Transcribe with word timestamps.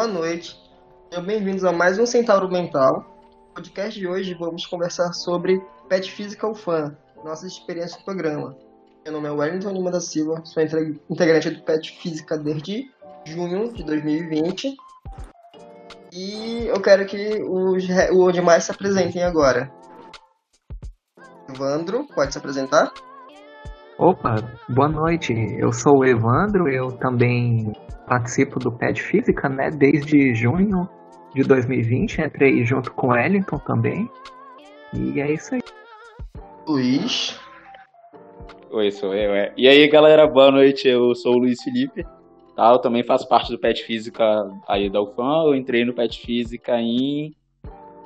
Boa 0.00 0.08
noite. 0.10 0.58
Sejam 1.10 1.26
bem-vindos 1.26 1.62
a 1.62 1.72
mais 1.72 1.98
um 1.98 2.06
Centauro 2.06 2.50
Mental. 2.50 3.04
No 3.48 3.54
podcast 3.54 4.00
de 4.00 4.08
hoje 4.08 4.32
vamos 4.32 4.64
conversar 4.64 5.12
sobre 5.12 5.62
Pet 5.90 6.10
Physical 6.10 6.54
Fan, 6.54 6.96
nossas 7.22 7.52
experiências 7.52 7.98
no 7.98 8.06
programa. 8.06 8.56
Meu 9.04 9.12
nome 9.12 9.28
é 9.28 9.30
Wellington 9.30 9.72
Lima 9.72 9.90
da 9.90 10.00
Silva, 10.00 10.40
sou 10.46 10.62
integrante 10.62 11.50
do 11.50 11.62
Pet 11.64 12.00
Física 12.00 12.38
desde 12.38 12.90
junho 13.26 13.74
de 13.74 13.84
2020. 13.84 14.74
E 16.14 16.64
eu 16.66 16.80
quero 16.80 17.04
que 17.04 17.42
os, 17.42 17.84
os 18.10 18.32
demais 18.32 18.64
se 18.64 18.70
apresentem 18.70 19.22
agora. 19.22 19.70
Evandro, 21.46 22.06
pode 22.14 22.32
se 22.32 22.38
apresentar? 22.38 22.90
Opa, 23.98 24.49
boa 24.70 24.88
noite. 24.88 25.34
Eu 25.58 25.72
sou 25.72 25.98
o 25.98 26.04
Evandro, 26.04 26.68
eu 26.68 26.92
também 26.92 27.72
participo 28.06 28.58
do 28.58 28.70
PED 28.70 29.02
Física, 29.02 29.48
né, 29.48 29.70
desde 29.70 30.34
junho 30.34 30.88
de 31.34 31.42
2020, 31.42 32.20
entrei 32.20 32.64
junto 32.64 32.92
com 32.92 33.08
o 33.08 33.10
Wellington 33.10 33.58
também. 33.58 34.08
E 34.94 35.20
é 35.20 35.32
isso 35.32 35.54
aí. 35.54 35.60
Luiz. 36.66 37.38
Oi, 38.70 38.90
sou 38.92 39.14
eu, 39.14 39.34
é. 39.34 39.52
E 39.56 39.66
aí, 39.66 39.88
galera, 39.88 40.26
boa 40.26 40.50
noite. 40.50 40.86
Eu 40.88 41.14
sou 41.14 41.34
o 41.34 41.38
Luiz 41.38 41.62
Felipe. 41.62 42.04
Tá, 42.54 42.70
eu 42.72 42.78
também 42.78 43.02
faço 43.02 43.28
parte 43.28 43.50
do 43.50 43.58
PET 43.58 43.84
Física 43.84 44.24
aí 44.68 44.88
da 44.88 45.02
UFAM. 45.02 45.46
Eu 45.46 45.54
entrei 45.54 45.84
no 45.84 45.94
PET 45.94 46.20
Física 46.20 46.80
em 46.80 47.34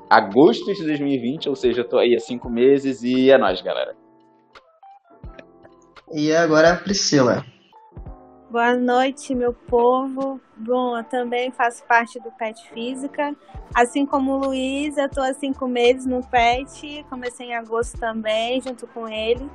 agosto 0.08 0.72
de 0.72 0.84
2020, 0.84 1.48
ou 1.48 1.56
seja, 1.56 1.80
eu 1.80 1.88
tô 1.88 1.98
aí 1.98 2.14
há 2.14 2.20
cinco 2.20 2.48
meses 2.48 3.02
e 3.02 3.30
é 3.30 3.36
nóis, 3.36 3.60
galera. 3.60 4.03
E 6.12 6.34
agora 6.34 6.72
a 6.72 6.76
Priscila. 6.76 7.44
Boa 8.50 8.76
noite, 8.76 9.34
meu 9.34 9.52
povo. 9.52 10.40
Bom, 10.56 10.96
eu 10.96 11.04
também 11.04 11.50
faço 11.50 11.82
parte 11.86 12.20
do 12.20 12.30
PET 12.32 12.68
Física. 12.72 13.34
Assim 13.74 14.06
como 14.06 14.32
o 14.32 14.46
Luiz, 14.46 14.96
eu 14.96 15.06
estou 15.06 15.24
há 15.24 15.34
cinco 15.34 15.66
meses 15.66 16.06
no 16.06 16.20
PET. 16.28 17.04
Comecei 17.10 17.48
em 17.48 17.56
agosto 17.56 17.98
também, 17.98 18.60
junto 18.60 18.86
com 18.88 19.08
ele. 19.08 19.50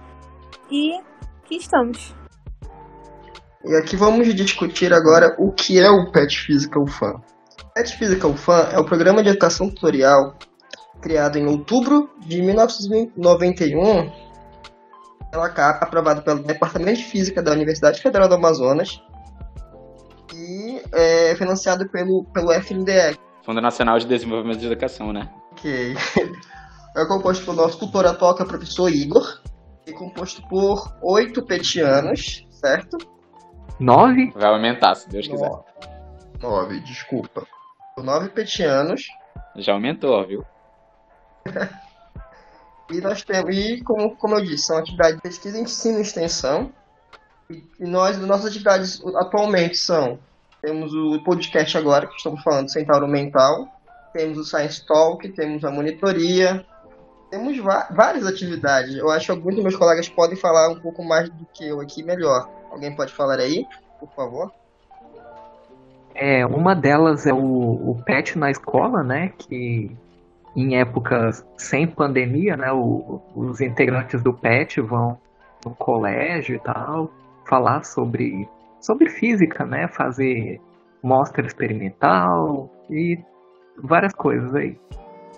E 0.69 1.00
aqui 1.44 1.56
estamos. 1.58 2.14
E 3.63 3.75
aqui 3.75 3.95
vamos 3.95 4.34
discutir 4.36 4.94
agora 4.94 5.36
o 5.39 5.52
que 5.52 5.80
é 5.80 5.89
o 5.89 6.11
PET 6.11 6.38
Physical 6.38 6.86
Fan. 6.88 7.22
O 7.63 7.73
PET 7.73 7.97
Physical 7.97 8.36
Fan 8.36 8.69
é 8.73 8.80
o 8.80 8.86
programa 8.86 9.23
de 9.23 9.30
educação 9.30 9.69
tutorial 9.69 10.36
criado 11.02 11.38
em 11.38 11.47
outubro 11.47 12.09
de 12.25 12.41
1991 12.41 14.28
pela 15.31 15.49
CAP, 15.49 15.83
aprovado 15.83 16.22
pelo 16.22 16.44
Departamento 16.44 16.99
de 16.99 17.05
Física 17.05 17.41
da 17.41 17.52
Universidade 17.52 18.02
Federal 18.02 18.27
do 18.27 18.35
Amazonas 18.35 19.02
e 20.33 20.81
é 20.91 21.35
financiado 21.35 21.88
pelo, 21.89 22.23
pelo 22.25 22.52
FNDE. 22.53 23.17
Fundo 23.44 23.61
Nacional 23.61 24.00
de 24.00 24.05
Desenvolvimento 24.05 24.59
de 24.59 24.67
Educação, 24.67 25.13
né? 25.13 25.30
Ok. 25.52 25.95
É 26.97 27.05
composto 27.05 27.45
pelo 27.45 27.57
nosso 27.57 27.77
tutor 27.80 28.07
atual, 28.07 28.35
que 28.35 28.41
é 28.41 28.45
o 28.45 28.47
professor 28.47 28.89
Igor, 28.89 29.39
e 29.85 29.94
composto 29.94 30.41
por 30.50 30.91
oito 31.03 31.45
petianos, 31.45 32.47
certo? 32.50 32.97
Nove? 33.80 34.31
Vai 34.35 34.50
aumentar, 34.50 34.95
se 34.95 35.07
Deus 35.07 35.27
quiser. 35.27 35.52
Nove, 36.41 36.80
desculpa. 36.81 37.45
Por 37.95 38.03
nove 38.03 38.30
petianos. 38.30 39.07
Já 39.55 39.73
aumentou, 39.73 40.25
viu? 40.25 40.44
E 42.89 43.00
nós 43.01 43.23
temos, 43.23 43.55
e 43.55 43.81
como, 43.83 44.16
como 44.16 44.35
eu 44.35 44.41
disse, 44.44 44.66
são 44.66 44.77
atividades 44.77 45.16
de 45.16 45.22
pesquisa, 45.22 45.59
ensino 45.59 46.00
e 46.00 46.01
extensão. 46.01 46.72
E, 47.50 47.63
e 47.79 47.85
nós, 47.85 48.17
nossas 48.17 48.47
atividades 48.47 49.01
atualmente 49.16 49.77
são, 49.77 50.19
temos 50.61 50.94
o 50.94 51.23
podcast 51.23 51.77
agora, 51.77 52.07
que 52.07 52.16
estamos 52.16 52.41
falando 52.44 52.72
Centauro 52.72 53.07
Mental, 53.07 53.67
temos 54.11 54.38
o 54.38 54.44
Science 54.44 54.85
Talk, 54.85 55.27
temos 55.29 55.63
a 55.63 55.72
monitoria, 55.72 56.66
temos 57.29 57.57
várias 57.59 58.25
atividades. 58.25 58.95
Eu 58.95 59.09
acho 59.11 59.27
que 59.27 59.31
alguns 59.31 59.56
dos 59.56 59.63
meus 59.63 59.75
colegas 59.75 60.09
podem 60.09 60.35
falar 60.35 60.69
um 60.69 60.79
pouco 60.79 61.03
mais 61.03 61.29
do 61.29 61.45
que 61.53 61.67
eu 61.67 61.79
aqui 61.79 62.03
melhor. 62.03 62.50
Alguém 62.71 62.95
pode 62.95 63.13
falar 63.13 63.39
aí, 63.39 63.66
por 64.00 64.09
favor? 64.16 64.51
É, 66.16 66.45
uma 66.45 66.75
delas 66.75 67.25
é 67.25 67.33
o, 67.33 67.38
o 67.91 68.01
PET 68.03 68.38
na 68.38 68.50
escola, 68.50 69.03
né? 69.03 69.31
Que 69.38 69.95
em 70.56 70.78
épocas 70.78 71.46
sem 71.58 71.88
pandemia, 71.88 72.58
né, 72.58 72.72
o, 72.72 73.22
os 73.36 73.62
integrantes 73.62 74.22
do 74.22 74.34
PET 74.34 74.82
vão 74.82 75.18
no 75.66 75.76
colégio 75.76 76.56
e 76.56 76.60
tal, 76.60 77.12
falar 77.48 77.84
sobre, 77.84 78.48
sobre 78.80 79.10
física, 79.10 79.66
né, 79.66 79.88
fazer 79.88 80.60
mostra 81.04 81.46
experimental 81.46 82.70
e 82.90 83.18
várias 83.82 84.14
coisas 84.14 84.54
aí. 84.56 84.78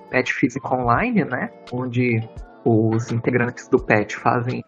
PET 0.09 0.33
Física 0.33 0.73
Online, 0.73 1.23
né, 1.23 1.49
onde 1.71 2.27
os 2.65 3.11
integrantes 3.11 3.67
do 3.67 3.77
PET 3.77 4.17
fazem 4.17 4.63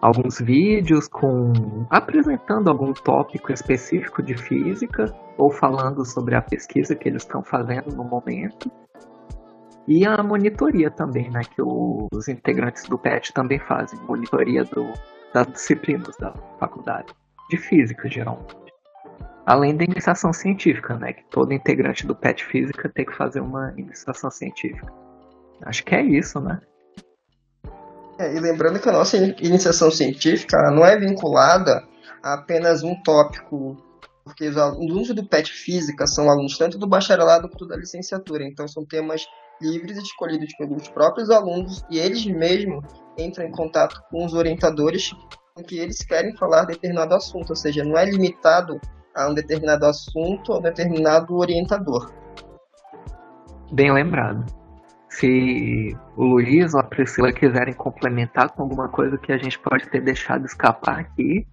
alguns 0.00 0.38
vídeos 0.38 1.08
com 1.08 1.86
apresentando 1.88 2.68
algum 2.68 2.92
tópico 2.92 3.50
específico 3.50 4.22
de 4.22 4.36
física 4.36 5.06
ou 5.38 5.50
falando 5.50 6.04
sobre 6.04 6.34
a 6.34 6.42
pesquisa 6.42 6.94
que 6.94 7.08
eles 7.08 7.22
estão 7.22 7.42
fazendo 7.42 7.94
no 7.96 8.04
momento. 8.04 8.70
E 9.86 10.06
a 10.06 10.22
monitoria 10.22 10.90
também, 10.90 11.30
né? 11.30 11.42
Que 11.42 11.60
os 11.62 12.28
integrantes 12.28 12.84
do 12.84 12.98
PET 12.98 13.32
também 13.32 13.58
fazem. 13.58 13.98
Monitoria 14.00 14.64
do, 14.64 14.92
das 15.32 15.46
disciplinas 15.48 16.16
da 16.16 16.32
faculdade. 16.58 17.12
De 17.50 17.58
física, 17.58 18.08
geralmente. 18.08 18.56
Além 19.44 19.76
da 19.76 19.84
iniciação 19.84 20.32
científica, 20.32 20.96
né? 20.96 21.12
Que 21.12 21.24
todo 21.30 21.52
integrante 21.52 22.06
do 22.06 22.16
PET 22.16 22.44
Física 22.46 22.88
tem 22.88 23.04
que 23.04 23.14
fazer 23.14 23.40
uma 23.40 23.74
iniciação 23.76 24.30
científica. 24.30 24.90
Acho 25.62 25.84
que 25.84 25.94
é 25.94 26.02
isso, 26.02 26.40
né? 26.40 26.60
É, 28.18 28.34
e 28.34 28.40
lembrando 28.40 28.80
que 28.80 28.88
a 28.88 28.92
nossa 28.92 29.16
iniciação 29.16 29.90
científica 29.90 30.56
não 30.70 30.84
é 30.84 30.98
vinculada 30.98 31.86
a 32.22 32.34
apenas 32.34 32.82
um 32.82 32.94
tópico, 33.02 33.76
porque 34.24 34.48
os 34.48 34.56
alunos 34.56 35.08
do 35.08 35.26
PET 35.26 35.52
Física 35.52 36.06
são 36.06 36.30
alunos 36.30 36.56
tanto 36.56 36.78
do 36.78 36.86
bacharelado 36.86 37.48
quanto 37.48 37.66
da 37.66 37.76
licenciatura, 37.76 38.44
então 38.44 38.68
são 38.68 38.84
temas 38.86 39.26
livres 39.60 39.98
escolhidos 39.98 40.52
pelos 40.56 40.88
próprios 40.88 41.30
alunos 41.30 41.84
e 41.90 41.98
eles 41.98 42.24
mesmos 42.26 42.84
entram 43.18 43.46
em 43.46 43.52
contato 43.52 44.02
com 44.10 44.24
os 44.24 44.34
orientadores 44.34 45.12
com 45.54 45.62
que 45.62 45.78
eles 45.78 46.04
querem 46.04 46.36
falar 46.36 46.64
determinado 46.64 47.14
assunto, 47.14 47.50
ou 47.50 47.56
seja, 47.56 47.84
não 47.84 47.96
é 47.96 48.04
limitado 48.04 48.80
a 49.14 49.28
um 49.28 49.34
determinado 49.34 49.86
assunto 49.86 50.52
ou 50.52 50.60
determinado 50.60 51.36
orientador. 51.36 52.12
Bem 53.72 53.92
lembrado. 53.92 54.44
Se 55.08 55.96
o 56.16 56.24
Luiz 56.24 56.74
ou 56.74 56.80
a 56.80 56.82
Priscila 56.82 57.32
quiserem 57.32 57.72
complementar 57.72 58.50
com 58.50 58.62
alguma 58.62 58.88
coisa 58.88 59.16
que 59.16 59.32
a 59.32 59.38
gente 59.38 59.58
pode 59.60 59.88
ter 59.88 60.00
deixado 60.00 60.44
escapar 60.44 60.98
aqui. 60.98 61.46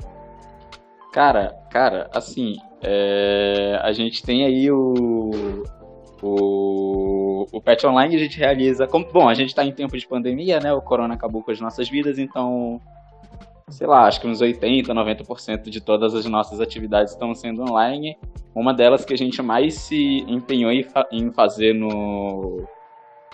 Cara, 1.14 1.54
cara, 1.72 2.10
assim, 2.12 2.56
é... 2.82 3.80
a 3.84 3.92
gente 3.92 4.24
tem 4.24 4.46
aí 4.46 4.72
o, 4.72 5.64
o, 6.24 7.21
o 7.52 7.62
Pet 7.62 7.86
Online 7.86 8.16
a 8.16 8.20
gente 8.20 8.38
realiza. 8.38 8.88
Como, 8.88 9.06
bom, 9.12 9.28
a 9.28 9.34
gente 9.34 9.50
está 9.50 9.64
em 9.64 9.72
tempo 9.72 9.98
de 9.98 10.08
pandemia, 10.08 10.60
né? 10.60 10.74
O 10.74 10.82
corona 10.82 11.14
acabou 11.14 11.44
com 11.44 11.52
as 11.52 11.60
nossas 11.60 11.90
vidas, 11.90 12.18
então. 12.18 12.80
Sei 13.70 13.88
lá, 13.88 14.06
acho 14.06 14.20
que 14.20 14.28
uns 14.28 14.42
80, 14.42 14.94
90% 14.94 15.70
de 15.70 15.80
todas 15.80 16.14
as 16.14 16.26
nossas 16.26 16.60
atividades 16.60 17.14
estão 17.14 17.34
sendo 17.34 17.62
online. 17.62 18.18
Uma 18.54 18.74
delas 18.74 19.06
que 19.06 19.14
a 19.14 19.18
gente 19.18 19.42
mais 19.42 19.76
se 19.76 20.26
empenhou 20.28 20.72
em, 20.72 20.84
fa 20.84 21.08
em 21.10 21.32
fazer 21.32 21.74
no, 21.74 22.68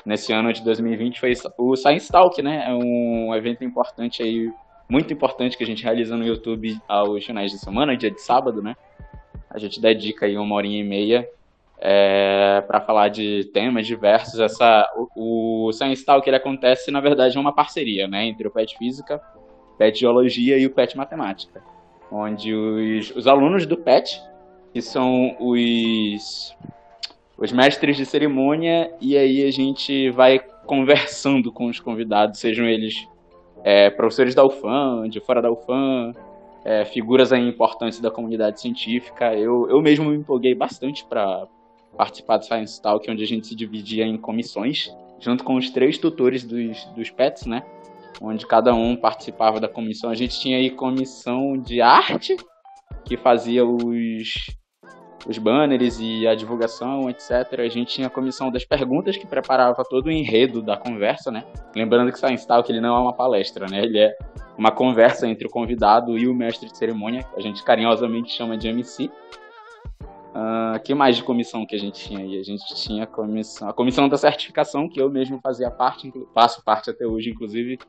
nesse 0.06 0.32
ano 0.32 0.54
de 0.54 0.64
2020 0.64 1.20
foi 1.20 1.34
o 1.58 1.76
Science 1.76 2.12
Talk, 2.12 2.40
né? 2.42 2.66
É 2.68 2.74
um 2.74 3.34
evento 3.34 3.64
importante 3.64 4.22
aí, 4.22 4.52
muito 4.88 5.12
importante 5.12 5.58
que 5.58 5.64
a 5.64 5.68
gente 5.68 5.84
realiza 5.84 6.16
no 6.16 6.26
YouTube 6.26 6.78
aos 6.88 7.26
finais 7.26 7.52
de 7.52 7.58
semana, 7.58 7.98
dia 7.98 8.12
de 8.12 8.22
sábado, 8.22 8.62
né? 8.62 8.76
A 9.50 9.58
gente 9.58 9.82
dedica 9.82 10.28
aí 10.28 10.38
uma 10.38 10.56
horinha 10.56 10.80
e 10.80 10.84
meia 10.84 11.28
é, 11.80 12.62
para 12.68 12.82
falar 12.82 13.10
de 13.10 13.46
temas 13.54 13.86
diversos. 13.86 14.40
Essa, 14.40 14.88
o, 15.16 15.68
o 15.68 15.72
Science 15.74 16.06
Talk 16.06 16.28
ele 16.28 16.38
acontece, 16.38 16.92
na 16.92 17.00
verdade, 17.00 17.38
é 17.38 17.40
uma 17.40 17.54
parceria 17.54 18.08
né, 18.08 18.26
entre 18.26 18.48
o 18.48 18.52
PET 18.52 18.78
Física, 18.78 19.22
PET 19.78 20.00
Geologia 20.00 20.58
e 20.58 20.66
o 20.66 20.74
PET 20.74 20.98
Matemática, 20.98 21.64
onde 22.12 22.54
os, 22.54 23.16
os 23.16 23.28
alunos 23.28 23.66
do 23.66 23.78
PET, 23.78 24.22
que 24.74 24.82
são 24.82 25.36
os, 25.40 26.56
os 27.38 27.52
mestres 27.52 27.96
de 27.96 28.06
cerimônia, 28.06 28.92
e 29.00 29.18
aí 29.18 29.44
a 29.44 29.52
gente 29.52 30.10
vai 30.12 30.40
conversando 30.66 31.52
com 31.52 31.68
os 31.68 31.80
convidados, 31.80 32.40
sejam 32.40 32.66
eles 32.66 33.08
é, 33.64 33.90
professores 33.90 34.36
da 34.36 34.46
UFAM, 34.46 35.08
de 35.10 35.20
fora 35.20 35.42
da 35.42 35.52
UFAM, 35.52 36.12
é, 36.66 36.84
figuras 36.86 37.32
aí 37.32 37.48
importantes 37.48 38.00
da 38.02 38.12
comunidade 38.12 38.60
científica. 38.60 39.34
Eu, 39.34 39.70
eu 39.70 39.82
mesmo 39.82 40.10
me 40.10 40.18
empolguei 40.18 40.54
bastante 40.54 41.06
para 41.06 41.48
participar 41.98 42.38
do 42.38 42.46
Science 42.46 42.82
Talk, 42.82 43.10
onde 43.10 43.24
a 43.24 43.28
gente 43.28 43.48
se 43.48 43.56
dividia 43.56 44.06
em 44.06 44.18
comissões, 44.18 44.90
junto 45.20 45.44
com 45.44 45.56
os 45.56 45.70
três 45.70 45.98
tutores 45.98 46.44
dos, 46.44 46.86
dos 46.96 47.10
pets, 47.10 47.46
né? 47.46 47.64
Onde 48.22 48.46
cada 48.46 48.74
um 48.74 48.96
participava 48.96 49.60
da 49.60 49.68
comissão. 49.68 50.10
A 50.10 50.16
gente 50.16 50.40
tinha 50.40 50.58
aí 50.58 50.70
comissão 50.70 51.58
de 51.58 51.82
arte, 51.82 52.38
que 53.04 53.18
fazia 53.18 53.66
os, 53.66 54.48
os 55.28 55.38
banners 55.38 56.00
e 56.00 56.28
a 56.28 56.36
divulgação, 56.36 57.10
etc. 57.10 57.60
A 57.60 57.70
gente 57.70 57.96
tinha 57.96 58.08
a 58.08 58.10
comissão 58.10 58.52
das 58.52 58.66
perguntas 58.66 59.18
que 59.18 59.28
preparava 59.28 59.84
todo 59.84 60.08
o 60.08 60.12
enredo 60.12 60.62
da 60.62 60.78
conversa, 60.78 61.32
né? 61.32 61.44
Lembrando 61.76 62.12
que 62.12 62.20
Science 62.20 62.48
Talk 62.48 62.72
ele 62.72 62.82
não 62.82 62.96
é 62.96 63.00
uma 63.00 63.14
palestra, 63.14 63.68
né? 63.68 63.84
Ele 63.84 64.00
é 64.00 64.16
uma 64.58 64.72
conversa 64.72 65.28
entre 65.28 65.48
o 65.48 65.50
convidado 65.50 66.18
e 66.18 66.28
o 66.28 66.34
mestre 66.34 66.70
de 66.70 66.78
cerimônia, 66.78 67.24
que 67.24 67.40
a 67.40 67.42
gente 67.42 67.64
carinhosamente 67.64 68.32
chama 68.32 68.58
de 68.58 68.68
MC. 68.68 69.12
Uh, 70.36 70.80
que 70.84 70.94
mais 70.94 71.16
de 71.16 71.24
comissão 71.24 71.66
que 71.66 71.76
a 71.76 71.80
gente 71.80 72.00
tinha 72.08 72.20
aí? 72.20 72.40
A 72.40 72.44
gente 72.44 72.64
tinha 72.76 73.04
a 73.04 73.08
comissão, 73.08 73.70
a 73.70 73.74
comissão 73.74 74.08
da 74.08 74.18
certificação, 74.18 74.88
que 74.88 75.02
eu 75.02 75.10
mesmo 75.10 75.40
fazia 75.42 75.72
parte, 75.72 76.12
faço 76.34 76.64
parte 76.64 76.90
até 76.90 77.06
hoje, 77.06 77.30
inclusive, 77.30 77.80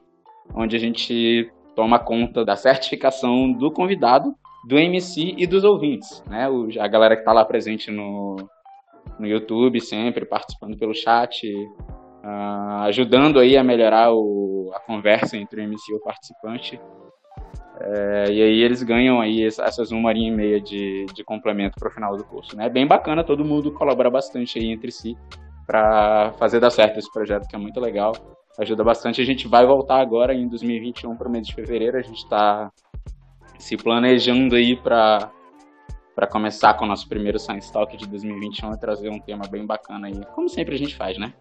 onde 0.55 0.75
a 0.77 0.79
gente 0.79 1.51
toma 1.75 1.99
conta 1.99 2.45
da 2.45 2.57
certificação 2.57 3.53
do 3.53 3.71
convidado 3.71 4.35
do 4.67 4.79
MC 4.79 5.35
e 5.37 5.47
dos 5.47 5.63
ouvintes, 5.65 6.23
né? 6.27 6.49
O, 6.49 6.69
a 6.81 6.89
galera 6.89 7.15
que 7.15 7.23
está 7.23 7.33
lá 7.33 7.45
presente 7.45 7.91
no, 7.91 8.37
no 9.19 9.27
YouTube 9.27 9.81
sempre, 9.81 10.25
participando 10.25 10.77
pelo 10.77 10.95
chat, 10.95 11.47
uh, 11.49 12.83
ajudando 12.85 13.39
aí 13.39 13.57
a 13.57 13.65
melhorar 13.65 14.13
o, 14.13 14.71
a 14.75 14.81
conversa 14.81 15.37
entre 15.37 15.61
o 15.61 15.65
MC 15.65 15.93
e 15.93 15.97
o 15.97 16.01
participante. 16.01 16.81
É, 17.81 18.25
e 18.31 18.43
aí 18.43 18.63
eles 18.63 18.83
ganham 18.83 19.21
aí 19.21 19.45
essas 19.45 19.91
uma 19.91 20.09
horinha 20.09 20.33
e 20.33 20.35
meia 20.35 20.61
de, 20.61 21.07
de 21.15 21.23
complemento 21.23 21.79
para 21.79 21.89
o 21.89 21.93
final 21.93 22.17
do 22.17 22.25
curso. 22.25 22.57
Né? 22.57 22.67
É 22.67 22.71
bem 22.71 22.87
bacana, 22.87 23.23
todo 23.23 23.45
mundo 23.45 23.73
colabora 23.73 24.11
bastante 24.11 24.59
aí 24.59 24.67
entre 24.67 24.91
si 24.91 25.17
para 25.67 26.33
fazer 26.39 26.61
dar 26.61 26.71
certo 26.71 26.99
esse 26.99 27.13
projeto, 27.13 27.47
que 27.47 27.55
é 27.55 27.59
muito 27.59 27.79
legal. 27.79 28.13
Ajuda 28.59 28.83
bastante. 28.83 29.21
A 29.21 29.25
gente 29.25 29.47
vai 29.47 29.65
voltar 29.65 30.01
agora 30.01 30.35
em 30.35 30.49
2021 30.49 31.15
para 31.15 31.29
o 31.29 31.31
mês 31.31 31.47
de 31.47 31.55
fevereiro. 31.55 31.97
A 31.97 32.03
gente 32.03 32.19
está 32.19 32.73
se 33.59 33.77
planejando 33.77 34.57
aí 34.57 34.75
para 34.77 35.31
para 36.15 36.27
começar 36.27 36.75
com 36.75 36.85
o 36.85 36.89
nosso 36.89 37.09
primeiro 37.09 37.39
Science 37.39 37.73
Talk 37.73 37.97
de 37.97 38.05
2021 38.09 38.73
e 38.73 38.81
trazer 38.81 39.09
um 39.09 39.21
tema 39.21 39.45
bem 39.49 39.65
bacana 39.65 40.09
aí, 40.09 40.21
como 40.35 40.49
sempre 40.49 40.75
a 40.75 40.79
gente 40.79 40.97
faz, 40.97 41.17
né? 41.17 41.33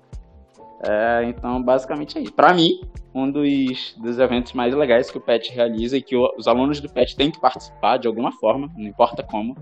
É, 0.83 1.23
então, 1.25 1.61
basicamente 1.61 2.17
é 2.17 2.21
isso. 2.21 2.33
Para 2.33 2.53
mim, 2.53 2.81
um 3.13 3.29
dos, 3.31 3.95
dos 3.97 4.19
eventos 4.19 4.53
mais 4.53 4.73
legais 4.75 5.09
que 5.09 5.17
o 5.17 5.21
PET 5.21 5.51
realiza 5.51 5.97
e 5.97 6.01
que 6.01 6.15
o, 6.15 6.33
os 6.37 6.47
alunos 6.47 6.79
do 6.79 6.89
PET 6.89 7.15
têm 7.15 7.31
que 7.31 7.39
participar 7.39 7.97
de 7.97 8.07
alguma 8.07 8.31
forma, 8.31 8.69
não 8.77 8.87
importa 8.87 9.23
como, 9.23 9.55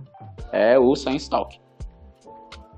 é 0.51 0.77
o 0.77 0.95
Science 0.95 1.29
Talk. 1.29 1.59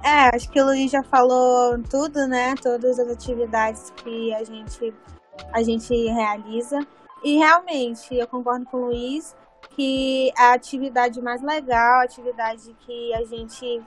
É, 0.03 0.35
acho 0.35 0.49
que 0.51 0.61
o 0.61 0.65
Luiz 0.65 0.91
já 0.91 1.03
falou 1.03 1.81
tudo, 1.89 2.27
né? 2.27 2.53
Todas 2.61 2.99
as 2.99 3.09
atividades 3.09 3.91
que 3.97 4.33
a 4.33 4.43
gente, 4.43 4.93
a 5.51 5.63
gente 5.63 5.93
realiza. 6.07 6.79
E 7.23 7.37
realmente, 7.37 8.15
eu 8.15 8.27
concordo 8.27 8.65
com 8.67 8.77
o 8.77 8.85
Luiz 8.85 9.35
que 9.71 10.31
a 10.37 10.53
atividade 10.53 11.19
mais 11.21 11.41
legal, 11.41 12.01
a 12.01 12.03
atividade 12.03 12.73
que 12.85 13.13
a 13.15 13.23
gente 13.25 13.81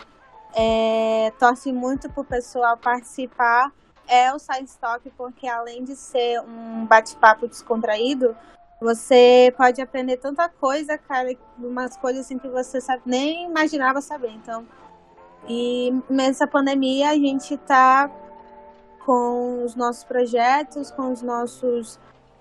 é, 0.55 1.33
torce 1.39 1.73
muito 1.73 2.11
para 2.11 2.21
o 2.21 2.25
pessoal 2.25 2.77
participar 2.77 3.73
é 4.11 4.35
o 4.35 4.39
Science 4.39 4.77
Talk, 4.79 5.09
porque 5.17 5.47
além 5.47 5.85
de 5.85 5.95
ser 5.95 6.41
um 6.41 6.85
bate-papo 6.85 7.47
descontraído, 7.47 8.37
você 8.81 9.55
pode 9.57 9.81
aprender 9.81 10.17
tanta 10.17 10.49
coisa, 10.49 10.99
cara, 10.99 11.35
umas 11.59 11.97
coisas 11.97 12.27
assim 12.27 12.39
que 12.39 12.49
você 12.49 12.81
sabe, 12.81 13.03
nem 13.07 13.45
imaginava 13.45 14.01
saber. 14.01 14.33
Então, 14.33 14.67
e 15.49 15.95
nessa 16.11 16.47
pandemia 16.47 17.11
a 17.11 17.15
gente 17.15 17.55
está 17.55 18.11
com 19.05 19.65
os 19.65 19.75
nossos 19.75 20.05
projetos, 20.05 20.91
com 20.91 21.13
os 21.13 21.23
nossos 21.23 21.99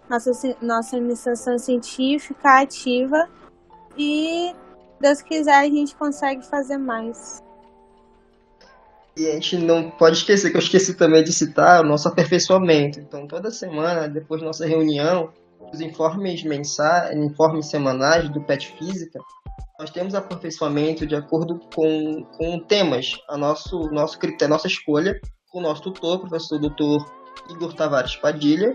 nossa, 0.10 0.32
nossa 0.62 0.98
iniciação 0.98 1.58
científica 1.60 2.62
ativa 2.62 3.30
e, 3.96 4.56
Deus 5.00 5.22
quiser, 5.22 5.56
a 5.56 5.66
gente 5.66 5.96
consegue 5.96 6.44
fazer 6.46 6.78
mais. 6.78 7.44
E 9.20 9.28
a 9.28 9.34
gente 9.34 9.58
não 9.58 9.92
pode 9.92 10.16
esquecer, 10.16 10.50
que 10.50 10.56
eu 10.56 10.62
esqueci 10.62 10.94
também 10.94 11.22
de 11.22 11.34
citar, 11.34 11.84
o 11.84 11.86
nosso 11.86 12.08
aperfeiçoamento. 12.08 13.02
Então, 13.02 13.28
toda 13.28 13.52
semana, 13.52 14.08
depois 14.08 14.40
da 14.40 14.48
nossa 14.48 14.66
reunião, 14.66 15.34
os 15.74 15.82
informes 15.82 16.42
mensais, 16.42 17.14
informes 17.18 17.66
semanais 17.66 18.30
do 18.30 18.42
PET 18.42 18.74
Física, 18.78 19.20
nós 19.78 19.90
temos 19.90 20.16
aperfeiçoamento 20.16 21.06
de 21.06 21.16
acordo 21.16 21.60
com, 21.76 22.24
com 22.38 22.60
temas, 22.60 23.12
a 23.28 23.38
nosso, 23.38 23.92
nosso 23.92 24.18
critério, 24.18 24.54
nossa 24.54 24.68
escolha, 24.68 25.20
com 25.52 25.60
o 25.60 25.64
nosso 25.64 25.82
tutor, 25.82 26.16
o 26.16 26.20
professor 26.22 26.58
doutor 26.58 27.06
Igor 27.50 27.74
Tavares 27.74 28.16
Padilha, 28.16 28.74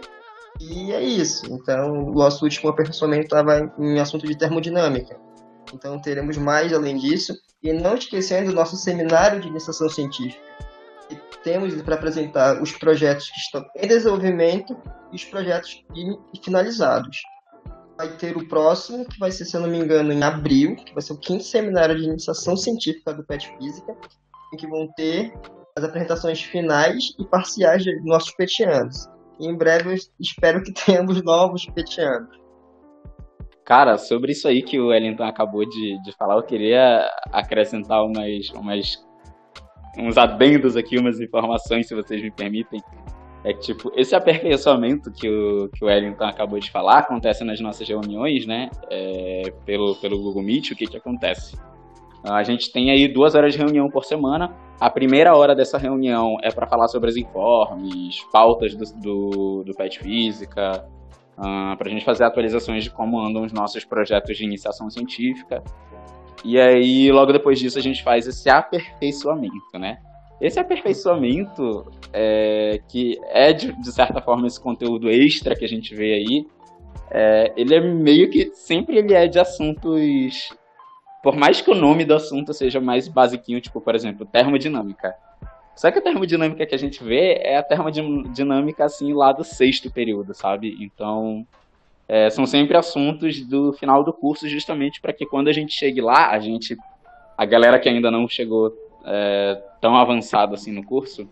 e 0.61 0.93
é 0.93 1.02
isso. 1.02 1.46
Então, 1.50 1.91
o 1.91 2.12
nosso 2.12 2.44
último 2.44 2.69
aperfeiçoamento 2.69 3.25
estava 3.25 3.73
em 3.79 3.99
assunto 3.99 4.26
de 4.26 4.37
termodinâmica. 4.37 5.24
Então, 5.72 6.00
teremos 6.00 6.37
mais 6.37 6.72
além 6.72 6.96
disso. 6.96 7.34
E 7.62 7.72
não 7.72 7.94
esquecendo 7.94 8.50
o 8.50 8.55
nosso 8.55 8.76
seminário 8.76 9.40
de 9.40 9.49
iniciação 9.49 9.88
científica. 9.88 10.43
E 11.11 11.16
temos 11.43 11.81
para 11.82 11.94
apresentar 11.94 12.62
os 12.62 12.72
projetos 12.72 13.31
que 13.31 13.38
estão 13.38 13.64
em 13.76 13.88
desenvolvimento 13.88 14.76
e 15.12 15.16
os 15.16 15.25
projetos 15.25 15.82
finalizados. 16.43 17.19
Vai 17.96 18.08
ter 18.16 18.37
o 18.37 18.49
próximo, 18.49 19.06
que 19.06 19.19
vai 19.19 19.31
ser, 19.31 19.44
se 19.44 19.56
eu 19.56 19.61
não 19.61 19.69
me 19.69 19.78
engano, 19.78 20.12
em 20.12 20.22
abril, 20.22 20.76
que 20.76 20.93
vai 20.93 21.02
ser 21.02 21.12
o 21.12 21.19
quinto 21.19 21.44
seminário 21.44 21.96
de 21.96 22.05
iniciação 22.05 22.56
científica 22.56 23.14
do 23.14 23.25
PET 23.25 23.50
Física, 23.56 23.96
em 24.52 24.56
que 24.56 24.67
vão 24.67 24.88
ter 24.96 25.32
as 25.76 25.84
apresentações 25.84 26.43
finais 26.43 27.14
e 27.19 27.25
parciais 27.25 27.82
de 27.82 28.00
nossos 28.05 28.32
petianos. 28.32 29.08
E 29.40 29.46
em 29.46 29.56
breve 29.56 29.93
eu 29.93 29.99
espero 30.20 30.62
que 30.62 30.72
tenhamos 30.84 31.22
novos 31.22 31.67
petianos. 31.67 32.44
Cara, 33.64 33.96
sobre 33.96 34.32
isso 34.32 34.46
aí 34.46 34.62
que 34.62 34.78
o 34.78 34.88
Wellington 34.88 35.25
acabou 35.25 35.64
de, 35.64 36.02
de 36.02 36.12
falar, 36.12 36.37
eu 36.37 36.43
queria 36.43 37.08
acrescentar 37.32 38.05
umas, 38.05 38.50
umas, 38.50 39.06
uns 39.99 40.19
adendos 40.19 40.76
aqui, 40.76 40.99
umas 40.99 41.19
informações, 41.19 41.87
se 41.87 41.94
vocês 41.94 42.22
me 42.22 42.31
permitem. 42.31 42.82
É 43.43 43.52
que, 43.52 43.61
tipo, 43.61 43.93
esse 43.94 44.14
aperfeiçoamento 44.14 45.11
que 45.11 45.28
o, 45.28 45.69
que 45.70 45.84
o 45.84 45.88
Wellington 45.88 46.25
acabou 46.25 46.58
de 46.58 46.70
falar 46.70 46.99
acontece 46.99 47.44
nas 47.44 47.61
nossas 47.61 47.87
reuniões, 47.88 48.46
né? 48.46 48.70
É, 48.90 49.52
pelo, 49.64 49.94
pelo 49.96 50.19
Google 50.19 50.43
Meet, 50.43 50.70
o 50.70 50.76
que 50.76 50.87
que 50.87 50.96
acontece? 50.96 51.56
A 52.22 52.43
gente 52.43 52.72
tem 52.72 52.91
aí 52.91 53.06
duas 53.06 53.34
horas 53.34 53.53
de 53.53 53.58
reunião 53.58 53.91
por 53.91 54.05
semana. 54.05 54.55
A 54.81 54.89
primeira 54.89 55.36
hora 55.36 55.55
dessa 55.55 55.77
reunião 55.77 56.39
é 56.43 56.50
para 56.50 56.67
falar 56.67 56.89
sobre 56.89 57.10
os 57.10 57.17
informes, 57.19 58.24
pautas 58.32 58.74
do, 58.74 58.84
do, 58.98 59.65
do 59.65 59.74
PET 59.74 59.98
Física, 59.98 60.86
uh, 61.38 61.76
para 61.76 61.88
a 61.88 61.91
gente 61.91 62.05
fazer 62.05 62.24
atualizações 62.24 62.84
de 62.84 62.91
como 62.91 63.20
andam 63.20 63.43
os 63.43 63.53
nossos 63.53 63.84
projetos 63.84 64.36
de 64.36 64.44
iniciação 64.44 64.91
científica. 64.91 65.62
E 66.44 66.60
aí, 66.60 67.10
logo 67.10 67.32
depois 67.32 67.58
disso, 67.58 67.79
a 67.79 67.82
gente 67.82 68.03
faz 68.03 68.26
esse 68.26 68.50
aperfeiçoamento, 68.50 69.79
né? 69.79 69.98
Esse 70.41 70.58
aperfeiçoamento, 70.58 71.91
é, 72.12 72.81
que 72.88 73.19
é 73.31 73.53
de, 73.53 73.72
de, 73.72 73.93
certa 73.93 74.20
forma 74.20 74.46
esse 74.46 74.60
conteúdo 74.60 75.08
extra 75.08 75.56
que 75.56 75.64
a 75.64 75.69
gente 75.69 75.94
vê 75.94 76.14
aí, 76.14 76.46
é, 77.10 77.53
ele 77.56 77.74
é 77.74 77.81
meio 77.81 78.29
que 78.29 78.50
sempre 78.53 78.98
ele 78.98 79.14
é 79.14 79.26
de 79.26 79.38
assuntos 79.38 80.53
por 81.24 81.34
mais 81.34 81.62
que 81.62 81.70
o 81.70 81.74
nome 81.74 82.05
do 82.05 82.14
assunto 82.14 82.53
seja 82.53 82.79
mais 82.82 83.08
basiquinho, 83.08 83.58
tipo, 83.58 83.81
por 83.81 83.94
exemplo, 83.94 84.26
termodinâmica. 84.26 85.14
Só 85.76 85.90
que 85.90 85.98
a 85.98 86.02
termodinâmica 86.02 86.64
que 86.66 86.74
a 86.74 86.78
gente 86.78 87.02
vê 87.02 87.40
é 87.43 87.56
a 87.56 87.62
termodinâmica, 87.62 88.84
assim, 88.84 89.12
lá 89.12 89.32
do 89.32 89.43
sexto 89.43 89.90
período, 89.90 90.32
sabe? 90.32 90.76
Então, 90.81 91.46
é, 92.08 92.31
são 92.31 92.46
sempre 92.46 92.76
assuntos 92.76 93.40
do 93.40 93.72
final 93.72 94.04
do 94.04 94.12
curso, 94.12 94.48
justamente 94.48 95.00
para 95.00 95.12
que 95.12 95.26
quando 95.26 95.48
a 95.48 95.52
gente 95.52 95.72
chegue 95.72 96.00
lá, 96.00 96.31
a 96.31 96.38
gente, 96.38 96.76
a 97.36 97.44
galera 97.44 97.78
que 97.78 97.88
ainda 97.88 98.10
não 98.10 98.28
chegou 98.28 98.72
é, 99.04 99.60
tão 99.81 99.96
avançado 99.96 100.54
assim 100.54 100.72
no 100.72 100.84
curso, 100.84 101.28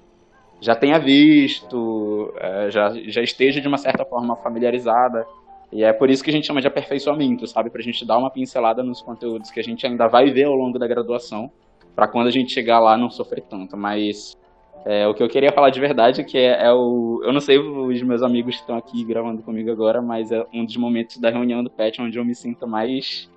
já 0.61 0.75
tenha 0.75 0.99
visto, 0.99 2.33
é, 2.39 2.71
já, 2.71 2.93
já 3.07 3.23
esteja 3.23 3.61
de 3.61 3.69
uma 3.69 3.79
certa 3.79 4.05
forma 4.05 4.37
familiarizada 4.37 5.27
e 5.73 5.83
é 5.83 5.93
por 5.93 6.11
isso 6.11 6.23
que 6.23 6.29
a 6.29 6.33
gente 6.33 6.47
chama 6.47 6.61
de 6.61 6.67
aperfeiçoamento, 6.67 7.47
sabe? 7.47 7.71
Pra 7.71 7.81
gente 7.81 8.05
dar 8.05 8.19
uma 8.19 8.31
pincelada 8.31 8.83
nos 8.83 9.01
conteúdos 9.01 9.51
que 9.51 9.59
a 9.59 9.63
gente 9.63 9.87
ainda 9.87 10.07
vai 10.07 10.31
ver 10.31 10.45
ao 10.45 10.55
longo 10.55 10.79
da 10.79 10.87
graduação, 10.87 11.51
para 11.95 12.09
quando 12.09 12.27
a 12.27 12.31
gente 12.31 12.53
chegar 12.53 12.81
lá 12.81 12.97
não 12.97 13.11
sofrer 13.11 13.43
tanto. 13.43 13.77
Mas 13.77 14.37
é, 14.85 15.07
o 15.07 15.15
que 15.15 15.23
eu 15.23 15.29
queria 15.29 15.53
falar 15.53 15.71
de 15.71 15.81
verdade 15.81 16.21
é 16.21 16.25
que 16.25 16.37
é, 16.37 16.65
é, 16.65 16.73
o. 16.73 17.21
Eu 17.23 17.33
não 17.33 17.41
sei 17.41 17.59
os 17.59 18.03
meus 18.03 18.23
amigos 18.23 18.57
que 18.57 18.63
estão 18.63 18.77
aqui 18.77 19.05
gravando 19.05 19.43
comigo 19.43 19.71
agora, 19.71 20.03
mas 20.03 20.33
é 20.33 20.45
um 20.53 20.65
dos 20.65 20.77
momentos 20.77 21.19
da 21.19 21.31
reunião 21.31 21.63
do 21.63 21.71
PET 21.71 22.01
onde 22.03 22.19
eu 22.19 22.25
me 22.25 22.35
sinto 22.35 22.67
mais 22.67 23.31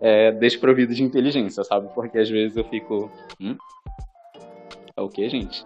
é, 0.00 0.30
desprovido 0.32 0.94
de 0.94 1.02
inteligência, 1.02 1.64
sabe? 1.64 1.88
Porque 1.94 2.18
às 2.18 2.30
vezes 2.30 2.56
eu 2.56 2.64
fico. 2.64 3.10
Hum? 3.40 3.56
É 4.96 5.00
o 5.00 5.08
que, 5.08 5.28
gente? 5.28 5.64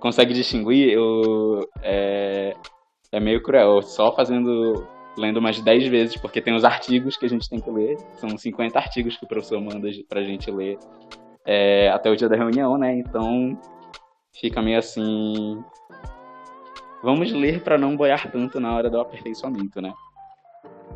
Consegue 0.00 0.32
distinguir? 0.32 0.90
Eu, 0.90 1.68
é, 1.82 2.54
é 3.10 3.20
meio 3.20 3.42
cruel. 3.42 3.82
Só 3.82 4.14
fazendo 4.14 4.86
lendo 5.16 5.38
umas 5.38 5.60
10 5.60 5.88
vezes, 5.88 6.16
porque 6.16 6.40
tem 6.40 6.54
os 6.54 6.64
artigos 6.64 7.16
que 7.16 7.26
a 7.26 7.28
gente 7.28 7.48
tem 7.48 7.60
que 7.60 7.70
ler. 7.70 7.98
São 8.14 8.36
50 8.36 8.78
artigos 8.78 9.16
que 9.16 9.24
o 9.24 9.28
professor 9.28 9.60
manda 9.60 9.88
pra 10.08 10.22
gente 10.22 10.50
ler 10.50 10.78
é, 11.46 11.88
até 11.90 12.10
o 12.10 12.16
dia 12.16 12.28
da 12.28 12.36
reunião, 12.36 12.76
né? 12.78 12.94
Então 12.94 13.58
fica 14.34 14.62
meio 14.62 14.78
assim. 14.78 15.62
Vamos 17.02 17.32
ler 17.32 17.62
para 17.62 17.76
não 17.76 17.96
boiar 17.96 18.30
tanto 18.30 18.60
na 18.60 18.74
hora 18.74 18.88
do 18.88 19.00
aperfeiçoamento, 19.00 19.80
né? 19.80 19.92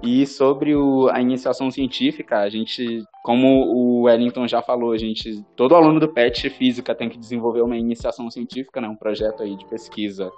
E 0.03 0.27
sobre 0.27 0.75
o, 0.75 1.09
a 1.09 1.21
iniciação 1.21 1.71
científica, 1.71 2.41
a 2.41 2.49
gente, 2.49 3.03
como 3.25 3.47
o 3.67 4.03
Wellington 4.03 4.47
já 4.47 4.61
falou, 4.61 4.93
a 4.93 4.99
gente, 4.99 5.43
todo 5.57 5.75
aluno 5.75 5.99
do 5.99 6.13
PET 6.13 6.51
Física 6.51 6.95
tem 6.95 7.09
que 7.09 7.19
desenvolver 7.19 7.63
uma 7.63 7.77
iniciação 7.77 8.31
científica, 8.31 8.81
né, 8.81 8.89
um 8.89 8.95
projeto 8.95 9.43
aí 9.43 9.57
de 9.57 9.65
pesquisa 9.65 10.31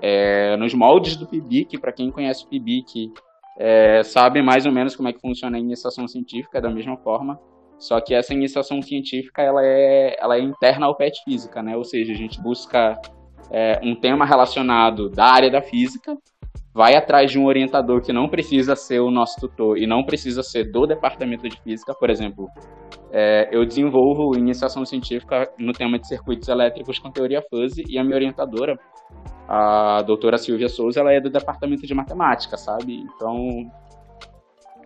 é, 0.00 0.56
nos 0.56 0.74
moldes 0.74 1.16
do 1.16 1.26
PIBIC, 1.26 1.78
para 1.78 1.92
quem 1.92 2.10
conhece 2.10 2.44
o 2.44 2.48
PIBIC, 2.48 3.12
é, 3.58 4.02
sabe 4.02 4.42
mais 4.42 4.66
ou 4.66 4.72
menos 4.72 4.96
como 4.96 5.08
é 5.08 5.12
que 5.12 5.20
funciona 5.20 5.56
a 5.56 5.60
iniciação 5.60 6.06
científica 6.08 6.60
da 6.60 6.70
mesma 6.70 6.96
forma. 6.96 7.38
Só 7.78 8.00
que 8.00 8.14
essa 8.14 8.32
iniciação 8.32 8.80
científica 8.80 9.42
ela 9.42 9.64
é, 9.64 10.16
ela 10.18 10.36
é 10.36 10.40
interna 10.40 10.86
ao 10.86 10.96
PET 10.96 11.22
Física, 11.24 11.62
né? 11.62 11.76
Ou 11.76 11.84
seja, 11.84 12.12
a 12.12 12.16
gente 12.16 12.40
busca 12.40 12.98
é, 13.50 13.78
um 13.82 13.94
tema 13.94 14.24
relacionado 14.24 15.10
da 15.10 15.26
área 15.26 15.50
da 15.50 15.60
física, 15.60 16.16
vai 16.74 16.94
atrás 16.94 17.30
de 17.30 17.38
um 17.38 17.46
orientador 17.46 18.02
que 18.02 18.12
não 18.12 18.28
precisa 18.28 18.74
ser 18.74 19.00
o 19.00 19.10
nosso 19.10 19.40
tutor 19.40 19.78
e 19.78 19.86
não 19.86 20.04
precisa 20.04 20.42
ser 20.42 20.70
do 20.70 20.86
departamento 20.86 21.48
de 21.48 21.60
física, 21.60 21.94
por 21.94 22.10
exemplo. 22.10 22.48
É, 23.12 23.48
eu 23.52 23.64
desenvolvo 23.64 24.36
iniciação 24.36 24.84
científica 24.84 25.50
no 25.58 25.72
tema 25.72 25.98
de 25.98 26.08
circuitos 26.08 26.48
elétricos 26.48 26.98
com 26.98 27.10
teoria 27.10 27.42
fuzzy 27.50 27.84
e 27.88 27.98
a 27.98 28.04
minha 28.04 28.16
orientadora 28.16 28.76
a 29.48 30.02
doutora 30.02 30.38
Silvia 30.38 30.68
Souza, 30.68 31.00
ela 31.00 31.12
é 31.12 31.20
do 31.20 31.30
departamento 31.30 31.86
de 31.86 31.94
matemática, 31.94 32.56
sabe? 32.56 32.96
Então, 33.14 33.70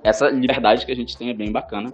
essa 0.04 0.28
liberdade 0.28 0.84
que 0.84 0.92
a 0.92 0.94
gente 0.94 1.16
tem 1.16 1.30
é 1.30 1.34
bem 1.34 1.50
bacana 1.50 1.90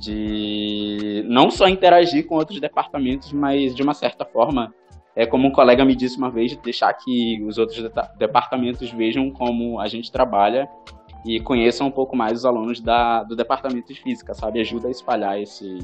de 0.00 1.24
não 1.28 1.50
só 1.50 1.68
interagir 1.68 2.26
com 2.26 2.34
outros 2.34 2.58
departamentos, 2.58 3.32
mas 3.32 3.74
de 3.74 3.82
uma 3.82 3.92
certa 3.92 4.24
forma, 4.24 4.74
é 5.14 5.26
como 5.26 5.46
um 5.46 5.52
colega 5.52 5.84
me 5.84 5.94
disse 5.94 6.16
uma 6.16 6.30
vez, 6.30 6.56
deixar 6.56 6.92
que 6.94 7.42
os 7.44 7.58
outros 7.58 7.78
de 7.78 7.90
departamentos 8.18 8.90
vejam 8.90 9.30
como 9.30 9.78
a 9.78 9.86
gente 9.86 10.10
trabalha 10.10 10.68
e 11.26 11.38
conheçam 11.40 11.86
um 11.86 11.90
pouco 11.90 12.16
mais 12.16 12.38
os 12.38 12.44
alunos 12.46 12.80
da, 12.80 13.22
do 13.22 13.36
departamento 13.36 13.92
de 13.92 14.00
física, 14.00 14.32
sabe? 14.32 14.60
Ajuda 14.60 14.88
a 14.88 14.90
espalhar 14.90 15.38
esse, 15.38 15.78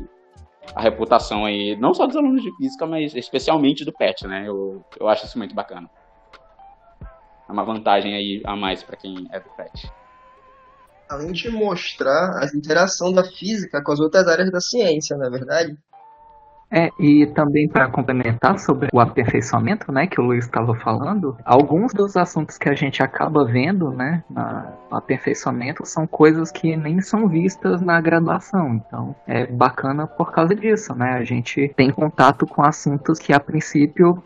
a 0.75 0.81
reputação 0.81 1.45
aí, 1.45 1.77
não 1.77 1.93
só 1.93 2.07
dos 2.07 2.17
alunos 2.17 2.43
de 2.43 2.55
física, 2.57 2.87
mas 2.87 3.15
especialmente 3.15 3.85
do 3.85 3.93
PET, 3.93 4.27
né? 4.27 4.45
Eu, 4.47 4.83
eu 4.99 5.09
acho 5.09 5.27
isso 5.27 5.37
muito 5.37 5.55
bacana. 5.55 5.91
É 7.49 7.53
uma 7.53 7.65
vantagem 7.65 8.15
aí 8.15 8.43
a 8.45 8.57
mais 8.57 8.83
para 8.83 8.97
quem 8.97 9.29
é 9.31 9.39
do 9.39 9.51
PET. 9.51 9.93
Além 11.09 11.33
de 11.33 11.51
mostrar 11.51 12.39
a 12.43 12.47
interação 12.55 13.13
da 13.13 13.25
física 13.25 13.83
com 13.83 13.93
as 13.93 14.01
outras 14.01 14.27
áreas 14.27 14.51
da 14.51 14.61
ciência, 14.61 15.17
não 15.17 15.27
é 15.27 15.31
verdade? 15.31 15.77
É, 16.71 16.91
e 16.99 17.27
também 17.27 17.69
para 17.69 17.89
complementar 17.89 18.59
sobre 18.59 18.89
o 18.93 18.99
aperfeiçoamento, 18.99 19.93
né, 19.93 20.07
que 20.07 20.21
o 20.21 20.25
Luiz 20.25 20.45
estava 20.45 20.75
falando, 20.75 21.37
alguns 21.45 21.93
dos 21.93 22.17
assuntos 22.17 22.59
que 22.59 22.69
a 22.69 22.75
gente 22.75 23.03
acaba 23.03 23.45
vendo, 23.45 23.91
né, 23.91 24.25
no 24.29 24.97
aperfeiçoamento 24.97 25.87
são 25.87 26.07
coisas 26.07 26.51
que 26.51 26.77
nem 26.77 27.01
são 27.01 27.29
vistas 27.29 27.81
na 27.81 28.01
graduação. 28.01 28.75
Então, 28.75 29.15
é 29.29 29.47
bacana 29.47 30.07
por 30.09 30.33
causa 30.33 30.55
disso, 30.55 30.95
né? 30.95 31.13
A 31.13 31.25
gente 31.25 31.73
tem 31.77 31.91
contato 31.91 32.47
com 32.47 32.63
assuntos 32.63 33.19
que 33.19 33.33
a 33.33 33.39
princípio 33.39 34.23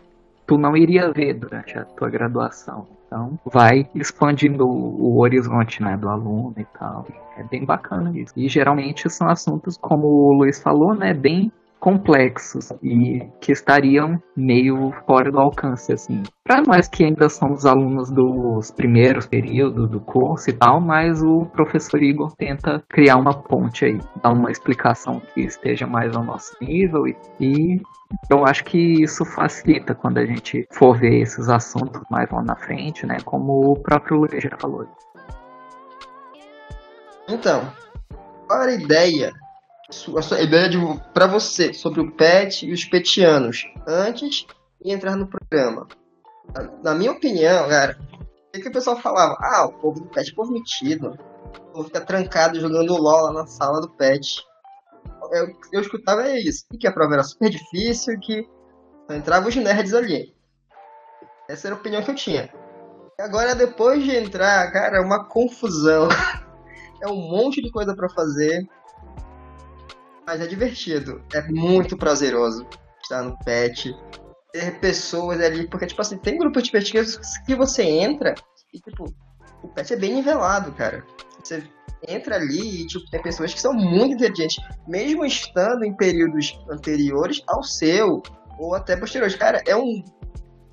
tu 0.51 0.57
não 0.57 0.75
iria 0.75 1.09
ver 1.13 1.35
durante 1.35 1.77
a 1.77 1.85
tua 1.85 2.09
graduação. 2.09 2.85
Então, 3.07 3.39
vai 3.45 3.89
expandindo 3.95 4.67
o, 4.67 5.21
horizonte 5.21 5.81
né, 5.81 5.95
do 5.95 6.09
aluno 6.09 6.53
e 6.57 6.65
tal. 6.77 7.07
É 7.37 7.43
bem 7.43 7.63
bacana 7.63 8.11
isso. 8.13 8.33
E 8.35 8.49
geralmente 8.49 9.09
são 9.09 9.29
assuntos, 9.29 9.77
como 9.77 10.07
o 10.07 10.33
Luiz 10.33 10.61
falou, 10.61 10.93
né, 10.93 11.13
bem 11.13 11.49
complexos 11.81 12.71
e 12.83 13.27
que 13.41 13.51
estariam 13.51 14.21
meio 14.37 14.93
fora 15.07 15.31
do 15.31 15.39
alcance, 15.39 15.91
assim. 15.91 16.21
Para 16.43 16.61
nós 16.61 16.87
que 16.87 17.03
ainda 17.03 17.27
somos 17.27 17.65
alunos 17.65 18.11
dos 18.11 18.69
primeiros 18.69 19.25
períodos 19.25 19.89
do 19.89 19.99
curso 19.99 20.51
e 20.51 20.53
tal, 20.53 20.79
mas 20.79 21.23
o 21.23 21.47
professor 21.47 22.01
Igor 22.01 22.31
tenta 22.37 22.83
criar 22.87 23.17
uma 23.17 23.33
ponte 23.33 23.83
aí, 23.83 23.99
dar 24.21 24.31
uma 24.31 24.51
explicação 24.51 25.19
que 25.33 25.41
esteja 25.41 25.87
mais 25.87 26.15
ao 26.15 26.23
nosso 26.23 26.55
nível 26.61 27.07
e, 27.07 27.17
e 27.39 27.81
eu 28.29 28.45
acho 28.45 28.63
que 28.63 29.01
isso 29.01 29.25
facilita 29.25 29.95
quando 29.95 30.19
a 30.19 30.25
gente 30.25 30.67
for 30.71 30.95
ver 30.99 31.21
esses 31.21 31.49
assuntos 31.49 32.03
mais 32.11 32.29
lá 32.29 32.43
na 32.43 32.55
frente, 32.55 33.07
né? 33.07 33.17
Como 33.25 33.71
o 33.71 33.81
próprio 33.81 34.17
Luiz 34.17 34.43
já 34.43 34.55
falou. 34.59 34.85
Então, 37.27 37.71
qual 38.47 38.61
era 38.61 38.71
a 38.71 38.75
ideia 38.75 39.31
a 40.17 40.21
sua 40.21 40.41
ideia 40.41 40.69
para 41.13 41.27
você 41.27 41.73
sobre 41.73 41.99
o 41.99 42.11
PET 42.11 42.65
e 42.65 42.71
os 42.71 42.85
petianos 42.85 43.65
antes 43.85 44.45
de 44.81 44.91
entrar 44.91 45.17
no 45.17 45.27
programa. 45.27 45.87
Na 46.81 46.95
minha 46.95 47.11
opinião, 47.11 47.67
cara, 47.67 47.99
o 48.55 48.59
que, 48.59 48.67
o 48.67 48.71
pessoal 48.71 48.97
falava? 48.97 49.37
Ah, 49.39 49.65
o 49.65 49.73
povo 49.73 49.99
do 49.99 50.09
PET 50.09 50.31
é 50.31 50.35
povo 50.35 50.51
metido. 50.51 51.17
O 51.69 51.73
povo 51.73 51.83
fica 51.85 52.01
trancado 52.01 52.59
jogando 52.59 52.95
LOL 52.95 53.25
lá 53.25 53.33
na 53.33 53.45
sala 53.45 53.81
do 53.81 53.89
PET. 53.89 54.41
Eu, 55.31 55.47
eu 55.73 55.81
escutava 55.81 56.29
isso. 56.29 56.65
E 56.73 56.77
que 56.77 56.87
a 56.87 56.91
prova 56.91 57.15
era 57.15 57.23
super 57.23 57.49
difícil, 57.49 58.17
que 58.19 58.47
só 59.09 59.15
entravam 59.15 59.49
os 59.49 59.55
nerds 59.55 59.93
ali. 59.93 60.33
Essa 61.49 61.67
era 61.67 61.75
a 61.75 61.79
opinião 61.79 62.01
que 62.01 62.11
eu 62.11 62.15
tinha. 62.15 62.53
Agora, 63.19 63.53
depois 63.53 64.03
de 64.03 64.15
entrar, 64.15 64.71
cara, 64.71 64.97
é 64.97 65.01
uma 65.01 65.25
confusão. 65.25 66.07
é 67.01 67.07
um 67.07 67.15
monte 67.15 67.61
de 67.61 67.69
coisa 67.71 67.95
para 67.95 68.09
fazer 68.09 68.67
mas 70.25 70.41
é 70.41 70.47
divertido. 70.47 71.23
É 71.33 71.41
muito 71.49 71.97
prazeroso 71.97 72.65
estar 73.01 73.23
no 73.23 73.37
pet. 73.39 73.95
Ter 74.51 74.79
pessoas 74.79 75.39
ali, 75.39 75.67
porque, 75.67 75.87
tipo 75.87 76.01
assim, 76.01 76.17
tem 76.17 76.37
grupos 76.37 76.63
de 76.63 76.71
pesquisa 76.71 77.19
que 77.45 77.55
você 77.55 77.83
entra 77.83 78.35
e, 78.73 78.79
tipo, 78.79 79.05
o 79.63 79.67
pet 79.67 79.93
é 79.93 79.95
bem 79.95 80.15
nivelado, 80.15 80.71
cara. 80.73 81.05
Você 81.41 81.63
entra 82.07 82.35
ali 82.35 82.81
e, 82.81 82.87
tipo, 82.87 83.09
tem 83.09 83.21
pessoas 83.21 83.53
que 83.53 83.61
são 83.61 83.73
muito 83.73 84.15
inteligentes, 84.15 84.63
mesmo 84.87 85.25
estando 85.25 85.85
em 85.85 85.95
períodos 85.95 86.59
anteriores 86.69 87.41
ao 87.47 87.63
seu, 87.63 88.21
ou 88.59 88.75
até 88.75 88.95
posteriores. 88.95 89.35
Cara, 89.35 89.61
é 89.65 89.75
um. 89.75 90.03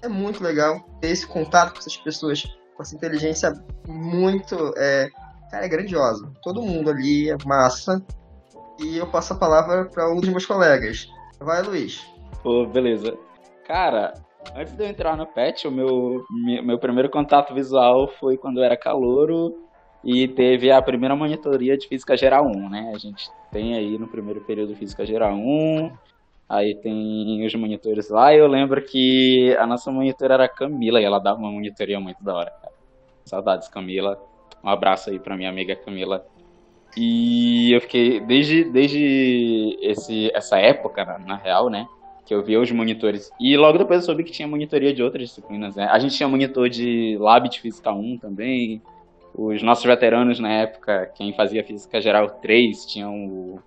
É 0.00 0.08
muito 0.08 0.42
legal 0.42 0.80
ter 1.00 1.08
esse 1.08 1.26
contato 1.26 1.72
com 1.72 1.78
essas 1.78 1.96
pessoas, 1.96 2.44
com 2.76 2.82
essa 2.82 2.94
inteligência 2.94 3.52
muito. 3.86 4.72
É, 4.76 5.08
cara, 5.50 5.64
é 5.64 5.68
grandiosa. 5.68 6.30
Todo 6.42 6.62
mundo 6.62 6.90
ali 6.90 7.30
é 7.30 7.36
massa 7.44 8.04
e 8.78 8.96
eu 8.96 9.06
passo 9.06 9.32
a 9.32 9.38
palavra 9.38 9.86
para 9.86 10.10
um 10.10 10.20
dos 10.20 10.28
meus 10.28 10.46
colegas. 10.46 11.08
Vai, 11.40 11.62
Luiz. 11.62 12.06
Pô, 12.42 12.66
beleza. 12.66 13.16
Cara, 13.66 14.14
antes 14.54 14.74
de 14.74 14.82
eu 14.82 14.88
entrar 14.88 15.16
no 15.16 15.26
PET, 15.26 15.66
o 15.66 15.70
meu, 15.70 16.24
meu 16.64 16.78
primeiro 16.78 17.10
contato 17.10 17.54
visual 17.54 18.08
foi 18.08 18.36
quando 18.36 18.58
eu 18.58 18.64
era 18.64 18.76
calouro 18.76 19.54
e 20.04 20.28
teve 20.28 20.70
a 20.70 20.80
primeira 20.80 21.16
monitoria 21.16 21.76
de 21.76 21.88
Física 21.88 22.16
Geral 22.16 22.46
1, 22.46 22.68
né? 22.68 22.92
A 22.94 22.98
gente 22.98 23.28
tem 23.50 23.74
aí 23.74 23.98
no 23.98 24.08
primeiro 24.08 24.40
período 24.42 24.74
Física 24.76 25.04
Geral 25.04 25.34
1, 25.34 25.92
aí 26.48 26.74
tem 26.80 27.44
os 27.44 27.54
monitores 27.54 28.08
lá, 28.08 28.34
eu 28.34 28.46
lembro 28.46 28.82
que 28.82 29.56
a 29.58 29.66
nossa 29.66 29.90
monitora 29.90 30.34
era 30.34 30.44
a 30.44 30.48
Camila, 30.48 31.00
e 31.00 31.04
ela 31.04 31.18
dava 31.18 31.38
uma 31.38 31.50
monitoria 31.50 31.98
muito 31.98 32.22
da 32.22 32.34
hora, 32.34 32.50
cara. 32.50 32.72
Saudades, 33.24 33.68
Camila. 33.68 34.18
Um 34.64 34.68
abraço 34.68 35.10
aí 35.10 35.18
pra 35.18 35.36
minha 35.36 35.50
amiga 35.50 35.76
Camila. 35.76 36.24
E 37.00 37.72
eu 37.72 37.80
fiquei, 37.80 38.18
desde, 38.18 38.64
desde 38.64 39.78
esse, 39.80 40.32
essa 40.34 40.58
época, 40.58 41.04
na, 41.04 41.18
na 41.18 41.36
real, 41.36 41.70
né? 41.70 41.86
Que 42.26 42.34
eu 42.34 42.42
via 42.42 42.60
os 42.60 42.72
monitores. 42.72 43.30
E 43.38 43.56
logo 43.56 43.78
depois 43.78 44.00
eu 44.00 44.06
soube 44.06 44.24
que 44.24 44.32
tinha 44.32 44.48
monitoria 44.48 44.92
de 44.92 45.00
outras 45.00 45.28
disciplinas, 45.28 45.76
né? 45.76 45.86
A 45.92 45.98
gente 46.00 46.16
tinha 46.16 46.28
monitor 46.28 46.68
de 46.68 47.16
Lab 47.20 47.48
de 47.48 47.60
Física 47.60 47.92
1 47.92 48.18
também. 48.18 48.82
Os 49.32 49.62
nossos 49.62 49.84
veteranos 49.84 50.40
na 50.40 50.50
época, 50.50 51.12
quem 51.14 51.32
fazia 51.32 51.62
Física 51.62 52.00
Geral 52.00 52.28
3, 52.42 52.84
tinham 52.86 53.14
o 53.14 53.62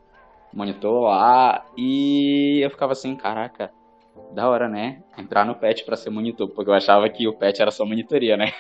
monitor 0.54 1.04
lá. 1.04 1.66
E 1.78 2.60
eu 2.62 2.70
ficava 2.70 2.92
assim, 2.92 3.16
caraca, 3.16 3.72
da 4.34 4.50
hora, 4.50 4.68
né? 4.68 5.02
Entrar 5.18 5.46
no 5.46 5.56
PET 5.56 5.86
para 5.86 5.96
ser 5.96 6.10
monitor, 6.10 6.50
porque 6.50 6.70
eu 6.70 6.76
achava 6.76 7.08
que 7.08 7.30
o 7.30 7.34
PET 7.34 7.62
era 7.62 7.72
só 7.72 7.86
monitoria, 7.86 8.36
né? 8.36 8.52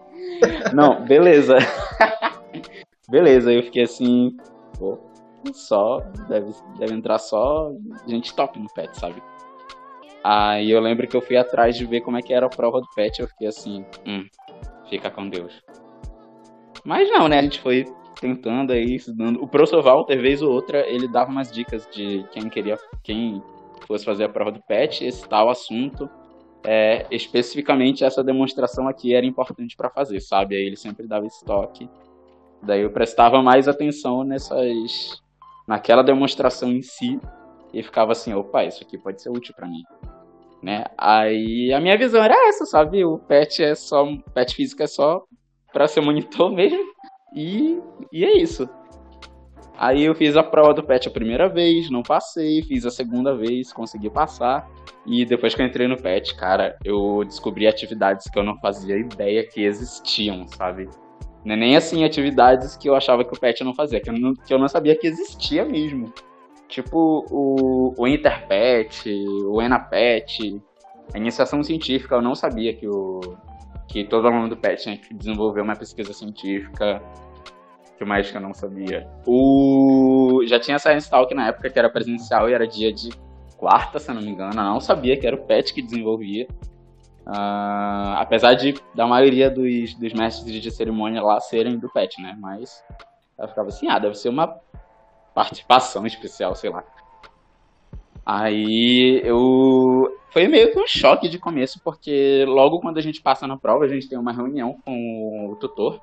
Não, 0.72 1.04
beleza. 1.04 1.58
Beleza, 3.08 3.52
eu 3.52 3.62
fiquei 3.62 3.84
assim, 3.84 4.36
pô, 4.78 4.98
só, 5.52 6.00
deve, 6.28 6.50
deve 6.78 6.94
entrar 6.94 7.18
só 7.18 7.72
gente 8.06 8.34
top 8.34 8.58
no 8.58 8.72
pet, 8.72 8.98
sabe? 8.98 9.22
Aí 10.24 10.70
eu 10.70 10.80
lembro 10.80 11.06
que 11.06 11.16
eu 11.16 11.20
fui 11.20 11.36
atrás 11.36 11.76
de 11.76 11.86
ver 11.86 12.00
como 12.00 12.16
é 12.16 12.22
que 12.22 12.34
era 12.34 12.46
a 12.46 12.50
prova 12.50 12.80
do 12.80 12.88
pet, 12.96 13.20
eu 13.20 13.28
fiquei 13.28 13.46
assim, 13.46 13.84
hum, 14.04 14.26
fica 14.88 15.08
com 15.10 15.28
Deus. 15.28 15.62
Mas 16.84 17.08
não, 17.10 17.28
né, 17.28 17.38
a 17.38 17.42
gente 17.42 17.60
foi 17.60 17.84
tentando 18.20 18.72
aí, 18.72 18.96
estudando. 18.96 19.42
O 19.42 19.46
professor 19.46 19.82
Walter, 19.82 20.20
vez 20.20 20.42
ou 20.42 20.52
outra, 20.52 20.86
ele 20.88 21.06
dava 21.06 21.30
umas 21.30 21.50
dicas 21.50 21.88
de 21.92 22.24
quem 22.32 22.48
queria, 22.48 22.76
quem 23.02 23.42
fosse 23.86 24.04
fazer 24.04 24.24
a 24.24 24.28
prova 24.28 24.50
do 24.50 24.62
pet, 24.62 25.04
esse 25.04 25.28
tal 25.28 25.48
assunto. 25.48 26.08
É, 26.64 27.06
especificamente 27.12 28.02
essa 28.02 28.24
demonstração 28.24 28.88
aqui 28.88 29.14
era 29.14 29.24
importante 29.24 29.76
para 29.76 29.88
fazer, 29.88 30.20
sabe? 30.20 30.56
Aí 30.56 30.62
ele 30.62 30.76
sempre 30.76 31.06
dava 31.06 31.26
esse 31.26 31.44
toque. 31.44 31.88
Daí 32.62 32.82
eu 32.82 32.90
prestava 32.90 33.42
mais 33.42 33.68
atenção 33.68 34.24
nessas 34.24 35.22
naquela 35.66 36.02
demonstração 36.02 36.70
em 36.70 36.82
si 36.82 37.20
e 37.72 37.82
ficava 37.82 38.12
assim, 38.12 38.32
opa, 38.32 38.64
isso 38.64 38.82
aqui 38.82 38.96
pode 38.96 39.20
ser 39.20 39.30
útil 39.30 39.54
para 39.54 39.66
mim. 39.66 39.82
Né? 40.62 40.84
Aí 40.96 41.72
a 41.72 41.80
minha 41.80 41.98
visão 41.98 42.22
era 42.22 42.48
essa, 42.48 42.64
sabe? 42.64 43.04
O 43.04 43.18
pet 43.18 43.62
é 43.62 43.74
só 43.74 44.06
pet 44.32 44.54
físico 44.54 44.82
é 44.82 44.86
só 44.86 45.24
para 45.72 45.86
ser 45.86 46.00
monitor 46.00 46.50
mesmo. 46.54 46.84
E, 47.34 47.80
e 48.12 48.24
é 48.24 48.36
isso. 48.38 48.68
Aí 49.78 50.04
eu 50.04 50.14
fiz 50.14 50.36
a 50.36 50.42
prova 50.42 50.72
do 50.72 50.82
PET 50.82 51.06
a 51.08 51.10
primeira 51.10 51.48
vez, 51.48 51.90
não 51.90 52.02
passei, 52.02 52.62
fiz 52.62 52.86
a 52.86 52.90
segunda 52.90 53.36
vez, 53.36 53.72
consegui 53.72 54.08
passar. 54.08 54.66
E 55.04 55.24
depois 55.24 55.54
que 55.54 55.60
eu 55.60 55.66
entrei 55.66 55.86
no 55.86 56.00
PET, 56.00 56.34
cara, 56.34 56.78
eu 56.82 57.22
descobri 57.24 57.66
atividades 57.66 58.28
que 58.28 58.38
eu 58.38 58.42
não 58.42 58.58
fazia 58.58 58.96
ideia 58.96 59.46
que 59.46 59.62
existiam, 59.62 60.48
sabe? 60.48 60.88
É 61.46 61.56
nem 61.56 61.76
assim 61.76 62.04
atividades 62.04 62.76
que 62.76 62.88
eu 62.88 62.94
achava 62.94 63.24
que 63.24 63.32
o 63.32 63.38
PET 63.38 63.62
não 63.62 63.74
fazia, 63.74 64.00
que 64.00 64.10
eu 64.10 64.14
não, 64.14 64.34
que 64.34 64.52
eu 64.52 64.58
não 64.58 64.68
sabia 64.68 64.96
que 64.96 65.06
existia 65.06 65.64
mesmo. 65.64 66.12
Tipo 66.68 67.24
o, 67.30 67.94
o 67.96 68.08
Interpet, 68.08 69.08
o 69.46 69.62
ENAPET, 69.62 70.60
a 71.14 71.18
iniciação 71.18 71.62
científica, 71.62 72.16
eu 72.16 72.22
não 72.22 72.34
sabia 72.34 72.74
que, 72.74 72.88
o, 72.88 73.20
que 73.86 74.04
todo 74.04 74.26
aluno 74.26 74.48
do 74.48 74.56
PET 74.56 74.82
tinha 74.82 74.96
que 74.96 75.14
desenvolver 75.14 75.60
uma 75.60 75.76
pesquisa 75.76 76.12
científica 76.12 77.00
que 77.96 78.04
mais 78.04 78.30
que 78.30 78.36
eu 78.36 78.40
não 78.40 78.52
sabia? 78.52 79.08
O... 79.26 80.42
Já 80.46 80.60
tinha 80.60 80.78
Science 80.78 81.08
Talk 81.08 81.34
na 81.34 81.48
época 81.48 81.70
que 81.70 81.78
era 81.78 81.88
presencial 81.88 82.48
e 82.48 82.52
era 82.52 82.66
dia 82.66 82.92
de 82.92 83.10
quarta, 83.56 83.98
se 83.98 84.12
não 84.12 84.20
me 84.20 84.28
engano. 84.28 84.52
Eu 84.52 84.64
não 84.64 84.80
sabia 84.80 85.16
que 85.16 85.26
era 85.26 85.34
o 85.34 85.44
PET 85.46 85.72
que 85.72 85.82
desenvolvia. 85.82 86.46
Uh, 87.26 88.14
apesar 88.18 88.54
de 88.54 88.74
da 88.94 89.06
maioria 89.06 89.50
dos, 89.50 89.94
dos 89.94 90.12
mestres 90.12 90.62
de 90.62 90.70
cerimônia 90.70 91.20
lá 91.20 91.40
serem 91.40 91.76
do 91.76 91.88
PET, 91.88 92.22
né? 92.22 92.36
Mas 92.38 92.84
eu 93.38 93.48
ficava 93.48 93.68
assim, 93.68 93.88
ah, 93.88 93.98
deve 93.98 94.14
ser 94.14 94.28
uma 94.28 94.60
participação 95.34 96.06
especial, 96.06 96.54
sei 96.54 96.70
lá. 96.70 96.84
Aí 98.24 99.20
eu. 99.24 100.12
Foi 100.30 100.46
meio 100.48 100.70
que 100.70 100.78
um 100.78 100.86
choque 100.86 101.28
de 101.28 101.38
começo, 101.38 101.80
porque 101.82 102.44
logo 102.46 102.80
quando 102.80 102.98
a 102.98 103.02
gente 103.02 103.22
passa 103.22 103.46
na 103.46 103.56
prova, 103.56 103.84
a 103.84 103.88
gente 103.88 104.08
tem 104.08 104.18
uma 104.18 104.32
reunião 104.32 104.76
com 104.84 105.50
o 105.50 105.56
tutor 105.56 106.00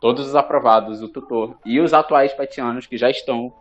todos 0.00 0.26
os 0.26 0.34
aprovados, 0.34 1.02
o 1.02 1.08
tutor 1.08 1.56
e 1.64 1.78
os 1.78 1.92
atuais 1.92 2.32
petianos 2.32 2.86
que 2.86 2.96
já 2.96 3.10
estão 3.10 3.52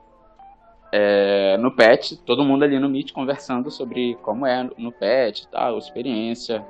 é, 0.92 1.58
no 1.58 1.76
PET, 1.76 2.18
todo 2.26 2.46
mundo 2.46 2.64
ali 2.64 2.80
no 2.80 2.90
Meet 2.90 3.12
conversando 3.12 3.70
sobre 3.70 4.16
como 4.22 4.46
é 4.46 4.68
no 4.78 4.92
PET, 4.92 5.48
tal, 5.50 5.78
experiência. 5.78 6.66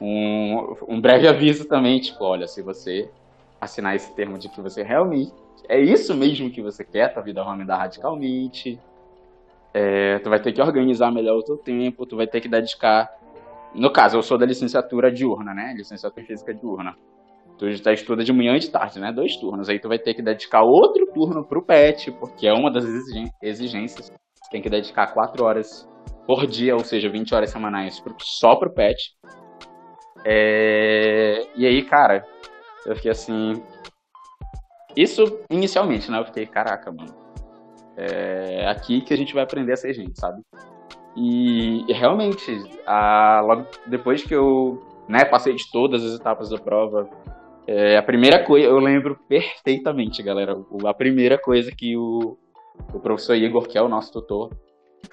Um, 0.00 0.76
um 0.88 1.00
breve 1.00 1.26
aviso 1.26 1.66
também, 1.66 2.00
tipo, 2.00 2.22
olha, 2.24 2.46
se 2.46 2.62
você 2.62 3.10
assinar 3.60 3.96
esse 3.96 4.14
termo 4.14 4.38
de 4.38 4.48
que 4.48 4.60
você 4.60 4.82
realmente 4.82 5.32
é 5.68 5.80
isso 5.80 6.14
mesmo 6.14 6.50
que 6.50 6.62
você 6.62 6.84
quer, 6.84 7.12
tua 7.12 7.22
vida 7.22 7.42
vai 7.42 7.56
mudar 7.56 7.78
radicalmente. 7.78 8.78
É, 9.74 10.18
tu 10.20 10.30
vai 10.30 10.40
ter 10.40 10.52
que 10.52 10.60
organizar 10.60 11.10
melhor 11.10 11.38
o 11.38 11.42
teu 11.42 11.56
tempo, 11.56 12.06
tu 12.06 12.16
vai 12.16 12.26
ter 12.26 12.40
que 12.40 12.48
dedicar. 12.48 13.10
No 13.74 13.92
caso, 13.92 14.16
eu 14.16 14.22
sou 14.22 14.38
da 14.38 14.46
licenciatura 14.46 15.12
diurna, 15.12 15.52
né? 15.52 15.74
Licenciatura 15.76 16.22
em 16.22 16.26
física 16.26 16.54
diurna. 16.54 16.96
Tu 17.58 17.72
já 17.72 17.92
estuda 17.92 18.22
de 18.22 18.32
manhã 18.32 18.56
e 18.56 18.60
de 18.60 18.70
tarde, 18.70 19.00
né? 19.00 19.12
Dois 19.12 19.36
turnos. 19.36 19.68
Aí 19.68 19.78
tu 19.78 19.88
vai 19.88 19.98
ter 19.98 20.14
que 20.14 20.22
dedicar 20.22 20.62
outro 20.62 21.06
turno 21.12 21.44
pro 21.44 21.62
PET, 21.62 22.12
porque 22.12 22.46
é 22.46 22.52
uma 22.52 22.70
das 22.70 22.84
exigências. 23.42 24.12
Tem 24.50 24.62
que 24.62 24.70
dedicar 24.70 25.12
quatro 25.12 25.44
horas 25.44 25.88
por 26.26 26.46
dia, 26.46 26.74
ou 26.74 26.84
seja, 26.84 27.08
20 27.08 27.34
horas 27.34 27.50
semanais 27.50 28.02
só 28.20 28.56
pro 28.56 28.72
PET. 28.72 29.14
É... 30.28 31.46
E 31.54 31.64
aí, 31.64 31.82
cara, 31.84 32.26
eu 32.84 32.96
fiquei 32.96 33.12
assim. 33.12 33.62
Isso 34.96 35.40
inicialmente, 35.48 36.10
né? 36.10 36.18
Eu 36.18 36.24
fiquei, 36.24 36.46
caraca, 36.46 36.90
mano. 36.90 37.14
É 37.96 38.66
aqui 38.66 39.00
que 39.00 39.14
a 39.14 39.16
gente 39.16 39.32
vai 39.32 39.44
aprender 39.44 39.72
a 39.72 39.76
ser 39.76 39.94
gente, 39.94 40.18
sabe? 40.18 40.42
E, 41.16 41.88
e 41.88 41.92
realmente, 41.92 42.62
a... 42.84 43.40
logo 43.40 43.66
depois 43.86 44.24
que 44.24 44.34
eu 44.34 44.82
né, 45.08 45.24
passei 45.24 45.54
de 45.54 45.70
todas 45.70 46.04
as 46.04 46.18
etapas 46.18 46.50
da 46.50 46.58
prova, 46.58 47.08
é, 47.66 47.96
a 47.96 48.02
primeira 48.02 48.44
coisa, 48.44 48.66
eu 48.66 48.78
lembro 48.78 49.18
perfeitamente, 49.28 50.22
galera. 50.22 50.56
A 50.84 50.94
primeira 50.94 51.38
coisa 51.38 51.70
que 51.70 51.96
o, 51.96 52.36
o 52.92 53.00
professor 53.00 53.34
Igor, 53.34 53.68
que 53.68 53.78
é 53.78 53.82
o 53.82 53.88
nosso 53.88 54.12
tutor, 54.12 54.50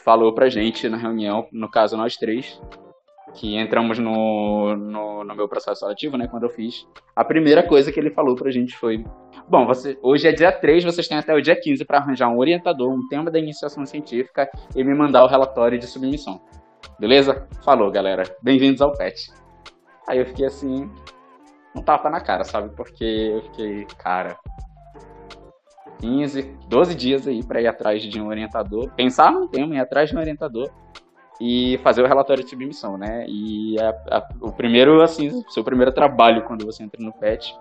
falou 0.03 0.33
pra 0.33 0.49
gente 0.49 0.89
na 0.89 0.97
reunião, 0.97 1.47
no 1.51 1.69
caso 1.69 1.95
nós 1.95 2.15
três, 2.15 2.59
que 3.33 3.55
entramos 3.57 3.97
no, 3.99 4.75
no, 4.75 5.23
no, 5.23 5.35
meu 5.35 5.47
processo 5.47 5.85
ativo, 5.85 6.17
né, 6.17 6.27
quando 6.27 6.43
eu 6.43 6.49
fiz. 6.49 6.87
A 7.15 7.23
primeira 7.23 7.63
coisa 7.63 7.91
que 7.91 7.99
ele 7.99 8.11
falou 8.11 8.35
pra 8.35 8.51
gente 8.51 8.77
foi: 8.77 9.03
Bom, 9.49 9.65
você, 9.65 9.97
hoje 10.01 10.27
é 10.27 10.31
dia 10.31 10.51
3, 10.51 10.83
vocês 10.83 11.07
têm 11.07 11.17
até 11.17 11.33
o 11.33 11.41
dia 11.41 11.59
15 11.59 11.83
para 11.85 11.97
arranjar 11.97 12.29
um 12.29 12.37
orientador, 12.37 12.91
um 12.91 13.07
tema 13.07 13.31
da 13.31 13.39
iniciação 13.39 13.85
científica 13.85 14.49
e 14.75 14.83
me 14.83 14.93
mandar 14.93 15.23
o 15.23 15.27
relatório 15.27 15.79
de 15.79 15.87
submissão. 15.87 16.39
Beleza? 16.99 17.47
Falou, 17.63 17.89
galera. 17.91 18.23
Bem-vindos 18.41 18.81
ao 18.81 18.91
PET. 18.91 19.31
Aí 20.07 20.19
eu 20.19 20.25
fiquei 20.25 20.45
assim, 20.45 20.89
um 21.75 21.81
tapa 21.81 22.09
na 22.09 22.21
cara, 22.21 22.43
sabe? 22.43 22.75
Porque 22.75 23.03
eu 23.03 23.41
fiquei, 23.43 23.85
cara, 23.97 24.37
15, 25.99 26.57
12 26.67 26.95
dias 26.95 27.27
aí 27.27 27.41
para 27.41 27.61
ir 27.61 27.67
atrás 27.67 28.03
de 28.03 28.21
um 28.21 28.27
orientador, 28.27 28.91
pensar 28.93 29.31
num 29.31 29.47
tema, 29.47 29.75
ir 29.75 29.79
atrás 29.79 30.09
de 30.09 30.15
um 30.15 30.19
orientador 30.19 30.69
e 31.39 31.79
fazer 31.83 32.01
o 32.03 32.07
relatório 32.07 32.43
de 32.43 32.49
submissão, 32.49 32.97
né? 32.97 33.25
E 33.27 33.75
a, 33.79 33.89
a, 34.17 34.29
o 34.41 34.51
primeiro, 34.51 35.01
assim, 35.01 35.43
seu 35.49 35.63
primeiro 35.63 35.91
trabalho 35.91 36.43
quando 36.43 36.65
você 36.65 36.83
entra 36.83 37.03
no 37.03 37.11
PET, 37.11 37.55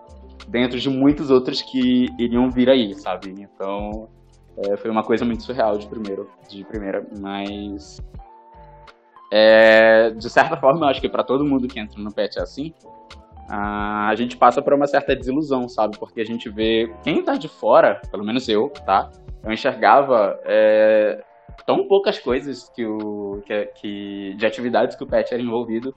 dentro 0.48 0.78
de 0.78 0.90
muitos 0.90 1.30
outros 1.30 1.62
que 1.62 2.06
iriam 2.18 2.50
vir 2.50 2.68
aí, 2.68 2.94
sabe? 2.94 3.34
Então, 3.38 4.08
é, 4.56 4.76
foi 4.76 4.90
uma 4.90 5.02
coisa 5.02 5.24
muito 5.24 5.42
surreal 5.42 5.78
de 5.78 5.86
primeiro, 5.86 6.28
de 6.48 6.64
primeira, 6.64 7.06
mas 7.18 8.00
é, 9.32 10.10
de 10.10 10.28
certa 10.28 10.56
forma, 10.56 10.84
eu 10.84 10.90
acho 10.90 11.00
que 11.00 11.08
para 11.08 11.24
todo 11.24 11.44
mundo 11.44 11.66
que 11.66 11.80
entra 11.80 11.98
no 11.98 12.12
PET 12.12 12.38
é 12.38 12.42
assim, 12.42 12.74
a 13.48 14.14
gente 14.14 14.36
passa 14.36 14.62
por 14.62 14.72
uma 14.72 14.86
certa 14.86 15.16
desilusão, 15.16 15.68
sabe? 15.68 15.98
Porque 15.98 16.20
a 16.20 16.24
gente 16.24 16.48
vê 16.48 16.92
quem 17.02 17.22
tá 17.22 17.34
de 17.34 17.48
fora, 17.48 18.00
pelo 18.10 18.24
menos 18.24 18.48
eu, 18.48 18.68
tá? 18.68 19.10
Eu 19.42 19.52
enxergava 19.52 20.38
é, 20.44 21.22
tão 21.66 21.86
poucas 21.86 22.18
coisas 22.18 22.68
que 22.70 22.84
o, 22.84 23.42
que, 23.46 23.66
que, 23.66 24.34
de 24.34 24.46
atividades 24.46 24.96
que 24.96 25.04
o 25.04 25.06
PET 25.06 25.32
era 25.32 25.42
envolvido. 25.42 25.94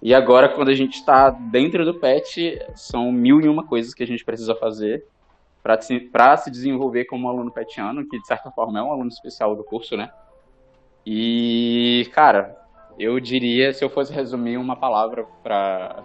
E 0.00 0.14
agora, 0.14 0.48
quando 0.48 0.68
a 0.68 0.74
gente 0.74 0.94
está 0.94 1.30
dentro 1.30 1.84
do 1.84 1.94
PET, 1.94 2.60
são 2.74 3.10
mil 3.10 3.40
e 3.40 3.48
uma 3.48 3.66
coisas 3.66 3.94
que 3.94 4.02
a 4.02 4.06
gente 4.06 4.24
precisa 4.24 4.54
fazer 4.54 5.04
para 5.62 5.80
se, 5.80 6.10
se 6.38 6.50
desenvolver 6.50 7.04
como 7.06 7.28
aluno 7.28 7.50
petiano, 7.50 8.06
que 8.08 8.18
de 8.18 8.26
certa 8.26 8.50
forma 8.50 8.78
é 8.78 8.82
um 8.82 8.92
aluno 8.92 9.08
especial 9.08 9.56
do 9.56 9.64
curso, 9.64 9.96
né? 9.96 10.10
E, 11.04 12.08
cara, 12.12 12.56
eu 12.98 13.18
diria, 13.18 13.72
se 13.72 13.84
eu 13.84 13.90
fosse 13.90 14.12
resumir 14.12 14.56
uma 14.56 14.76
palavra 14.76 15.24
para 15.42 16.04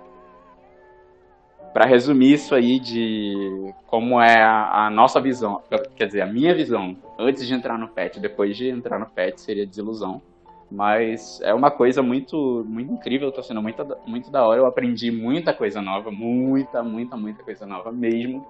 para 1.74 1.86
resumir 1.86 2.34
isso 2.34 2.54
aí 2.54 2.80
de 2.80 3.74
como 3.88 4.22
é 4.22 4.42
a, 4.42 4.86
a, 4.86 4.90
nossa 4.92 5.20
visão, 5.20 5.62
quer 5.96 6.06
dizer, 6.06 6.22
a 6.22 6.28
minha 6.28 6.54
visão 6.54 6.96
antes 7.18 7.48
de 7.48 7.54
entrar 7.54 7.80
no 7.80 7.88
PET, 7.88 8.20
depois 8.20 8.56
de 8.56 8.70
entrar 8.70 9.00
no 9.00 9.08
PET 9.08 9.42
seria 9.42 9.66
desilusão. 9.66 10.22
Mas 10.70 11.40
é 11.42 11.54
uma 11.54 11.70
coisa 11.70 12.02
muito, 12.02 12.66
muito 12.68 12.94
incrível, 12.94 13.32
tá 13.32 13.44
sendo 13.44 13.62
muito, 13.62 13.86
muito 14.08 14.32
da 14.32 14.48
hora. 14.48 14.60
Eu 14.60 14.66
aprendi 14.66 15.12
muita 15.12 15.54
coisa 15.54 15.82
nova, 15.82 16.10
muita, 16.10 16.82
muita, 16.82 17.16
muita 17.16 17.44
coisa 17.44 17.66
nova 17.66 17.92
mesmo. 17.92 18.46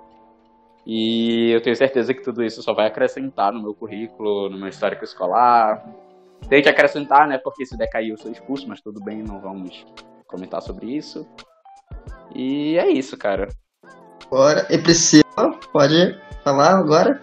E 0.85 1.49
eu 1.51 1.61
tenho 1.61 1.75
certeza 1.75 2.13
que 2.13 2.21
tudo 2.21 2.43
isso 2.43 2.61
só 2.61 2.73
vai 2.73 2.87
acrescentar 2.87 3.51
no 3.51 3.61
meu 3.61 3.73
currículo, 3.73 4.49
no 4.49 4.57
meu 4.57 4.69
histórico 4.69 5.03
escolar. 5.03 5.85
Tem 6.47 6.61
que 6.61 6.69
acrescentar, 6.69 7.27
né? 7.27 7.37
Porque 7.37 7.65
se 7.65 7.77
decair 7.77 8.09
eu 8.09 8.17
sou 8.17 8.31
expulso, 8.31 8.67
mas 8.69 8.81
tudo 8.81 9.01
bem, 9.03 9.21
não 9.21 9.39
vamos 9.39 9.85
comentar 10.25 10.61
sobre 10.61 10.95
isso. 10.95 11.27
E 12.33 12.77
é 12.77 12.89
isso, 12.89 13.17
cara. 13.17 13.49
Bora. 14.29 14.67
E 14.69 14.77
Priscila, 14.77 15.23
pode 15.71 16.19
falar 16.43 16.77
agora? 16.77 17.21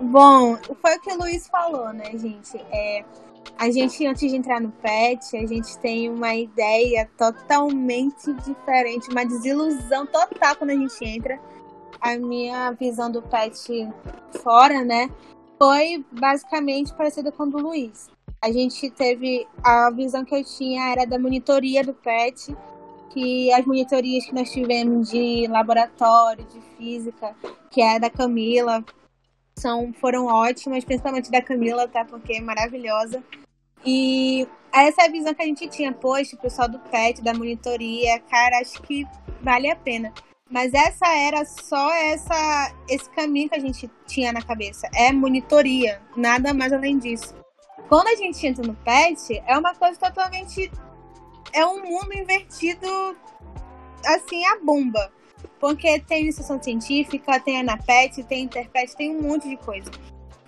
Bom, 0.00 0.56
foi 0.80 0.96
o 0.96 1.00
que 1.00 1.12
o 1.12 1.18
Luiz 1.18 1.48
falou, 1.48 1.92
né, 1.92 2.10
gente? 2.16 2.56
É, 2.70 3.04
a 3.58 3.70
gente, 3.70 4.06
antes 4.06 4.30
de 4.30 4.36
entrar 4.36 4.60
no 4.60 4.70
PET, 4.70 5.36
a 5.36 5.46
gente 5.46 5.78
tem 5.78 6.10
uma 6.10 6.34
ideia 6.34 7.08
totalmente 7.16 8.32
diferente, 8.44 9.10
uma 9.10 9.24
desilusão 9.24 10.06
total 10.06 10.56
quando 10.56 10.70
a 10.70 10.76
gente 10.76 11.04
entra. 11.04 11.38
A 12.00 12.16
minha 12.16 12.72
visão 12.72 13.10
do 13.10 13.22
PET 13.22 13.88
fora, 14.42 14.84
né, 14.84 15.08
foi 15.58 16.04
basicamente 16.10 16.92
parecida 16.94 17.30
com 17.30 17.44
a 17.44 17.46
do 17.46 17.58
Luiz. 17.58 18.10
A 18.42 18.50
gente 18.50 18.90
teve. 18.90 19.46
A 19.62 19.90
visão 19.90 20.24
que 20.24 20.34
eu 20.34 20.42
tinha 20.42 20.90
era 20.90 21.06
da 21.06 21.16
monitoria 21.16 21.84
do 21.84 21.94
PET, 21.94 22.56
que 23.12 23.52
as 23.52 23.64
monitorias 23.64 24.24
que 24.24 24.34
nós 24.34 24.50
tivemos 24.50 25.10
de 25.10 25.46
laboratório, 25.48 26.44
de 26.46 26.60
física, 26.76 27.34
que 27.70 27.82
é 27.82 27.98
da 27.98 28.08
Camila, 28.08 28.84
são, 29.56 29.92
foram 29.92 30.26
ótimas, 30.26 30.84
principalmente 30.84 31.30
da 31.30 31.42
Camila, 31.42 31.86
tá? 31.86 32.04
Porque 32.04 32.34
é 32.34 32.40
maravilhosa. 32.40 33.22
E 33.84 34.46
essa 34.72 35.02
é 35.02 35.06
a 35.06 35.10
visão 35.10 35.34
que 35.34 35.42
a 35.42 35.46
gente 35.46 35.68
tinha, 35.68 35.92
poxa, 35.92 36.36
o 36.36 36.38
pessoal 36.38 36.68
do 36.68 36.78
PET, 36.78 37.22
da 37.22 37.34
monitoria, 37.34 38.18
cara, 38.20 38.60
acho 38.60 38.80
que 38.82 39.06
vale 39.42 39.70
a 39.70 39.76
pena. 39.76 40.12
Mas 40.50 40.72
essa 40.74 41.08
era 41.08 41.44
só 41.44 41.92
essa 41.94 42.74
esse 42.88 43.08
caminho 43.10 43.48
que 43.48 43.56
a 43.56 43.60
gente 43.60 43.90
tinha 44.06 44.32
na 44.32 44.42
cabeça. 44.42 44.88
É 44.94 45.10
monitoria, 45.10 46.00
nada 46.16 46.52
mais 46.52 46.72
além 46.72 46.98
disso. 46.98 47.34
Quando 47.88 48.08
a 48.08 48.16
gente 48.16 48.46
entra 48.46 48.66
no 48.66 48.74
PET, 48.74 49.42
é 49.46 49.58
uma 49.58 49.74
coisa 49.74 49.98
totalmente 49.98 50.70
é 51.52 51.64
um 51.66 51.82
mundo 51.82 52.12
invertido 52.14 53.16
assim 54.04 54.44
a 54.46 54.58
bomba. 54.58 55.12
Porque 55.60 56.00
tem 56.00 56.22
iniciação 56.22 56.60
científica, 56.60 57.38
tem 57.38 57.60
Anapet, 57.60 58.22
tem 58.24 58.44
Interpet, 58.44 58.96
tem 58.96 59.16
um 59.16 59.22
monte 59.22 59.48
de 59.48 59.56
coisa. 59.56 59.90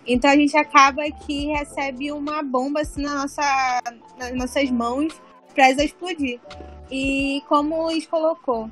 Então 0.06 0.30
a 0.30 0.36
gente 0.36 0.56
acaba 0.56 1.02
que 1.10 1.46
recebe 1.46 2.12
uma 2.12 2.42
bomba 2.42 2.80
assim 2.80 3.02
na 3.02 3.22
nossa, 3.22 3.80
nas 4.18 4.34
nossas 4.34 4.70
mãos 4.70 5.20
para 5.54 5.70
explodir. 5.70 6.40
E 6.90 7.42
como 7.48 7.76
o 7.76 7.82
Luiz 7.84 8.06
colocou, 8.06 8.68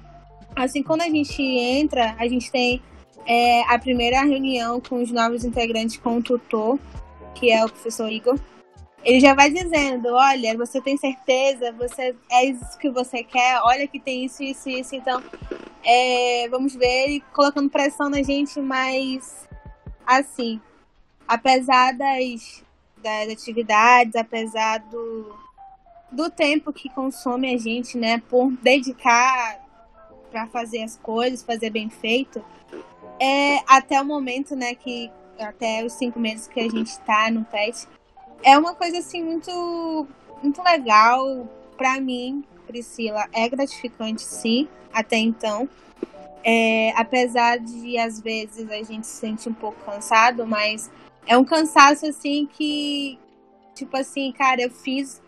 assim, 0.55 0.83
quando 0.83 1.03
a 1.03 1.09
gente 1.09 1.43
entra, 1.43 2.15
a 2.19 2.29
gente 2.29 2.51
tem 2.51 2.83
é, 3.27 3.63
a 3.73 3.79
primeira 3.79 4.23
reunião 4.23 4.81
com 4.81 5.03
os 5.03 5.11
novos 5.11 5.45
integrantes 5.45 5.97
com 5.97 6.19
o 6.19 6.23
tutor, 6.23 6.79
que 7.35 7.51
é 7.51 7.65
o 7.65 7.69
professor 7.69 8.11
Igor. 8.11 8.39
Ele 9.05 9.19
já 9.19 9.35
vai 9.35 9.51
dizendo, 9.51 10.09
olha, 10.13 10.57
você 10.57 10.81
tem 10.81 10.97
certeza, 10.97 11.73
você 11.73 12.15
é 12.31 12.45
isso 12.45 12.79
que 12.79 12.89
você 12.89 13.25
quer, 13.25 13.61
olha 13.65 13.89
que 13.89 13.99
tem 13.99 14.25
isso, 14.25 14.43
isso, 14.43 14.69
isso, 14.69 14.95
então 14.95 15.21
é, 15.85 16.49
vamos 16.49 16.75
ver 16.75 17.07
ele 17.07 17.21
colocando 17.33 17.69
pressão 17.69 18.09
na 18.09 18.23
gente, 18.23 18.61
mas 18.61 19.49
assim, 20.07 20.61
apesar 21.27 21.93
das, 21.93 22.63
das 23.03 23.29
atividades, 23.29 24.15
apesar 24.15 24.79
do, 24.79 25.35
do 26.11 26.31
tempo 26.31 26.73
que 26.73 26.89
consome 26.89 27.53
a 27.53 27.59
gente, 27.59 27.99
né, 27.99 28.23
por 28.29 28.53
dedicar 28.53 29.61
para 30.31 30.47
fazer 30.47 30.83
as 30.83 30.97
coisas, 30.97 31.43
fazer 31.43 31.71
bem 31.71 31.91
feito, 31.91 32.43
é 33.21 33.59
até 33.67 34.01
o 34.01 34.05
momento, 34.05 34.55
né, 34.55 34.75
que 34.75 35.11
até 35.39 35.85
os 35.85 35.95
cinco 35.95 36.21
meses 36.21 36.47
que 36.47 36.61
a 36.61 36.69
gente 36.69 36.89
está 36.89 37.31
no 37.31 37.45
PET, 37.45 37.89
é 38.43 38.59
uma 38.59 38.75
coisa 38.75 38.99
assim 38.99 39.23
muito, 39.23 40.07
muito 40.43 40.63
legal 40.63 41.49
para 41.77 42.01
mim, 42.01 42.45
Priscila. 42.67 43.27
É 43.33 43.49
gratificante, 43.49 44.23
sim, 44.23 44.69
até 44.93 45.17
então. 45.17 45.69
É, 46.45 46.93
apesar 46.97 47.59
de 47.59 47.97
às 47.99 48.21
vezes 48.21 48.69
a 48.69 48.83
gente 48.83 49.07
se 49.07 49.17
sente 49.17 49.49
um 49.49 49.55
pouco 49.55 49.79
cansado, 49.85 50.47
mas 50.47 50.91
é 51.27 51.37
um 51.37 51.45
cansaço 51.45 52.07
assim 52.07 52.47
que, 52.47 53.19
tipo 53.75 53.97
assim, 53.97 54.33
cara, 54.33 54.63
eu 54.63 54.71
fiz, 54.71 55.23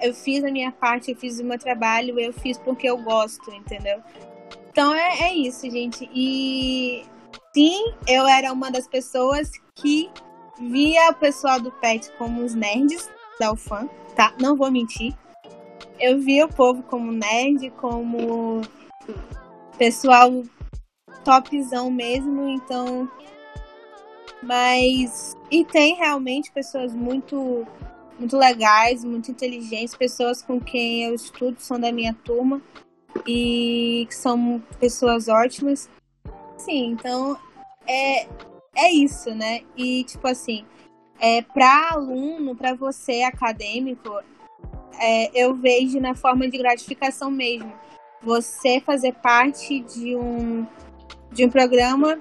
eu 0.00 0.14
fiz 0.14 0.44
a 0.44 0.50
minha 0.50 0.70
parte, 0.70 1.10
eu 1.10 1.16
fiz 1.16 1.40
o 1.40 1.44
meu 1.44 1.58
trabalho, 1.58 2.18
eu 2.18 2.32
fiz 2.32 2.58
porque 2.58 2.88
eu 2.88 2.98
gosto, 2.98 3.52
entendeu? 3.52 4.00
Então 4.70 4.94
é, 4.94 5.22
é 5.22 5.34
isso, 5.34 5.68
gente. 5.68 6.08
E 6.14 7.04
sim, 7.52 7.92
eu 8.06 8.26
era 8.26 8.52
uma 8.52 8.70
das 8.70 8.86
pessoas 8.86 9.50
que 9.74 10.08
via 10.58 11.10
o 11.10 11.14
pessoal 11.14 11.60
do 11.60 11.70
PET 11.70 12.10
como 12.18 12.44
os 12.44 12.54
nerds 12.54 13.10
da 13.38 13.52
UFAM, 13.52 13.88
tá? 14.14 14.34
Não 14.40 14.56
vou 14.56 14.70
mentir. 14.70 15.14
Eu 15.98 16.20
via 16.20 16.46
o 16.46 16.52
povo 16.52 16.82
como 16.82 17.12
nerd, 17.12 17.70
como 17.70 18.62
pessoal 19.78 20.42
topzão 21.24 21.90
mesmo, 21.90 22.48
então. 22.48 23.08
Mas. 24.42 25.36
E 25.50 25.64
tem 25.64 25.94
realmente 25.94 26.50
pessoas 26.50 26.94
muito, 26.94 27.66
muito 28.18 28.36
legais, 28.36 29.04
muito 29.04 29.30
inteligentes, 29.30 29.94
pessoas 29.94 30.42
com 30.42 30.60
quem 30.60 31.04
eu 31.04 31.14
estudo, 31.14 31.56
são 31.58 31.78
da 31.78 31.92
minha 31.92 32.14
turma 32.24 32.60
e 33.26 34.06
que 34.08 34.14
são 34.14 34.62
pessoas 34.80 35.28
ótimas. 35.28 35.88
Sim, 36.56 36.92
então 36.92 37.36
é, 37.86 38.26
é 38.74 38.90
isso, 38.90 39.34
né? 39.34 39.60
E, 39.76 40.04
tipo 40.04 40.26
assim, 40.26 40.64
é, 41.20 41.42
para 41.42 41.90
aluno, 41.92 42.56
para 42.56 42.74
você 42.74 43.22
acadêmico, 43.22 44.10
é, 44.98 45.30
eu 45.40 45.54
vejo 45.54 46.00
na 46.00 46.14
forma 46.14 46.48
de 46.48 46.58
gratificação 46.58 47.30
mesmo. 47.30 47.72
Você 48.22 48.80
fazer 48.80 49.12
parte 49.14 49.80
de 49.80 50.16
um, 50.16 50.66
de 51.30 51.44
um 51.44 51.50
programa 51.50 52.18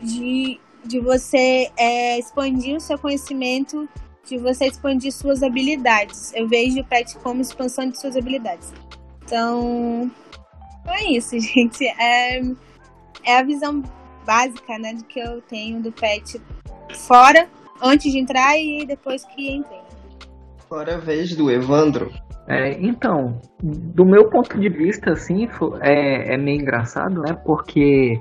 de, 0.00 0.60
de 0.84 1.00
você 1.00 1.70
é, 1.76 2.18
expandir 2.18 2.76
o 2.76 2.80
seu 2.80 2.98
conhecimento, 2.98 3.88
de 4.26 4.38
você 4.38 4.66
expandir 4.66 5.12
suas 5.12 5.42
habilidades. 5.42 6.32
Eu 6.34 6.48
vejo 6.48 6.80
o 6.80 6.84
PET 6.84 7.18
como 7.18 7.40
expansão 7.40 7.88
de 7.88 7.98
suas 7.98 8.16
habilidades. 8.16 8.72
Então, 9.24 10.10
é 10.86 11.10
isso, 11.10 11.38
gente. 11.40 11.86
É, 11.86 12.40
é 13.24 13.38
a 13.38 13.42
visão 13.42 13.82
básica, 14.24 14.78
né, 14.78 14.94
do 14.94 15.04
que 15.04 15.20
eu 15.20 15.40
tenho 15.42 15.82
do 15.82 15.92
pet 15.92 16.40
fora, 17.06 17.48
antes 17.82 18.12
de 18.12 18.18
entrar 18.18 18.56
e 18.58 18.84
depois 18.86 19.24
que 19.24 19.54
entrei. 19.54 19.80
Agora 20.66 20.96
a 20.96 20.98
vez 20.98 21.36
do 21.36 21.50
Evandro. 21.50 22.10
É, 22.46 22.72
então, 22.80 23.40
do 23.62 24.04
meu 24.04 24.28
ponto 24.28 24.58
de 24.58 24.68
vista, 24.68 25.12
assim, 25.12 25.48
é, 25.80 26.34
é 26.34 26.36
meio 26.36 26.60
engraçado, 26.60 27.22
né? 27.22 27.34
Porque 27.44 28.20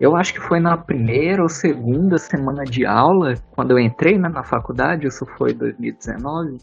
eu 0.00 0.16
acho 0.16 0.32
que 0.32 0.40
foi 0.40 0.60
na 0.60 0.78
primeira 0.78 1.42
ou 1.42 1.48
segunda 1.48 2.16
semana 2.16 2.64
de 2.64 2.86
aula, 2.86 3.34
quando 3.50 3.72
eu 3.72 3.78
entrei 3.78 4.16
né, 4.16 4.30
na 4.30 4.42
faculdade, 4.42 5.06
isso 5.06 5.26
foi 5.36 5.52
2019, 5.52 6.56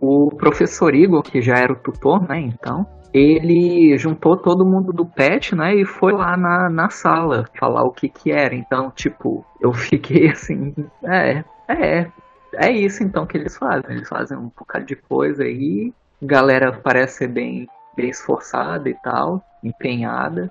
o 0.00 0.28
professor 0.36 0.94
Igor, 0.94 1.22
que 1.22 1.42
já 1.42 1.54
era 1.54 1.72
o 1.72 1.76
tutor, 1.76 2.22
né, 2.28 2.38
então, 2.40 2.86
ele 3.14 3.96
juntou 3.96 4.36
todo 4.36 4.66
mundo 4.66 4.92
do 4.92 5.06
PET, 5.06 5.54
né, 5.54 5.72
e 5.76 5.84
foi 5.84 6.12
lá 6.12 6.36
na, 6.36 6.68
na 6.68 6.90
sala 6.90 7.48
falar 7.56 7.84
o 7.84 7.92
que 7.92 8.08
que 8.08 8.32
era. 8.32 8.52
Então, 8.52 8.90
tipo, 8.90 9.46
eu 9.60 9.72
fiquei 9.72 10.26
assim, 10.32 10.74
é, 11.04 11.44
é, 11.68 12.10
é 12.56 12.72
isso 12.72 13.04
então 13.04 13.24
que 13.24 13.38
eles 13.38 13.56
fazem. 13.56 13.92
Eles 13.96 14.08
fazem 14.08 14.36
um 14.36 14.50
bocado 14.58 14.84
de 14.84 14.96
coisa 14.96 15.44
aí, 15.44 15.92
galera 16.20 16.72
parece 16.72 17.18
ser 17.18 17.28
bem, 17.28 17.68
bem 17.96 18.08
esforçada 18.08 18.88
e 18.88 18.94
tal, 18.94 19.40
empenhada. 19.62 20.50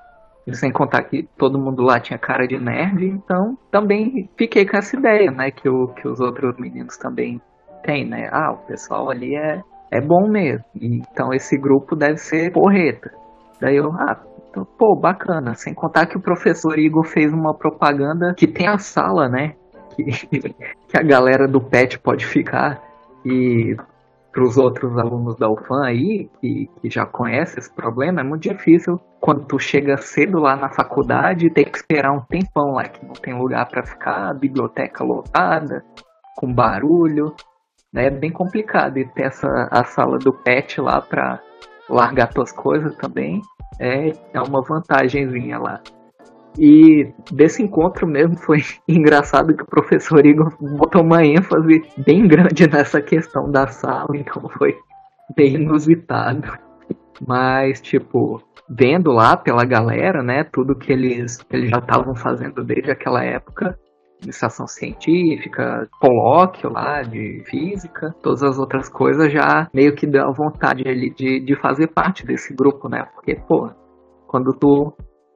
Sem 0.54 0.72
contar 0.72 1.04
que 1.04 1.24
todo 1.38 1.60
mundo 1.60 1.84
lá 1.84 2.00
tinha 2.00 2.20
cara 2.20 2.46
de 2.48 2.58
nerd, 2.60 3.06
então 3.06 3.58
também 3.72 4.30
fiquei 4.38 4.66
com 4.66 4.76
essa 4.78 4.96
ideia, 4.96 5.32
né, 5.32 5.52
que, 5.52 5.70
o, 5.70 5.88
que 5.90 6.06
os 6.08 6.20
outros 6.20 6.58
meninos 6.58 6.98
também 6.98 7.42
têm, 7.84 8.06
né? 8.06 8.30
Ah, 8.32 8.52
o 8.52 8.58
pessoal 8.58 9.10
ali 9.10 9.36
é, 9.36 9.62
é 9.94 10.02
bom 10.02 10.28
mesmo. 10.28 10.66
Então 10.76 11.32
esse 11.32 11.56
grupo 11.56 11.96
deve 11.96 12.18
ser 12.18 12.52
porreta. 12.52 13.12
Daí 13.62 13.76
eu, 13.78 13.92
ah, 13.94 14.20
então, 14.50 14.66
pô, 14.78 14.96
bacana. 15.00 15.54
Sem 15.54 15.74
contar 15.74 16.08
que 16.08 16.18
o 16.18 16.22
professor 16.22 16.78
Igor 16.80 17.04
fez 17.04 17.32
uma 17.32 17.56
propaganda 17.56 18.34
que 18.36 18.48
tem 18.48 18.68
a 18.68 18.80
sala, 18.80 19.30
né? 19.30 19.54
Que, 19.96 20.04
que 20.90 20.98
a 20.98 21.04
galera 21.04 21.48
do 21.48 21.62
PET 21.62 22.00
pode 22.00 22.26
ficar. 22.26 22.82
E 23.24 23.76
para 24.32 24.44
os 24.44 24.58
outros 24.58 24.98
alunos 24.98 25.36
da 25.38 25.48
UFAM 25.48 25.86
aí, 25.86 26.28
que, 26.42 26.68
que 26.82 26.90
já 26.90 27.06
conhecem 27.06 27.60
esse 27.60 27.72
problema, 27.72 28.22
é 28.22 28.24
muito 28.24 28.50
difícil 28.50 29.00
quando 29.22 29.46
tu 29.46 29.60
chega 29.60 29.96
cedo 29.98 30.40
lá 30.40 30.56
na 30.56 30.70
faculdade 30.70 31.52
ter 31.52 31.66
que 31.66 31.78
esperar 31.78 32.12
um 32.12 32.26
tempão 32.26 32.74
lá, 32.74 32.84
que 32.84 33.06
não 33.06 33.14
tem 33.14 33.38
lugar 33.38 33.68
para 33.70 33.86
ficar, 33.86 34.34
biblioteca 34.34 35.04
lotada, 35.04 35.84
com 36.36 36.52
barulho 36.52 37.36
né? 37.94 38.08
É 38.08 38.10
bem 38.10 38.32
complicado 38.32 38.98
e 38.98 39.06
ter 39.06 39.24
essa 39.24 39.68
a 39.72 39.84
sala 39.84 40.18
do 40.18 40.34
pet 40.34 40.82
lá 40.82 41.00
para 41.00 41.40
largar 41.90 42.28
tuas 42.34 42.52
coisas 42.52 42.96
também 42.96 43.42
é, 43.80 44.14
é 44.34 44.42
uma 44.42 44.62
vantagemzinha 44.62 45.60
lá. 45.60 45.82
E 46.58 47.12
desse 47.32 47.64
encontro 47.64 48.06
mesmo 48.08 48.38
foi 48.38 48.62
engraçado 48.88 49.56
que 49.56 49.64
o 49.64 49.68
professor 49.68 50.26
Igor 50.26 50.56
botou 50.60 51.02
uma 51.02 51.26
ênfase 51.26 51.84
bem 51.98 52.28
grande 52.28 52.68
nessa 52.70 53.02
questão 53.02 53.50
da 53.50 53.68
sala, 53.68 54.16
então 54.16 54.48
foi 54.50 54.78
bem 55.36 55.56
inusitado. 55.56 56.58
Mas, 57.26 57.80
tipo, 57.82 58.42
vendo 58.70 59.12
lá 59.12 59.38
pela 59.38 59.64
galera, 59.66 60.22
né, 60.22 60.44
tudo 60.44 60.76
que 60.76 60.92
eles, 60.92 61.38
que 61.38 61.56
eles 61.56 61.70
já 61.70 61.78
estavam 61.78 62.16
fazendo 62.16 62.64
desde 62.64 62.92
aquela 62.92 63.24
época, 63.24 63.78
iniciação 64.24 64.68
científica, 64.68 65.88
colóquio 66.00 66.72
lá 66.72 67.02
de 67.02 67.44
física, 67.46 68.14
todas 68.22 68.44
as 68.44 68.58
outras 68.58 68.90
coisas 68.90 69.32
já 69.32 69.68
meio 69.74 69.96
que 69.96 70.08
deu 70.08 70.34
vontade 70.34 70.84
ali 70.88 71.14
de, 71.14 71.40
de 71.40 71.56
fazer 71.60 71.88
parte 71.88 72.26
desse 72.26 72.54
grupo, 72.54 72.90
né? 72.90 73.06
Porque, 73.14 73.36
pô, 73.48 73.70
quando 74.28 74.52
tu 74.54 74.94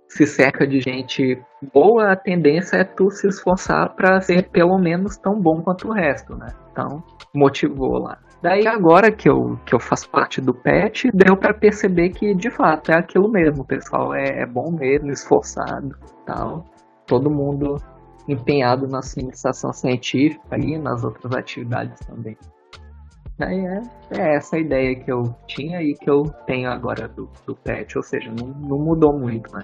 se 0.08 0.26
cerca 0.26 0.66
de 0.66 0.80
gente 0.80 1.38
boa, 1.74 2.12
a 2.12 2.16
tendência 2.16 2.78
é 2.78 2.84
tu 2.84 3.10
se 3.10 3.28
esforçar 3.28 3.94
para 3.96 4.22
ser 4.22 4.50
pelo 4.50 4.78
menos 4.78 5.18
tão 5.18 5.40
bom 5.40 5.62
quanto 5.62 5.90
o 5.90 5.94
resto, 5.94 6.36
né? 6.36 6.48
Então, 6.72 7.04
motivou 7.36 8.00
lá. 8.00 8.18
Daí 8.42 8.68
agora 8.68 9.12
que 9.12 9.28
eu, 9.28 9.58
que 9.66 9.74
eu 9.74 9.80
faço 9.80 10.10
parte 10.10 10.40
do 10.40 10.54
PET, 10.54 11.10
deu 11.14 11.36
para 11.36 11.54
perceber 11.54 12.10
que 12.10 12.36
de 12.36 12.52
fato 12.52 12.92
é 12.92 12.98
aquilo 12.98 13.30
mesmo, 13.30 13.66
pessoal 13.66 14.14
é, 14.14 14.44
é 14.44 14.46
bom 14.46 14.72
mesmo, 14.72 15.10
esforçado, 15.10 15.90
tal. 16.26 16.64
Todo 17.06 17.32
mundo 17.32 17.78
empenhado 18.28 18.88
na 18.88 19.00
iniciação 19.18 19.72
científica 19.72 20.58
e 20.58 20.78
nas 20.78 21.04
outras 21.04 21.34
atividades 21.34 22.00
também. 22.06 22.38
Daí 23.38 23.60
é, 23.60 23.82
é, 24.18 24.36
essa 24.36 24.58
ideia 24.58 24.96
que 24.96 25.12
eu 25.12 25.36
tinha 25.48 25.82
e 25.82 25.94
que 25.94 26.10
eu 26.10 26.24
tenho 26.46 26.70
agora 26.72 27.08
do, 27.08 27.30
do 27.46 27.56
PET, 27.56 27.96
ou 27.98 28.04
seja, 28.04 28.32
não, 28.32 28.48
não 28.48 28.80
mudou 28.80 29.18
muito, 29.18 29.54
né? 29.56 29.64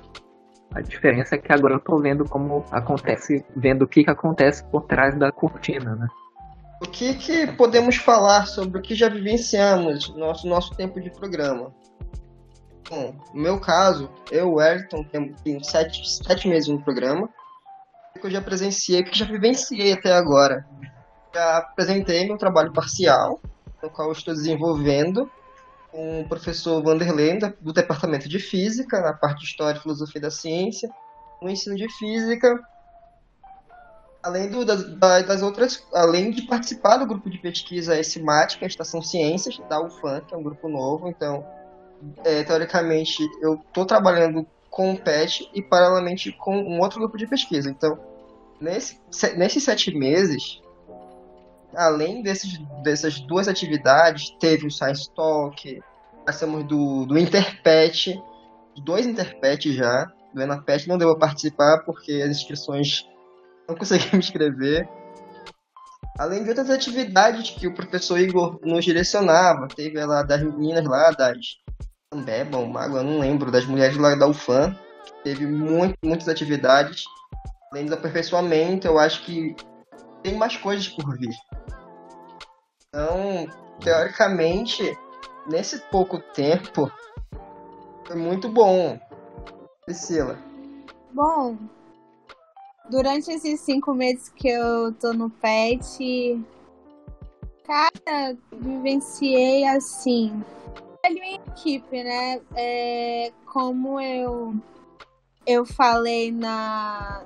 A 0.76 0.82
diferença 0.82 1.36
é 1.36 1.38
que 1.38 1.52
agora 1.52 1.76
eu 1.76 1.80
tô 1.80 1.98
vendo 1.98 2.24
como 2.26 2.64
acontece, 2.72 3.44
vendo 3.56 3.84
o 3.84 3.88
que, 3.88 4.04
que 4.04 4.10
acontece 4.10 4.64
por 4.66 4.84
trás 4.84 5.18
da 5.18 5.32
cortina, 5.32 5.96
né? 5.96 6.08
O 6.82 6.90
que, 6.90 7.16
que 7.16 7.48
podemos 7.54 7.96
falar 7.96 8.46
sobre 8.46 8.80
o 8.80 8.82
que 8.82 8.94
já 8.94 9.08
vivenciamos 9.10 10.10
no 10.10 10.20
nosso, 10.20 10.48
nosso 10.48 10.76
tempo 10.76 11.00
de 11.00 11.10
programa? 11.10 11.74
Bom, 12.90 13.16
no 13.34 13.42
meu 13.42 13.60
caso, 13.60 14.10
eu, 14.32 14.54
Wellington, 14.54 15.04
tenho 15.44 15.64
sete, 15.64 16.08
sete 16.24 16.48
meses 16.48 16.68
no 16.68 16.84
programa, 16.84 17.30
que 18.20 18.28
eu 18.28 18.32
já 18.32 18.42
presenciei, 18.42 19.04
que 19.04 19.18
já 19.18 19.26
vivenciei 19.26 19.94
até 19.94 20.14
agora. 20.14 20.66
Já 21.34 21.58
apresentei 21.58 22.26
meu 22.26 22.38
trabalho 22.38 22.72
parcial, 22.72 23.42
no 23.82 23.90
qual 23.90 24.12
estou 24.12 24.34
desenvolvendo 24.34 25.30
com 25.92 26.22
o 26.22 26.28
professor 26.28 26.82
Vanderlei, 26.82 27.38
do 27.62 27.74
Departamento 27.74 28.28
de 28.28 28.40
Física, 28.40 29.02
na 29.02 29.14
parte 29.14 29.40
de 29.40 29.46
História 29.46 29.78
e 29.78 29.82
Filosofia 29.82 30.22
da 30.22 30.32
Ciência, 30.32 30.90
no 31.42 31.50
ensino 31.50 31.76
de 31.76 31.88
Física, 31.98 32.60
além 34.24 34.50
do, 34.50 34.64
das, 34.64 34.84
das, 34.98 35.42
outras, 35.42 35.86
além 35.94 36.32
de 36.32 36.44
participar 36.44 36.98
do 36.98 37.06
grupo 37.06 37.30
de 37.30 37.38
pesquisa 37.38 38.00
SMAT, 38.00 38.58
que 38.58 38.64
é 38.64 38.68
a 38.68 38.68
Estação 38.68 39.02
Ciências, 39.02 39.60
da 39.70 39.82
UFAM, 39.82 40.22
que 40.22 40.34
é 40.34 40.38
um 40.38 40.44
grupo 40.44 40.68
novo, 40.70 41.10
então, 41.10 41.46
é, 42.24 42.44
teoricamente, 42.44 43.24
eu 43.42 43.56
estou 43.56 43.86
trabalhando 43.86 44.48
com 44.74 44.92
o 44.92 44.98
PET 45.00 45.48
e, 45.54 45.62
paralelamente, 45.62 46.32
com 46.32 46.58
um 46.58 46.80
outro 46.80 47.00
grupo 47.00 47.16
de 47.16 47.28
pesquisa. 47.28 47.70
Então, 47.70 47.96
nesse, 48.60 49.00
nesses 49.38 49.64
sete 49.64 49.96
meses, 49.96 50.60
além 51.76 52.24
desses, 52.24 52.58
dessas 52.82 53.20
duas 53.20 53.48
atividades, 53.48 54.32
teve 54.40 54.66
o 54.66 54.72
Science 54.72 55.14
Talk, 55.14 55.80
passamos 56.26 56.64
do, 56.66 57.06
do 57.06 57.20
Interpet, 57.20 58.20
dois 58.84 59.06
Interpet 59.06 59.72
já, 59.74 60.12
do 60.34 60.42
Enapet 60.42 60.88
não 60.88 60.98
deu 60.98 61.12
a 61.12 61.20
participar 61.20 61.84
porque 61.86 62.12
as 62.12 62.32
inscrições 62.32 63.08
não 63.70 63.76
consegui 63.78 64.12
me 64.12 64.18
inscrever. 64.18 64.90
Além 66.18 66.42
de 66.42 66.50
outras 66.50 66.72
atividades 66.72 67.52
que 67.52 67.68
o 67.68 67.76
professor 67.76 68.18
Igor 68.18 68.60
nos 68.64 68.84
direcionava, 68.84 69.68
teve 69.68 70.04
lá 70.04 70.24
das 70.24 70.42
meninas 70.42 70.84
lá, 70.84 71.12
das 71.12 71.38
Bebam, 72.22 72.68
Mago, 72.68 72.98
eu 72.98 73.04
não 73.04 73.20
lembro, 73.20 73.52
das 73.52 73.66
mulheres 73.66 73.98
lá 73.98 74.16
da 74.16 74.28
UFAM, 74.28 74.78
teve 75.24 75.46
muito, 75.46 75.98
muitas 76.04 76.28
atividades. 76.28 77.06
Além 77.72 77.86
do 77.86 77.94
aperfeiçoamento, 77.94 78.86
eu 78.86 79.00
acho 79.00 79.24
que 79.24 79.56
tem 80.22 80.36
mais 80.36 80.56
coisas 80.58 80.88
por 80.88 81.18
vir. 81.18 81.36
Então, 82.88 83.48
teoricamente, 83.82 84.98
nesse 85.48 85.80
pouco 85.90 86.20
tempo, 86.20 86.92
foi 88.06 88.16
muito 88.16 88.48
bom. 88.48 89.00
Priscila. 89.86 90.38
Bom, 91.12 91.58
durante 92.90 93.32
esses 93.32 93.60
cinco 93.60 93.94
meses 93.94 94.30
que 94.30 94.48
eu 94.48 94.94
tô 94.94 95.14
no 95.14 95.30
PET, 95.30 96.42
cara, 97.66 98.38
vivenciei 98.52 99.66
assim. 99.66 100.44
A 101.06 101.10
minha 101.10 101.36
equipe, 101.54 102.04
né? 102.04 102.42
É, 102.56 103.32
como 103.46 104.00
eu, 104.02 104.56
eu 105.46 105.66
falei 105.66 106.32
na, 106.32 107.24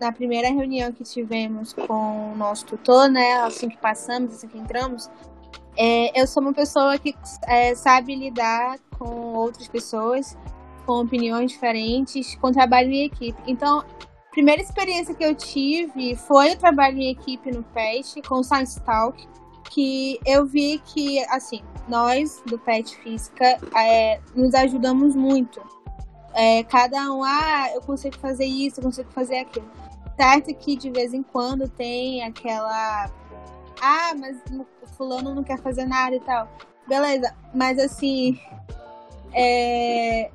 na 0.00 0.10
primeira 0.10 0.48
reunião 0.48 0.90
que 0.92 1.04
tivemos 1.04 1.72
com 1.72 2.32
o 2.32 2.36
nosso 2.36 2.66
tutor, 2.66 3.08
né? 3.08 3.42
Assim 3.42 3.68
que 3.68 3.76
passamos, 3.76 4.34
assim 4.34 4.48
que 4.48 4.58
entramos, 4.58 5.10
é, 5.76 6.20
eu 6.20 6.26
sou 6.26 6.42
uma 6.42 6.52
pessoa 6.52 6.98
que 6.98 7.14
é, 7.46 7.74
sabe 7.74 8.14
lidar 8.14 8.78
com 8.98 9.34
outras 9.34 9.68
pessoas, 9.68 10.36
com 10.84 11.00
opiniões 11.00 11.52
diferentes, 11.52 12.34
com 12.36 12.50
trabalho 12.52 12.90
em 12.90 13.04
equipe. 13.04 13.40
Então, 13.46 13.80
a 13.80 14.30
primeira 14.30 14.60
experiência 14.60 15.14
que 15.14 15.24
eu 15.24 15.34
tive 15.34 16.16
foi 16.16 16.52
o 16.52 16.58
trabalho 16.58 16.98
em 16.98 17.10
equipe 17.10 17.50
no 17.50 17.62
PET, 17.62 18.20
com 18.22 18.36
o 18.36 18.44
Science 18.44 18.80
Talk, 18.82 19.26
que 19.70 20.20
eu 20.26 20.44
vi 20.44 20.80
que, 20.84 21.24
assim, 21.26 21.62
nós 21.88 22.42
do 22.46 22.58
PET 22.58 22.96
Física 22.98 23.58
é, 23.76 24.20
nos 24.34 24.54
ajudamos 24.54 25.16
muito. 25.16 25.60
É, 26.34 26.62
cada 26.64 27.10
um, 27.12 27.24
ah, 27.24 27.70
eu 27.74 27.80
consigo 27.80 28.16
fazer 28.18 28.44
isso, 28.44 28.80
eu 28.80 28.84
consigo 28.84 29.10
fazer 29.12 29.38
aquilo 29.38 29.68
certo 30.16 30.54
que 30.54 30.76
de 30.76 30.90
vez 30.90 31.14
em 31.14 31.22
quando 31.22 31.66
tem 31.68 32.22
aquela. 32.22 33.10
Ah, 33.80 34.12
mas 34.18 34.36
fulano 34.96 35.34
não 35.34 35.42
quer 35.42 35.58
fazer 35.58 35.86
nada 35.86 36.14
e 36.14 36.20
tal. 36.20 36.48
Beleza, 36.86 37.34
mas 37.54 37.78
assim. 37.78 38.38
É... 39.32 40.30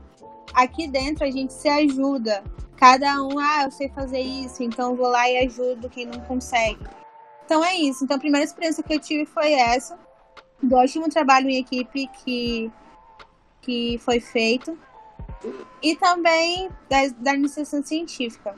Aqui 0.53 0.87
dentro 0.87 1.25
a 1.25 1.31
gente 1.31 1.53
se 1.53 1.67
ajuda. 1.67 2.43
Cada 2.77 3.21
um, 3.21 3.37
ah, 3.37 3.63
eu 3.65 3.71
sei 3.71 3.89
fazer 3.89 4.19
isso, 4.19 4.63
então 4.63 4.95
vou 4.95 5.07
lá 5.07 5.29
e 5.29 5.45
ajudo 5.45 5.89
quem 5.89 6.05
não 6.05 6.19
consegue. 6.21 6.79
Então 7.45 7.63
é 7.63 7.75
isso. 7.75 8.03
Então 8.03 8.17
a 8.17 8.19
primeira 8.19 8.43
experiência 8.43 8.83
que 8.83 8.93
eu 8.93 8.99
tive 8.99 9.25
foi 9.25 9.53
essa. 9.53 9.97
Do 10.61 10.75
ótimo 10.75 11.09
trabalho 11.09 11.49
em 11.49 11.59
equipe 11.59 12.07
que, 12.07 12.71
que 13.61 13.99
foi 13.99 14.19
feito. 14.19 14.77
E 15.81 15.95
também 15.95 16.69
da, 16.89 17.07
da 17.19 17.35
iniciação 17.35 17.83
científica 17.83 18.55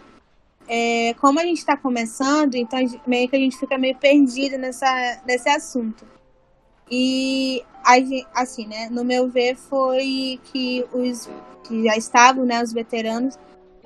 é, 0.68 1.14
como 1.16 1.40
a 1.40 1.44
gente 1.44 1.60
está 1.60 1.78
começando, 1.78 2.56
então 2.56 2.80
meio 3.06 3.30
que 3.30 3.36
a 3.36 3.40
gente 3.40 3.58
fica 3.58 3.78
meio 3.78 3.96
perdido 3.96 4.58
nessa, 4.58 5.22
nesse 5.26 5.48
assunto. 5.50 6.06
E 6.92 7.64
assim, 8.34 8.68
né, 8.68 8.90
no 8.90 9.04
meu 9.04 9.30
ver 9.30 9.56
foi 9.56 10.40
que 10.52 10.86
os 10.92 11.30
que 11.64 11.84
já 11.86 11.96
estavam, 11.96 12.46
né, 12.46 12.62
os 12.62 12.74
veteranos, 12.74 13.38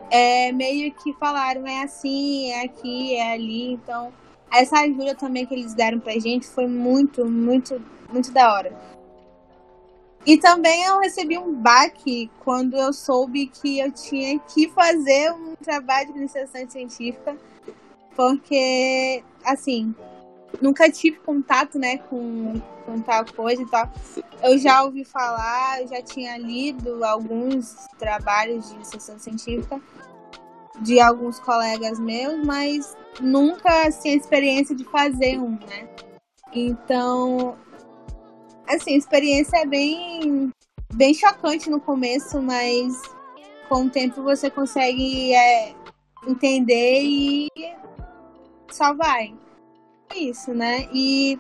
é, 0.09 0.51
meio 0.51 0.91
que 0.93 1.13
falaram 1.13 1.65
é 1.67 1.83
assim, 1.83 2.51
é 2.51 2.65
aqui, 2.65 3.15
é 3.15 3.33
ali, 3.33 3.73
então 3.73 4.11
essa 4.51 4.79
ajuda 4.79 5.15
também 5.15 5.45
que 5.45 5.53
eles 5.53 5.73
deram 5.73 5.99
pra 5.99 6.13
gente 6.13 6.47
foi 6.47 6.67
muito, 6.67 7.25
muito, 7.25 7.81
muito 8.11 8.31
da 8.31 8.53
hora. 8.53 8.91
E 10.25 10.37
também 10.37 10.83
eu 10.83 10.99
recebi 10.99 11.37
um 11.37 11.53
baque 11.53 12.29
quando 12.43 12.75
eu 12.75 12.93
soube 12.93 13.47
que 13.47 13.79
eu 13.79 13.91
tinha 13.91 14.37
que 14.39 14.69
fazer 14.69 15.31
um 15.31 15.55
trabalho 15.55 16.13
de 16.13 16.19
iniciação 16.19 16.69
científica, 16.69 17.35
porque, 18.15 19.23
assim, 19.43 19.95
nunca 20.61 20.91
tive 20.91 21.17
contato, 21.17 21.79
né, 21.79 21.97
com, 21.97 22.61
com 22.85 23.01
tal 23.01 23.25
coisa 23.33 23.63
e 23.63 23.65
tal. 23.65 23.89
Eu 24.43 24.59
já 24.59 24.83
ouvi 24.83 25.03
falar, 25.03 25.81
eu 25.81 25.87
já 25.87 26.01
tinha 26.03 26.37
lido 26.37 27.03
alguns 27.03 27.75
trabalhos 27.97 28.69
de 28.69 28.75
iniciação 28.75 29.17
científica 29.17 29.81
de 30.81 30.99
alguns 30.99 31.39
colegas 31.39 31.99
meus, 31.99 32.45
mas 32.45 32.95
nunca, 33.19 33.87
assim, 33.87 34.11
a 34.11 34.15
experiência 34.15 34.75
de 34.75 34.83
fazer 34.85 35.39
um, 35.39 35.51
né. 35.51 35.89
Então, 36.53 37.57
assim, 38.67 38.95
a 38.95 38.97
experiência 38.97 39.57
é 39.57 39.65
bem, 39.65 40.51
bem 40.93 41.13
chocante 41.13 41.69
no 41.69 41.79
começo, 41.79 42.41
mas 42.41 42.93
com 43.69 43.85
o 43.85 43.89
tempo 43.89 44.21
você 44.21 44.49
consegue 44.49 45.33
é, 45.33 45.73
entender 46.27 47.01
e 47.03 47.47
só 48.69 48.93
vai. 48.93 49.33
É 50.13 50.17
isso, 50.17 50.53
né? 50.53 50.89
E 50.93 51.39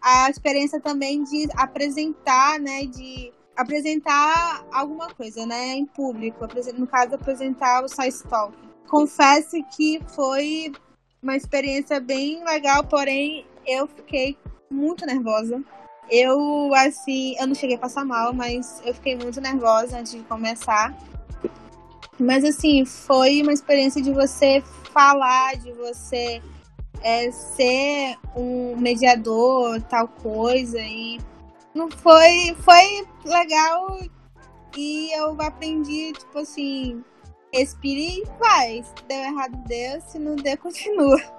a 0.00 0.28
experiência 0.28 0.78
também 0.80 1.24
de 1.24 1.48
apresentar, 1.56 2.60
né? 2.60 2.84
De 2.84 3.32
apresentar 3.56 4.66
alguma 4.70 5.08
coisa, 5.14 5.46
né? 5.46 5.74
Em 5.74 5.86
público. 5.86 6.46
No 6.76 6.86
caso, 6.86 7.14
apresentar 7.14 7.82
o 7.82 7.88
Science 7.88 8.22
Talk. 8.28 8.54
Confesso 8.86 9.56
que 9.74 10.00
foi 10.14 10.70
uma 11.24 11.36
experiência 11.36 11.98
bem 11.98 12.44
legal, 12.44 12.84
porém 12.84 13.44
eu 13.66 13.88
fiquei 13.88 14.38
muito 14.70 15.04
nervosa 15.04 15.60
eu, 16.10 16.72
assim, 16.74 17.34
eu 17.38 17.46
não 17.46 17.54
cheguei 17.54 17.76
a 17.76 17.78
passar 17.78 18.04
mal, 18.04 18.32
mas 18.32 18.82
eu 18.84 18.94
fiquei 18.94 19.16
muito 19.16 19.40
nervosa 19.40 19.98
antes 19.98 20.12
de 20.12 20.20
começar. 20.20 20.94
Mas, 22.18 22.44
assim, 22.44 22.84
foi 22.84 23.42
uma 23.42 23.52
experiência 23.52 24.02
de 24.02 24.12
você 24.12 24.62
falar, 24.92 25.56
de 25.56 25.72
você 25.72 26.42
é, 27.02 27.30
ser 27.32 28.16
um 28.36 28.76
mediador, 28.76 29.80
tal 29.82 30.06
coisa. 30.06 30.78
E 30.80 31.18
não 31.74 31.90
foi, 31.90 32.54
foi 32.60 33.06
legal 33.24 33.98
e 34.76 35.12
eu 35.16 35.40
aprendi, 35.40 36.12
tipo 36.12 36.38
assim, 36.38 37.02
respire 37.58 38.22
e 38.22 38.26
faz. 38.38 38.86
Se 38.86 39.04
deu 39.08 39.18
errado, 39.18 39.56
deu. 39.66 40.00
Se 40.02 40.18
não 40.18 40.36
deu, 40.36 40.56
continua. 40.58 41.20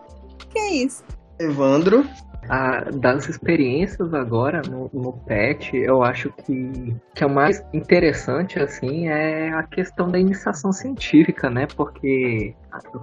Que 0.50 0.60
é 0.60 0.74
isso. 0.74 1.04
Evandro? 1.40 2.06
a, 2.50 2.90
das 2.92 3.28
experiências 3.28 4.14
agora 4.14 4.62
no, 4.70 4.90
no 4.94 5.14
PET, 5.14 5.76
eu 5.76 6.04
acho 6.04 6.32
que, 6.32 6.96
que 7.14 7.24
é 7.24 7.28
o 7.28 7.30
mais 7.30 7.64
interessante, 7.74 8.60
assim, 8.60 9.08
é 9.08 9.54
a 9.54 9.64
questão 9.64 10.10
da 10.10 10.20
iniciação 10.20 10.72
científica, 10.72 11.50
né? 11.50 11.68
Porque 11.76 12.56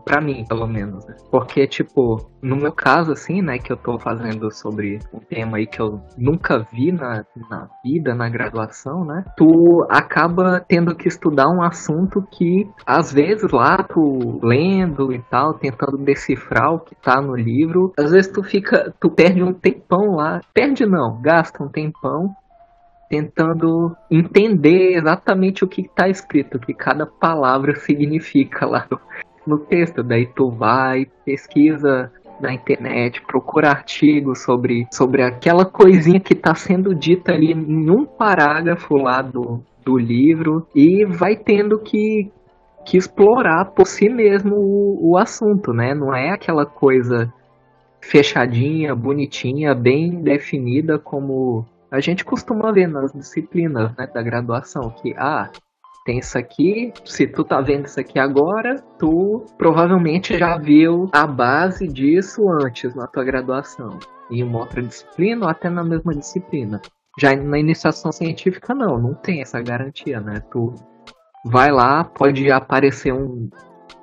para 0.05 0.21
mim, 0.21 0.45
pelo 0.49 0.67
menos, 0.67 1.07
né? 1.07 1.17
Porque, 1.31 1.67
tipo, 1.67 2.31
no 2.41 2.57
meu 2.57 2.73
caso, 2.73 3.13
assim, 3.13 3.43
né, 3.43 3.59
que 3.59 3.73
eu 3.73 3.77
tô 3.77 3.99
fazendo 3.99 4.51
sobre 4.51 4.99
um 5.13 5.21
tema 5.21 5.59
aí 5.59 5.67
que 5.67 5.81
eu 5.81 6.01
nunca 6.17 6.67
vi 6.73 6.93
na, 6.93 7.25
na 7.49 7.69
vida, 7.85 8.15
na 8.15 8.29
graduação, 8.29 9.05
né? 9.05 9.25
Tu 9.37 9.87
acaba 9.89 10.61
tendo 10.61 10.95
que 10.95 11.09
estudar 11.09 11.49
um 11.49 11.63
assunto 11.63 12.23
que, 12.31 12.69
às 12.87 13.13
vezes, 13.13 13.51
lá, 13.51 13.83
tu 13.83 14.41
lendo 14.43 15.13
e 15.13 15.19
tal, 15.31 15.55
tentando 15.55 15.99
decifrar 15.99 16.75
o 16.75 16.81
que 16.81 16.95
tá 16.95 17.21
no 17.21 17.35
livro, 17.35 17.93
às 17.99 18.11
vezes 18.11 18.31
tu 18.31 18.43
fica, 18.43 18.95
tu 19.01 19.11
perde 19.11 19.43
um 19.43 19.53
tempão 19.53 20.17
lá. 20.17 20.41
Perde 20.53 20.87
não, 20.87 21.21
gasta 21.21 21.63
um 21.63 21.69
tempão 21.69 22.35
tentando 23.13 23.95
entender 24.11 24.97
exatamente 24.97 25.63
o 25.63 25.69
que 25.69 25.83
está 25.83 26.09
escrito, 26.09 26.57
o 26.57 26.61
que 26.61 26.73
cada 26.73 27.05
palavra 27.05 27.77
significa 27.77 28.65
lá 28.65 28.89
no 29.47 29.59
texto. 29.59 30.03
Daí 30.03 30.27
tu 30.27 30.51
vai, 30.51 31.07
pesquisa 31.25 32.11
na 32.41 32.53
internet, 32.53 33.23
procura 33.23 33.71
artigos 33.71 34.43
sobre, 34.43 34.87
sobre 34.93 35.23
aquela 35.23 35.65
coisinha 35.65 36.19
que 36.19 36.33
está 36.33 36.55
sendo 36.55 36.95
dita 36.95 37.33
ali 37.33 37.53
em 37.53 37.91
um 37.91 38.05
parágrafo 38.05 38.97
lá 38.97 39.23
do, 39.23 39.63
do 39.85 39.97
livro 39.97 40.67
e 40.75 41.05
vai 41.05 41.37
tendo 41.37 41.79
que, 41.79 42.31
que 42.85 42.97
explorar 42.97 43.67
por 43.67 43.87
si 43.87 44.09
mesmo 44.09 44.57
o, 44.57 45.13
o 45.13 45.17
assunto, 45.17 45.73
né? 45.73 45.95
Não 45.95 46.15
é 46.15 46.31
aquela 46.31 46.67
coisa 46.67 47.33
fechadinha, 48.01 48.95
bonitinha, 48.97 49.75
bem 49.75 50.21
definida 50.21 50.99
como 50.99 51.65
a 51.91 52.01
gente 52.01 52.25
costuma 52.25 52.73
ver 52.73 52.89
nas 52.89 53.13
disciplinas 53.13 53.95
né, 53.97 54.07
da 54.13 54.23
graduação, 54.23 54.91
que 54.91 55.15
ah, 55.17 55.51
tem 56.05 56.19
isso 56.19 56.37
aqui, 56.37 56.93
se 57.05 57.27
tu 57.27 57.45
tá 57.45 57.61
vendo 57.61 57.87
isso 57.87 58.01
aqui 58.01 58.19
agora, 58.19 58.83
tu 58.99 59.45
provavelmente 59.57 60.37
já 60.37 60.59
viu 60.59 61.09
a 61.13 61.27
base 61.27 61.87
disso 61.87 62.43
antes 62.65 62.95
na 62.95 63.07
tua 63.07 63.23
graduação. 63.23 63.99
Em 64.31 64.43
uma 64.43 64.61
outra 64.61 64.83
disciplina 64.83 65.45
ou 65.45 65.51
até 65.51 65.69
na 65.69 65.85
mesma 65.85 66.13
disciplina. 66.13 66.81
Já 67.19 67.37
na 67.37 67.59
iniciação 67.59 68.11
científica 68.11 68.75
não, 68.75 68.99
não 68.99 69.15
tem 69.15 69.43
essa 69.43 69.61
garantia, 69.61 70.21
né? 70.21 70.41
Tu 70.51 70.75
vai 71.45 71.71
lá, 71.71 72.03
pode 72.03 72.51
aparecer 72.51 73.13
um, 73.13 73.49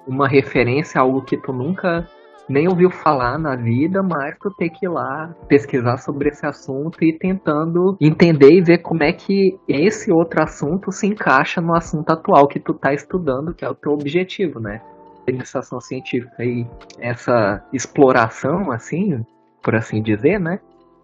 uma 0.08 0.28
referência 0.28 1.02
algo 1.02 1.22
que 1.24 1.36
tu 1.38 1.52
nunca 1.52 2.08
nem 2.50 2.68
ouviu 2.68 2.90
falar 2.90 3.38
na 3.38 3.56
vida, 3.56 4.02
mas 4.02 4.36
tu 4.40 4.50
tem 4.52 4.70
que 4.70 4.86
ir 4.86 4.90
lá 4.90 5.34
pesquisar 5.48 5.98
sobre 5.98 6.30
esse 6.30 6.46
assunto 6.46 6.98
e 7.04 7.18
tentando 7.18 7.96
entender 8.02 8.52
e 8.52 8.62
ver 8.62 8.80
como 8.80 9.04
é 9.04 9.14
que 9.14 9.58
esse 9.68 10.12
outro 10.12 10.42
assunto 10.42 10.92
se 10.92 11.06
encaixa 11.06 11.62
no 11.62 11.76
assunto 11.76 12.10
atual 12.10 12.48
que 12.48 12.60
tu 12.60 12.74
tá 12.74 12.94
estudando, 12.94 13.54
que 13.54 13.64
é 13.64 13.70
o 13.70 13.76
teu 13.76 13.92
objetivo, 13.92 14.60
né? 14.60 14.82
Iniciação 15.28 15.80
científica 15.80 16.44
e 16.44 16.66
essa 17.00 17.64
exploração, 17.72 18.72
assim, 18.72 19.24
por 19.62 19.76
assim 19.76 20.02
dizer, 20.02 20.40
né? 20.40 20.60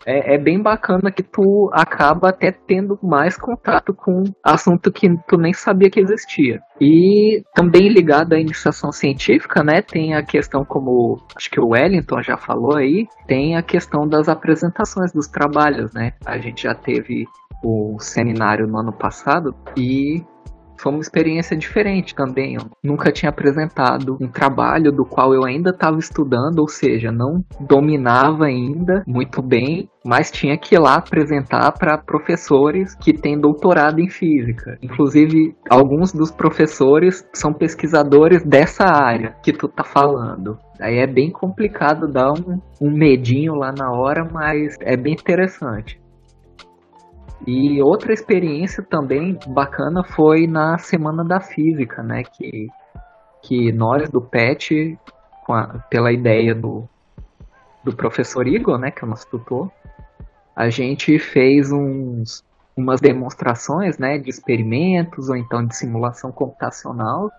É, 0.05 0.36
é, 0.36 0.38
bem 0.38 0.62
bacana 0.62 1.12
que 1.12 1.23
tu 1.23 1.69
acaba 1.73 2.29
até 2.29 2.51
tendo 2.51 2.97
mais 3.01 3.38
contato 3.38 3.93
com 3.93 4.23
assunto 4.43 4.91
que 4.91 5.10
tu 5.27 5.38
nem 5.38 5.53
sabia 5.53 5.89
que 5.89 5.99
existia. 5.99 6.60
E 6.79 7.43
também 7.53 7.88
ligado 7.88 8.34
à 8.34 8.39
iniciação 8.39 8.91
científica, 8.91 9.63
né, 9.63 9.81
tem 9.81 10.13
a 10.13 10.23
questão 10.23 10.65
como 10.65 11.17
acho 11.36 11.49
que 11.49 11.60
o 11.60 11.69
Wellington 11.69 12.21
já 12.21 12.38
falou 12.38 12.75
aí, 12.75 13.08
tem 13.27 13.55
a 13.55 13.63
questão 13.63 14.08
das 14.08 14.27
apresentações 14.27 15.12
dos 15.12 15.27
trabalhos, 15.27 15.93
né? 15.93 16.13
A 16.25 16.38
gente 16.38 16.63
já 16.63 16.75
teve 16.75 17.25
o 17.63 17.97
seminário 17.99 18.67
no 18.67 18.77
ano 18.77 18.93
passado 18.93 19.55
e 19.77 20.23
foi 20.77 20.91
uma 20.91 21.01
experiência 21.01 21.57
diferente 21.57 22.15
também. 22.15 22.55
Eu 22.55 22.69
nunca 22.83 23.11
tinha 23.11 23.29
apresentado 23.29 24.17
um 24.21 24.27
trabalho 24.27 24.91
do 24.91 25.05
qual 25.05 25.33
eu 25.33 25.45
ainda 25.45 25.69
estava 25.69 25.97
estudando, 25.97 26.59
ou 26.59 26.67
seja, 26.67 27.11
não 27.11 27.43
dominava 27.59 28.45
ainda 28.45 29.03
muito 29.07 29.41
bem, 29.41 29.89
mas 30.05 30.31
tinha 30.31 30.57
que 30.57 30.75
ir 30.75 30.79
lá 30.79 30.95
apresentar 30.95 31.71
para 31.71 31.97
professores 31.97 32.95
que 32.95 33.13
têm 33.13 33.39
doutorado 33.39 33.99
em 33.99 34.09
física. 34.09 34.77
Inclusive, 34.81 35.55
alguns 35.69 36.11
dos 36.13 36.31
professores 36.31 37.27
são 37.33 37.51
pesquisadores 37.51 38.43
dessa 38.43 38.85
área 38.85 39.35
que 39.43 39.51
tu 39.51 39.67
tá 39.67 39.83
falando. 39.83 40.57
Aí 40.79 40.97
é 40.97 41.07
bem 41.07 41.31
complicado 41.31 42.07
dar 42.07 42.31
um, 42.31 42.59
um 42.81 42.91
medinho 42.91 43.55
lá 43.55 43.71
na 43.71 43.91
hora, 43.91 44.27
mas 44.31 44.75
é 44.81 44.95
bem 44.95 45.13
interessante. 45.13 45.99
E 47.47 47.81
outra 47.81 48.12
experiência 48.12 48.84
também 48.84 49.38
bacana 49.47 50.03
foi 50.03 50.47
na 50.47 50.77
Semana 50.77 51.23
da 51.23 51.39
Física, 51.39 52.01
né? 52.01 52.23
Que, 52.23 52.67
que 53.43 53.71
nós 53.71 54.10
do 54.10 54.19
PET, 54.19 54.97
a, 55.49 55.79
pela 55.89 56.12
ideia 56.12 56.55
do, 56.55 56.88
do 57.84 57.95
professor 57.95 58.47
Igor, 58.47 58.79
né? 58.79 58.89
Que 58.89 59.03
é 59.03 59.08
o 59.08 59.10
nosso 59.10 59.29
tutor, 59.29 59.71
a 60.55 60.69
gente 60.69 61.19
fez 61.19 61.71
uns, 61.71 62.43
umas 62.75 62.99
demonstrações 62.99 63.97
né, 63.97 64.17
de 64.17 64.29
experimentos 64.29 65.29
ou 65.29 65.36
então 65.36 65.65
de 65.65 65.75
simulação 65.75 66.31
computacional 66.31 67.29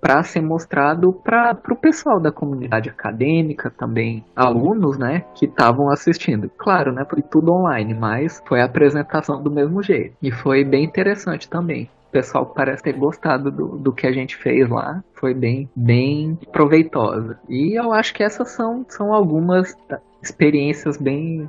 para 0.00 0.22
ser 0.22 0.40
mostrado 0.40 1.12
para 1.12 1.56
o 1.70 1.76
pessoal 1.76 2.20
da 2.20 2.32
comunidade 2.32 2.88
acadêmica, 2.88 3.70
também 3.70 4.24
alunos, 4.34 4.98
né, 4.98 5.24
que 5.34 5.44
estavam 5.44 5.90
assistindo. 5.90 6.50
Claro, 6.56 6.92
né, 6.92 7.04
foi 7.08 7.22
tudo 7.22 7.52
online, 7.52 7.94
mas 7.94 8.42
foi 8.46 8.60
a 8.60 8.64
apresentação 8.64 9.42
do 9.42 9.50
mesmo 9.50 9.82
jeito. 9.82 10.16
E 10.22 10.30
foi 10.30 10.64
bem 10.64 10.84
interessante 10.84 11.48
também. 11.48 11.88
O 12.08 12.12
pessoal 12.12 12.44
parece 12.44 12.82
ter 12.82 12.94
gostado 12.94 13.52
do, 13.52 13.78
do 13.78 13.92
que 13.92 14.04
a 14.06 14.12
gente 14.12 14.36
fez 14.36 14.68
lá. 14.68 15.00
Foi 15.14 15.32
bem, 15.32 15.68
bem 15.76 16.36
proveitosa. 16.50 17.38
E 17.48 17.78
eu 17.78 17.92
acho 17.92 18.12
que 18.14 18.24
essas 18.24 18.50
são, 18.50 18.84
são 18.88 19.12
algumas 19.12 19.76
experiências 20.20 20.96
bem, 20.96 21.48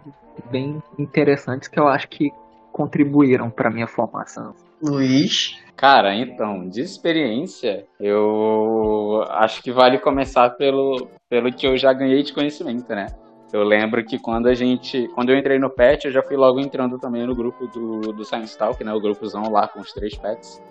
bem 0.52 0.82
interessantes 1.00 1.68
que 1.68 1.80
eu 1.80 1.88
acho 1.88 2.08
que 2.10 2.32
contribuíram 2.72 3.50
para 3.50 3.72
minha 3.72 3.88
formação. 3.88 4.54
Luiz? 4.82 5.62
Cara, 5.76 6.14
então, 6.16 6.68
de 6.68 6.82
experiência, 6.82 7.86
eu 8.00 9.24
acho 9.30 9.64
que 9.64 9.72
vale 9.72 9.98
começar 9.98 10.50
pelo, 10.52 11.08
pelo 11.30 11.52
que 11.52 11.66
eu 11.66 11.78
já 11.78 11.92
ganhei 11.92 12.22
de 12.24 12.34
conhecimento, 12.34 12.90
né? 12.90 13.08
Eu 13.54 13.64
lembro 13.64 14.04
que 14.06 14.18
quando 14.18 14.48
a 14.48 14.54
gente. 14.54 15.08
Quando 15.10 15.30
eu 15.30 15.38
entrei 15.38 15.60
no 15.60 15.70
PET, 15.70 16.06
eu 16.06 16.12
já 16.12 16.24
fui 16.24 16.38
logo 16.38 16.60
entrando 16.60 16.98
também 16.98 17.26
no 17.26 17.36
grupo 17.36 17.68
do, 17.68 18.14
do 18.14 18.24
Science 18.24 18.58
Talk, 18.58 18.82
né? 18.84 18.94
O 18.94 19.02
grupozão 19.02 19.44
lá 19.52 19.68
com 19.68 19.80
os 19.80 19.92
três 19.92 20.16
PETs. 20.16 20.62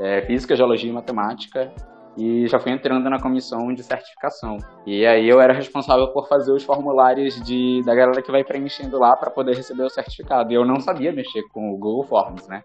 É, 0.00 0.22
Física, 0.22 0.56
Geologia 0.56 0.88
e 0.88 0.92
Matemática. 0.92 1.72
E 2.16 2.46
já 2.46 2.58
fui 2.58 2.72
entrando 2.72 3.08
na 3.08 3.20
comissão 3.20 3.72
de 3.74 3.82
certificação. 3.82 4.58
E 4.86 5.06
aí 5.06 5.28
eu 5.28 5.40
era 5.40 5.52
responsável 5.52 6.08
por 6.08 6.28
fazer 6.28 6.52
os 6.52 6.62
formulários 6.62 7.40
de, 7.42 7.82
da 7.84 7.94
galera 7.94 8.22
que 8.22 8.30
vai 8.30 8.44
preenchendo 8.44 8.98
lá 8.98 9.16
para 9.16 9.30
poder 9.30 9.56
receber 9.56 9.82
o 9.82 9.90
certificado. 9.90 10.52
E 10.52 10.54
eu 10.54 10.64
não 10.64 10.80
sabia 10.80 11.12
mexer 11.12 11.42
com 11.52 11.70
o 11.72 11.78
Google 11.78 12.04
Forms, 12.04 12.46
né? 12.48 12.62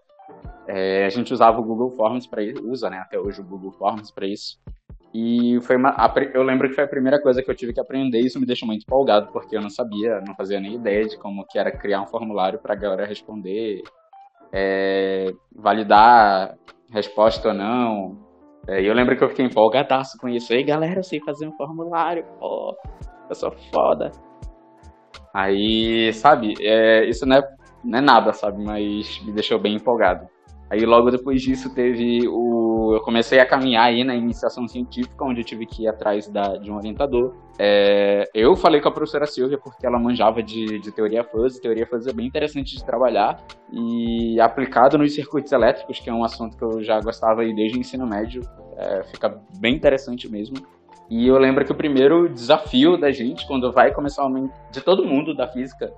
É, 0.66 1.06
a 1.06 1.08
gente 1.08 1.32
usava 1.32 1.58
o 1.60 1.64
Google 1.64 1.90
Forms 1.92 2.26
para 2.26 2.42
isso, 2.42 2.62
usa, 2.70 2.90
né, 2.90 2.98
até 2.98 3.18
hoje 3.18 3.40
o 3.40 3.44
Google 3.44 3.72
Forms 3.72 4.10
para 4.10 4.26
isso. 4.26 4.58
E 5.14 5.58
foi 5.62 5.76
uma, 5.76 5.90
a, 5.90 6.12
eu 6.34 6.42
lembro 6.42 6.68
que 6.68 6.74
foi 6.74 6.84
a 6.84 6.88
primeira 6.88 7.20
coisa 7.20 7.42
que 7.42 7.50
eu 7.50 7.54
tive 7.54 7.72
que 7.72 7.80
aprender 7.80 8.20
e 8.20 8.26
isso 8.26 8.38
me 8.38 8.44
deixou 8.44 8.66
muito 8.66 8.82
empolgado, 8.82 9.32
porque 9.32 9.56
eu 9.56 9.62
não 9.62 9.70
sabia, 9.70 10.20
não 10.20 10.34
fazia 10.34 10.60
nem 10.60 10.74
ideia 10.74 11.06
de 11.06 11.16
como 11.16 11.46
que 11.46 11.58
era 11.58 11.72
criar 11.72 12.02
um 12.02 12.06
formulário 12.06 12.58
para 12.58 12.74
a 12.74 12.76
galera 12.76 13.06
responder, 13.06 13.82
é, 14.52 15.32
validar 15.54 16.56
resposta 16.90 17.48
ou 17.48 17.54
não. 17.54 18.18
É, 18.66 18.82
e 18.82 18.86
eu 18.86 18.94
lembro 18.94 19.16
que 19.16 19.24
eu 19.24 19.30
fiquei 19.30 19.46
empolgadaço 19.46 20.18
com 20.18 20.28
isso. 20.28 20.52
Ei, 20.52 20.62
galera, 20.62 21.00
eu 21.00 21.04
sei 21.04 21.20
fazer 21.20 21.48
um 21.48 21.56
formulário, 21.56 22.24
pô, 22.38 22.76
eu 23.28 23.34
sou 23.34 23.50
foda. 23.72 24.12
Aí, 25.32 26.12
sabe, 26.12 26.54
é, 26.60 27.06
isso 27.06 27.24
não 27.24 27.36
é, 27.36 27.57
não 27.84 27.98
é 27.98 28.02
nada, 28.02 28.32
sabe, 28.32 28.62
mas 28.62 29.20
me 29.24 29.32
deixou 29.32 29.58
bem 29.58 29.76
empolgado. 29.76 30.28
Aí 30.70 30.84
logo 30.84 31.10
depois 31.10 31.40
disso 31.40 31.74
teve 31.74 32.28
o. 32.28 32.92
Eu 32.94 33.00
comecei 33.00 33.38
a 33.40 33.46
caminhar 33.46 33.86
aí 33.86 34.04
na 34.04 34.14
iniciação 34.14 34.68
científica, 34.68 35.24
onde 35.24 35.40
eu 35.40 35.44
tive 35.44 35.64
que 35.64 35.84
ir 35.84 35.88
atrás 35.88 36.28
da, 36.28 36.56
de 36.56 36.70
um 36.70 36.76
orientador. 36.76 37.34
É, 37.58 38.28
eu 38.34 38.54
falei 38.54 38.80
com 38.80 38.88
a 38.88 38.92
professora 38.92 39.26
Silvia 39.26 39.58
porque 39.58 39.86
ela 39.86 39.98
manjava 39.98 40.42
de, 40.42 40.78
de 40.78 40.92
teoria 40.92 41.24
fuzzy. 41.24 41.60
Teoria 41.60 41.86
fuzzy 41.86 42.10
é 42.10 42.12
bem 42.12 42.26
interessante 42.26 42.76
de 42.76 42.84
trabalhar 42.84 43.42
e 43.72 44.38
aplicado 44.40 44.98
nos 44.98 45.14
circuitos 45.14 45.52
elétricos, 45.52 46.00
que 46.00 46.10
é 46.10 46.12
um 46.12 46.22
assunto 46.22 46.56
que 46.56 46.64
eu 46.64 46.82
já 46.82 47.00
gostava 47.00 47.40
aí 47.40 47.54
desde 47.54 47.78
o 47.78 47.80
ensino 47.80 48.06
médio, 48.06 48.42
é, 48.76 49.02
fica 49.04 49.40
bem 49.58 49.74
interessante 49.74 50.30
mesmo. 50.30 50.56
E 51.10 51.26
eu 51.26 51.38
lembro 51.38 51.64
que 51.64 51.72
o 51.72 51.74
primeiro 51.74 52.28
desafio 52.28 52.98
da 52.98 53.10
gente, 53.10 53.46
quando 53.46 53.72
vai 53.72 53.92
começar 53.92 54.26
uma. 54.26 54.50
de 54.70 54.82
todo 54.82 55.06
mundo 55.06 55.34
da 55.34 55.48
física, 55.48 55.90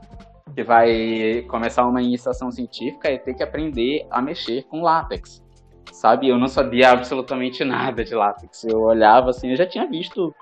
que 0.54 0.62
vai 0.62 1.42
começar 1.48 1.86
uma 1.86 2.02
iniciação 2.02 2.50
científica 2.50 3.08
é 3.08 3.18
ter 3.18 3.34
que 3.34 3.42
aprender 3.42 4.06
a 4.10 4.20
mexer 4.20 4.64
com 4.64 4.82
látex. 4.82 5.42
Sabe? 5.92 6.28
Eu 6.28 6.38
não 6.38 6.48
sabia 6.48 6.90
absolutamente 6.90 7.64
nada 7.64 8.04
de 8.04 8.14
látex. 8.14 8.64
Eu 8.64 8.80
olhava 8.80 9.30
assim, 9.30 9.50
eu 9.50 9.56
já 9.56 9.66
tinha 9.66 9.86
visto 9.86 10.34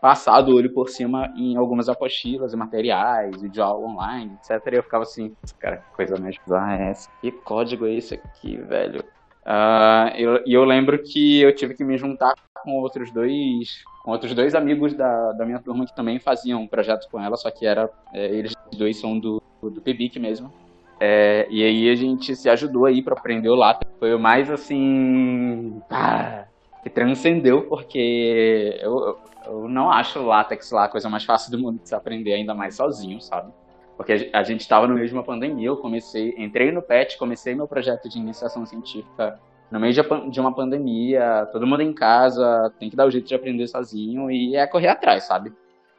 passado 0.00 0.50
o 0.50 0.54
olho 0.54 0.72
por 0.72 0.88
cima 0.88 1.32
em 1.36 1.56
algumas 1.56 1.88
apostilas 1.88 2.52
e 2.52 2.56
materiais, 2.56 3.40
de 3.40 3.60
aula 3.60 3.86
online, 3.86 4.36
etc. 4.38 4.72
E 4.72 4.76
eu 4.76 4.82
ficava 4.82 5.02
assim, 5.02 5.34
cara, 5.58 5.78
que 5.78 5.96
coisa 5.96 6.16
mais 6.18 6.36
bizarra 6.38 6.76
é 6.76 6.90
essa? 6.90 7.10
Que 7.20 7.30
código 7.32 7.86
é 7.86 7.94
esse 7.94 8.14
aqui, 8.14 8.56
velho? 8.56 9.04
Uh, 9.44 10.14
e 10.16 10.22
eu, 10.22 10.42
eu, 10.46 10.64
lembro 10.64 10.98
que 11.02 11.40
eu 11.40 11.54
tive 11.54 11.74
que 11.74 11.82
me 11.82 11.96
juntar 11.96 12.34
com 12.62 12.72
outros 12.74 13.10
dois 13.10 13.82
com 14.04 14.10
outros 14.10 14.34
dois 14.34 14.54
amigos 14.54 14.94
da, 14.94 15.32
da 15.32 15.46
minha 15.46 15.58
turma 15.58 15.86
que 15.86 15.94
também 15.94 16.18
faziam 16.18 16.60
um 16.60 16.66
projeto 16.66 17.08
com 17.10 17.20
ela, 17.20 17.36
só 17.36 17.50
que 17.50 17.66
era 17.66 17.90
é, 18.12 18.26
eles 18.26 18.54
dois 18.76 18.98
são 18.98 19.18
do, 19.18 19.42
do 19.62 19.80
PBIC 19.80 20.18
mesmo. 20.18 20.52
É, 21.00 21.46
e 21.48 21.62
aí 21.62 21.90
a 21.90 21.94
gente 21.94 22.34
se 22.34 22.48
ajudou 22.48 22.84
aí 22.86 23.02
para 23.02 23.14
aprender 23.14 23.48
o 23.48 23.54
látex. 23.54 23.90
Foi 23.98 24.14
o 24.14 24.18
mais 24.18 24.50
assim. 24.50 25.80
Que 26.82 26.90
transcendeu, 26.90 27.62
porque 27.62 28.78
eu, 28.80 29.18
eu 29.46 29.68
não 29.68 29.90
acho 29.90 30.20
o 30.20 30.26
látex 30.26 30.70
lá 30.70 30.84
a 30.84 30.88
coisa 30.88 31.08
mais 31.08 31.24
fácil 31.24 31.50
do 31.50 31.58
mundo 31.58 31.80
de 31.82 31.88
se 31.88 31.94
aprender, 31.94 32.34
ainda 32.34 32.54
mais 32.54 32.76
sozinho, 32.76 33.20
sabe? 33.20 33.52
porque 33.98 34.30
a 34.32 34.44
gente 34.44 34.60
estava 34.60 34.86
no 34.86 34.94
meio 34.94 35.08
de 35.08 35.12
uma 35.12 35.24
pandemia, 35.24 35.66
eu 35.66 35.76
comecei, 35.76 36.32
entrei 36.38 36.70
no 36.70 36.80
PET, 36.80 37.18
comecei 37.18 37.52
meu 37.52 37.66
projeto 37.66 38.08
de 38.08 38.16
iniciação 38.16 38.64
científica 38.64 39.40
no 39.72 39.80
meio 39.80 39.92
de 40.30 40.40
uma 40.40 40.54
pandemia, 40.54 41.48
todo 41.50 41.66
mundo 41.66 41.82
em 41.82 41.92
casa, 41.92 42.72
tem 42.78 42.88
que 42.88 42.94
dar 42.94 43.06
o 43.06 43.10
jeito 43.10 43.26
de 43.26 43.34
aprender 43.34 43.66
sozinho 43.66 44.30
e 44.30 44.54
é 44.54 44.68
correr 44.68 44.86
atrás, 44.86 45.24
sabe? 45.24 45.52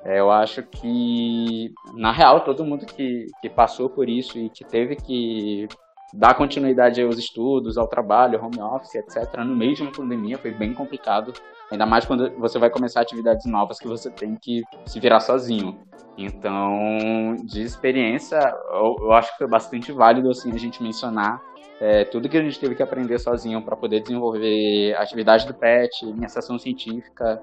É, 0.04 0.20
eu 0.20 0.32
acho 0.32 0.64
que, 0.64 1.74
na 1.94 2.12
real, 2.12 2.42
todo 2.42 2.64
mundo 2.64 2.86
que, 2.86 3.28
que 3.42 3.50
passou 3.50 3.90
por 3.90 4.08
isso 4.08 4.38
e 4.38 4.50
que 4.50 4.64
teve 4.64 4.96
que 4.96 5.68
dar 6.14 6.34
continuidade 6.34 7.02
aos 7.02 7.18
estudos, 7.18 7.78
ao 7.78 7.88
trabalho, 7.88 8.44
home 8.44 8.62
office, 8.62 8.96
etc., 8.96 9.40
no 9.40 9.56
meio 9.56 9.76
de 9.76 9.82
uma 9.84 9.92
pandemia 9.92 10.38
foi 10.38 10.52
bem 10.52 10.74
complicado. 10.74 11.34
Ainda 11.72 11.86
mais 11.86 12.06
quando 12.06 12.32
você 12.38 12.58
vai 12.58 12.70
começar 12.70 13.02
atividades 13.02 13.46
novas 13.46 13.80
que 13.80 13.88
você 13.88 14.10
tem 14.10 14.36
que 14.36 14.64
se 14.86 15.00
virar 15.00 15.20
sozinho. 15.20 15.78
Então, 16.18 17.36
de 17.46 17.62
experiência, 17.62 18.40
eu, 18.72 18.96
eu 19.02 19.14
acho 19.14 19.32
que 19.32 19.38
foi 19.38 19.48
bastante 19.48 19.92
válido 19.92 20.30
assim, 20.32 20.52
a 20.52 20.58
gente 20.58 20.82
mencionar 20.82 21.40
é, 21.80 22.04
tudo 22.04 22.28
que 22.28 22.38
a 22.38 22.44
gente 22.44 22.60
teve 22.60 22.76
que 22.76 22.84
aprender 22.84 23.20
sozinho 23.20 23.62
para 23.62 23.76
poder 23.76 24.02
desenvolver 24.02 24.96
atividade 24.98 25.48
do 25.48 25.54
PET, 25.54 26.06
minha 26.08 26.28
sessão 26.28 26.58
científica. 26.60 27.42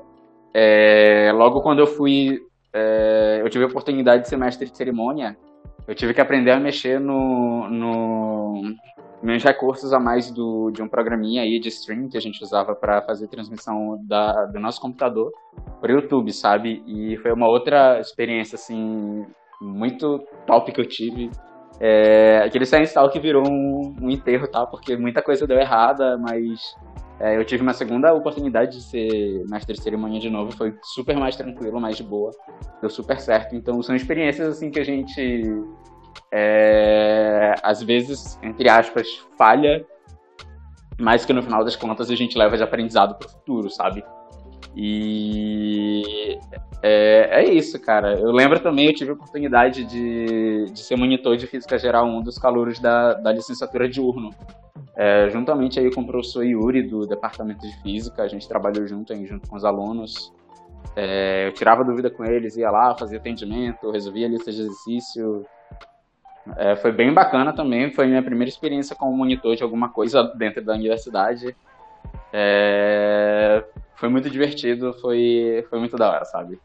É, 0.58 1.30
logo 1.34 1.60
quando 1.60 1.80
eu 1.80 1.86
fui, 1.86 2.40
é, 2.72 3.42
eu 3.42 3.50
tive 3.50 3.64
a 3.64 3.66
oportunidade 3.66 4.22
de 4.22 4.28
ser 4.30 4.38
mestre 4.38 4.70
de 4.70 4.74
cerimônia, 4.74 5.36
eu 5.86 5.94
tive 5.94 6.14
que 6.14 6.20
aprender 6.20 6.50
a 6.50 6.58
mexer 6.58 6.98
no, 6.98 7.68
no 7.68 8.62
meus 9.22 9.44
recursos 9.44 9.92
a 9.92 10.00
mais 10.00 10.30
do, 10.30 10.70
de 10.70 10.82
um 10.82 10.88
programinha 10.88 11.42
aí 11.42 11.60
de 11.60 11.68
stream 11.68 12.08
que 12.08 12.16
a 12.16 12.20
gente 12.20 12.42
usava 12.42 12.74
para 12.74 13.02
fazer 13.02 13.28
transmissão 13.28 13.98
da, 14.08 14.46
do 14.46 14.58
nosso 14.58 14.80
computador 14.80 15.30
para 15.78 15.92
YouTube, 15.92 16.32
sabe? 16.32 16.82
E 16.86 17.18
foi 17.18 17.32
uma 17.32 17.48
outra 17.48 18.00
experiência, 18.00 18.56
assim, 18.56 19.26
muito 19.60 20.20
top 20.46 20.72
que 20.72 20.80
eu 20.80 20.88
tive. 20.88 21.30
É, 21.78 22.38
aquele 22.46 22.64
Science 22.64 22.94
Talk 22.94 23.18
virou 23.20 23.46
um, 23.46 23.94
um 24.00 24.10
enterro, 24.10 24.48
tá? 24.48 24.64
Porque 24.64 24.96
muita 24.96 25.20
coisa 25.20 25.46
deu 25.46 25.58
errada, 25.58 26.16
mas 26.16 26.74
é, 27.18 27.36
eu 27.36 27.44
tive 27.44 27.62
uma 27.62 27.72
segunda 27.72 28.12
oportunidade 28.12 28.76
de 28.76 28.82
ser 28.82 29.44
mestre 29.48 29.74
de 29.74 29.82
cerimônia 29.82 30.20
de 30.20 30.28
novo, 30.28 30.52
foi 30.52 30.74
super 30.82 31.16
mais 31.16 31.36
tranquilo, 31.36 31.80
mais 31.80 31.96
de 31.96 32.02
boa, 32.02 32.30
deu 32.80 32.90
super 32.90 33.20
certo. 33.20 33.54
Então 33.54 33.82
são 33.82 33.96
experiências 33.96 34.48
assim 34.48 34.70
que 34.70 34.78
a 34.78 34.84
gente 34.84 35.44
é, 36.30 37.54
às 37.62 37.82
vezes, 37.82 38.38
entre 38.42 38.68
aspas, 38.68 39.08
falha, 39.38 39.84
mas 40.98 41.24
que 41.24 41.32
no 41.32 41.42
final 41.42 41.64
das 41.64 41.76
contas 41.76 42.10
a 42.10 42.14
gente 42.14 42.36
leva 42.36 42.56
de 42.56 42.62
aprendizado 42.62 43.16
para 43.16 43.26
o 43.26 43.30
futuro, 43.30 43.70
sabe? 43.70 44.04
E 44.74 46.38
é, 46.82 47.42
é, 47.42 47.44
isso, 47.52 47.80
cara. 47.80 48.18
Eu 48.18 48.30
lembro 48.30 48.60
também, 48.60 48.86
eu 48.86 48.94
tive 48.94 49.10
a 49.10 49.14
oportunidade 49.14 49.84
de, 49.84 50.66
de 50.70 50.80
ser 50.80 50.96
monitor 50.96 51.36
de 51.36 51.46
Física 51.46 51.78
Geral, 51.78 52.06
um 52.06 52.20
dos 52.20 52.38
calouros 52.38 52.78
da, 52.78 53.14
da 53.14 53.32
licenciatura 53.32 53.88
diurno. 53.88 54.30
É, 54.96 55.28
juntamente 55.30 55.78
aí 55.78 55.92
com 55.92 56.02
o 56.02 56.06
professor 56.06 56.44
Yuri, 56.44 56.82
do 56.82 57.06
Departamento 57.06 57.66
de 57.66 57.76
Física, 57.82 58.22
a 58.22 58.28
gente 58.28 58.48
trabalhou 58.48 58.86
junto 58.86 59.12
aí, 59.12 59.26
junto 59.26 59.48
com 59.48 59.56
os 59.56 59.64
alunos. 59.64 60.32
É, 60.94 61.48
eu 61.48 61.52
tirava 61.52 61.84
dúvida 61.84 62.10
com 62.10 62.24
eles, 62.24 62.56
ia 62.56 62.70
lá, 62.70 62.96
fazia 62.96 63.18
atendimento, 63.18 63.90
resolvia 63.90 64.26
a 64.26 64.30
lista 64.30 64.50
de 64.50 64.60
exercício, 64.60 65.44
é, 66.56 66.76
foi 66.76 66.92
bem 66.92 67.12
bacana 67.12 67.52
também, 67.52 67.90
foi 67.90 68.06
minha 68.06 68.22
primeira 68.22 68.48
experiência 68.48 68.94
como 68.94 69.16
monitor 69.16 69.56
de 69.56 69.62
alguma 69.62 69.88
coisa 69.88 70.22
dentro 70.36 70.64
da 70.64 70.74
universidade. 70.74 71.56
É, 72.32 73.64
foi 73.96 74.08
muito 74.08 74.30
divertido, 74.30 74.92
foi, 75.00 75.66
foi 75.68 75.78
muito 75.78 75.96
da 75.96 76.10
hora, 76.10 76.24
sabe? 76.24 76.60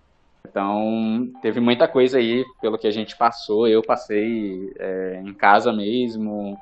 Então, 0.48 1.30
teve 1.42 1.60
muita 1.60 1.88
coisa 1.88 2.18
aí 2.18 2.44
pelo 2.62 2.78
que 2.78 2.88
a 2.88 2.92
gente 2.92 3.18
passou. 3.18 3.68
Eu 3.68 3.82
passei 3.82 4.72
é, 4.78 5.22
em 5.24 5.34
casa 5.34 5.72
mesmo, 5.74 6.60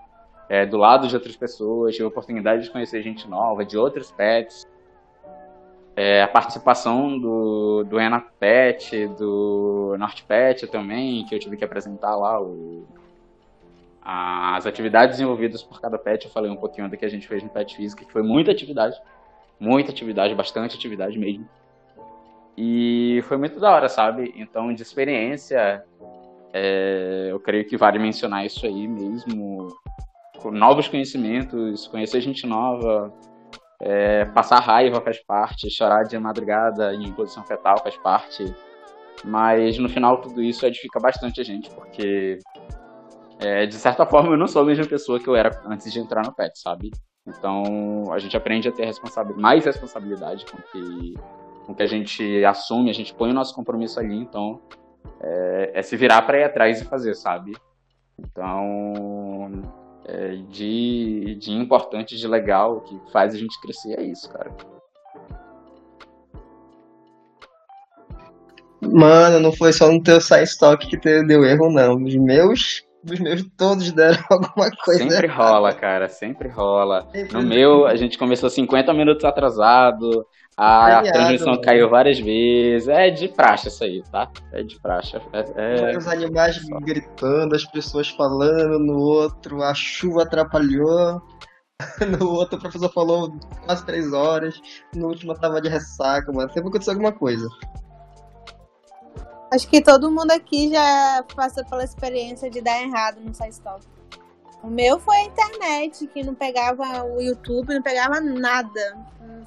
é, 0.50 0.66
do 0.66 0.78
lado 0.78 1.08
de 1.08 1.16
outras 1.16 1.36
pessoas, 1.36 1.94
tive 1.94 2.06
a 2.06 2.08
oportunidade 2.08 2.64
de 2.64 2.72
conhecer 2.72 3.02
gente 3.04 3.28
nova, 3.30 3.64
de 3.64 3.78
outros 3.78 4.12
pets. 4.12 4.68
É, 5.96 6.24
a 6.24 6.28
participação 6.28 7.20
do, 7.20 7.84
do 7.84 8.00
Ena 8.00 8.20
Pet, 8.20 9.08
do 9.10 9.96
Norte 10.00 10.24
Pet 10.24 10.66
também, 10.68 11.26
que 11.26 11.36
eu 11.36 11.40
tive 11.40 11.58
que 11.58 11.64
apresentar 11.64 12.16
lá 12.16 12.42
o, 12.42 12.88
as 14.02 14.66
atividades 14.66 15.18
desenvolvidas 15.18 15.62
por 15.62 15.80
cada 15.80 15.98
pet, 15.98 16.26
eu 16.26 16.32
falei 16.32 16.50
um 16.50 16.56
pouquinho 16.56 16.90
do 16.90 16.98
que 16.98 17.06
a 17.06 17.10
gente 17.10 17.28
fez 17.28 17.44
no 17.44 17.50
Pet 17.50 17.76
Física, 17.76 18.04
que 18.04 18.12
foi 18.12 18.24
muita 18.24 18.52
atividade, 18.52 19.00
muita 19.60 19.92
atividade, 19.92 20.34
bastante 20.34 20.76
atividade 20.76 21.20
mesmo. 21.20 21.48
E 22.58 23.22
foi 23.28 23.38
muito 23.38 23.60
da 23.60 23.72
hora, 23.72 23.88
sabe? 23.88 24.34
Então, 24.36 24.74
de 24.74 24.82
experiência, 24.82 25.84
é, 26.52 27.28
eu 27.30 27.40
creio 27.40 27.66
que 27.66 27.78
vale 27.78 28.00
mencionar 28.00 28.46
isso 28.46 28.66
aí 28.66 28.88
mesmo. 28.88 29.68
Novos 30.46 30.88
conhecimentos, 30.88 31.88
conhecer 31.88 32.22
gente 32.22 32.48
nova, 32.48 33.14
é, 33.82 34.26
passar 34.26 34.60
raiva 34.60 35.02
faz 35.02 35.24
parte, 35.24 35.70
chorar 35.70 36.04
de 36.04 36.18
madrugada 36.18 36.94
em 36.94 37.12
posição 37.14 37.44
fetal 37.44 37.78
faz 37.82 37.98
parte. 37.98 38.46
Mas 39.24 39.78
no 39.78 39.90
final 39.90 40.22
tudo 40.22 40.42
isso 40.42 40.66
edifica 40.66 41.00
bastante 41.00 41.42
a 41.42 41.44
gente, 41.44 41.70
porque 41.72 42.40
é, 43.40 43.66
de 43.66 43.76
certa 43.76 44.06
forma, 44.08 44.34
eu 44.34 44.38
não 44.38 44.48
sou 44.48 44.62
a 44.62 44.66
mesma 44.66 44.86
pessoa 44.86 45.20
que 45.20 45.28
eu 45.28 45.36
era 45.36 45.62
antes 45.66 45.92
de 45.92 46.00
entrar 46.00 46.26
no 46.26 46.34
PET, 46.34 46.60
sabe? 46.60 46.92
Então, 47.26 48.06
a 48.12 48.20
gente 48.20 48.36
aprende 48.36 48.68
a 48.68 48.72
ter 48.72 48.92
mais 49.36 49.66
responsabilidade 49.66 50.46
com 50.46 50.58
que, 50.58 51.14
com 51.66 51.76
que 51.76 51.84
a 51.84 51.88
gente 51.88 52.44
assume, 52.44 52.90
a 52.90 52.94
gente 52.94 53.14
põe 53.14 53.30
o 53.30 53.34
nosso 53.34 53.54
compromisso 53.54 54.00
ali. 54.00 54.16
Então, 54.16 54.62
é, 55.22 55.72
é 55.76 55.82
se 55.82 55.96
virar 55.96 56.24
para 56.24 56.40
ir 56.40 56.44
atrás 56.44 56.82
e 56.82 56.86
fazer, 56.86 57.14
sabe? 57.14 57.56
Então, 58.18 59.62
é, 60.12 60.36
de, 60.50 61.36
de 61.36 61.52
importante, 61.52 62.18
de 62.18 62.28
legal, 62.28 62.82
que 62.82 63.00
faz 63.12 63.36
a 63.36 63.38
gente 63.38 63.60
crescer, 63.62 64.00
é 64.00 64.04
isso, 64.04 64.28
cara. 64.32 64.52
Mano, 68.82 69.40
não 69.40 69.52
foi 69.52 69.72
só 69.72 69.92
no 69.92 70.02
teu 70.02 70.20
side 70.20 70.46
stock 70.46 70.88
que 70.88 70.98
deu 70.98 71.44
erro, 71.44 71.70
não. 71.72 71.96
Os 72.04 72.16
meus 72.16 72.84
dos 73.04 73.20
meus 73.20 73.44
todos 73.58 73.92
deram 73.92 74.20
alguma 74.30 74.72
coisa. 74.84 75.10
Sempre 75.10 75.28
rola, 75.28 75.74
cara, 75.74 76.10
sempre 76.10 76.50
rola. 76.50 77.08
No 77.32 77.42
meu, 77.42 77.86
a 77.86 77.96
gente 77.96 78.18
começou 78.18 78.50
50 78.50 78.94
minutos 78.94 79.24
atrasado, 79.24 80.26
a, 80.60 81.02
transmissão 81.02 81.52
mano. 81.52 81.62
caiu 81.62 81.90
várias 81.90 82.20
vezes. 82.20 82.88
É 82.88 83.10
de 83.10 83.30
praxe 83.30 83.70
isso 83.70 83.84
aí, 83.84 84.04
tá? 84.12 84.30
É 84.52 84.62
de 84.62 84.80
praxe. 84.80 85.16
É, 85.32 85.92
é... 85.94 85.98
Os 85.98 86.08
animais 86.08 86.58
Só. 86.58 86.80
gritando, 86.80 87.56
as 87.56 87.66
pessoas 87.66 88.10
falando 88.10 88.78
no 88.78 88.98
outro, 89.00 89.64
a 89.64 89.74
chuva 89.74 90.24
atrapalhou. 90.24 91.22
No 92.20 92.30
outro, 92.32 92.58
o 92.58 92.62
professor 92.62 92.92
falou 92.92 93.34
quase 93.66 93.86
três 93.86 94.12
horas. 94.12 94.62
No 94.94 95.08
último, 95.08 95.32
eu 95.32 95.40
tava 95.40 95.62
de 95.62 95.70
ressaca, 95.70 96.30
mano. 96.30 96.50
Sempre 96.50 96.68
aconteceu 96.68 96.92
alguma 96.92 97.14
coisa. 97.14 97.48
Acho 99.50 99.66
que 99.66 99.82
todo 99.82 100.12
mundo 100.12 100.32
aqui 100.32 100.70
já 100.70 101.24
passou 101.34 101.64
pela 101.66 101.86
experiência 101.86 102.50
de 102.50 102.60
dar 102.60 102.82
errado 102.82 103.22
no 103.22 103.34
SciStalk. 103.34 103.86
O 104.62 104.68
meu 104.68 105.00
foi 105.00 105.16
a 105.16 105.24
internet, 105.24 106.06
que 106.08 106.22
não 106.22 106.36
pegava 106.36 107.04
o 107.06 107.22
YouTube, 107.22 107.74
não 107.74 107.82
pegava 107.82 108.20
nada. 108.20 108.98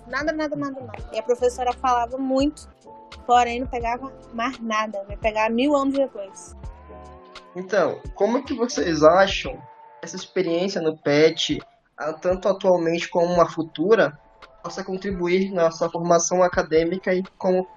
Nada, 0.07 0.33
nada, 0.33 0.57
nada, 0.57 0.81
nada. 0.81 1.05
E 1.13 1.19
a 1.19 1.23
professora 1.23 1.73
falava 1.73 2.19
muito, 2.19 2.69
porém 3.27 3.61
não 3.61 3.67
pegava 3.67 4.13
mais 4.33 4.59
nada. 4.61 5.05
Vai 5.07 5.17
pegar 5.17 5.51
mil 5.51 5.77
anos 5.77 5.95
depois. 5.95 6.57
Então, 7.55 8.01
como 8.15 8.45
que 8.45 8.55
vocês 8.55 9.03
acham 9.03 9.63
essa 10.03 10.17
experiência 10.17 10.81
no 10.81 10.97
PET, 10.97 11.61
tanto 12.21 12.49
atualmente 12.49 13.09
como 13.09 13.33
uma 13.33 13.49
futura, 13.49 14.19
possa 14.63 14.83
contribuir 14.83 15.53
na 15.53 15.71
sua 15.71 15.91
formação 15.91 16.43
acadêmica 16.43 17.15
e 17.15 17.23
como 17.39 17.69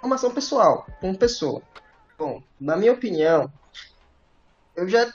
formação 0.00 0.32
pessoal, 0.32 0.86
como 1.00 1.16
pessoa. 1.16 1.62
Bom, 2.18 2.42
na 2.58 2.76
minha 2.76 2.92
opinião, 2.92 3.50
eu 4.76 4.88
já. 4.88 5.12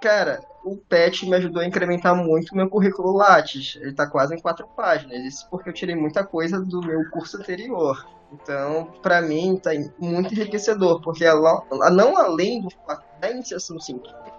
Cara, 0.00 0.40
o 0.64 0.76
PET 0.76 1.26
me 1.26 1.36
ajudou 1.36 1.62
a 1.62 1.66
incrementar 1.66 2.14
muito 2.14 2.54
meu 2.54 2.68
currículo 2.68 3.12
Lattes. 3.12 3.76
Ele 3.80 3.90
está 3.90 4.06
quase 4.06 4.34
em 4.34 4.40
quatro 4.40 4.66
páginas. 4.68 5.24
Isso 5.24 5.48
porque 5.50 5.68
eu 5.68 5.72
tirei 5.72 5.94
muita 5.94 6.24
coisa 6.24 6.60
do 6.60 6.80
meu 6.80 7.08
curso 7.10 7.38
anterior. 7.38 8.06
Então, 8.32 8.92
para 9.02 9.22
mim, 9.22 9.54
está 9.54 9.70
muito 9.98 10.34
enriquecedor, 10.34 11.00
porque 11.00 11.24
ela, 11.24 11.62
não 11.92 12.16
além 12.16 12.60
do 12.60 12.70
fato 12.70 13.04
da 13.20 13.30
iniciação 13.30 13.78
científica, 13.78 14.32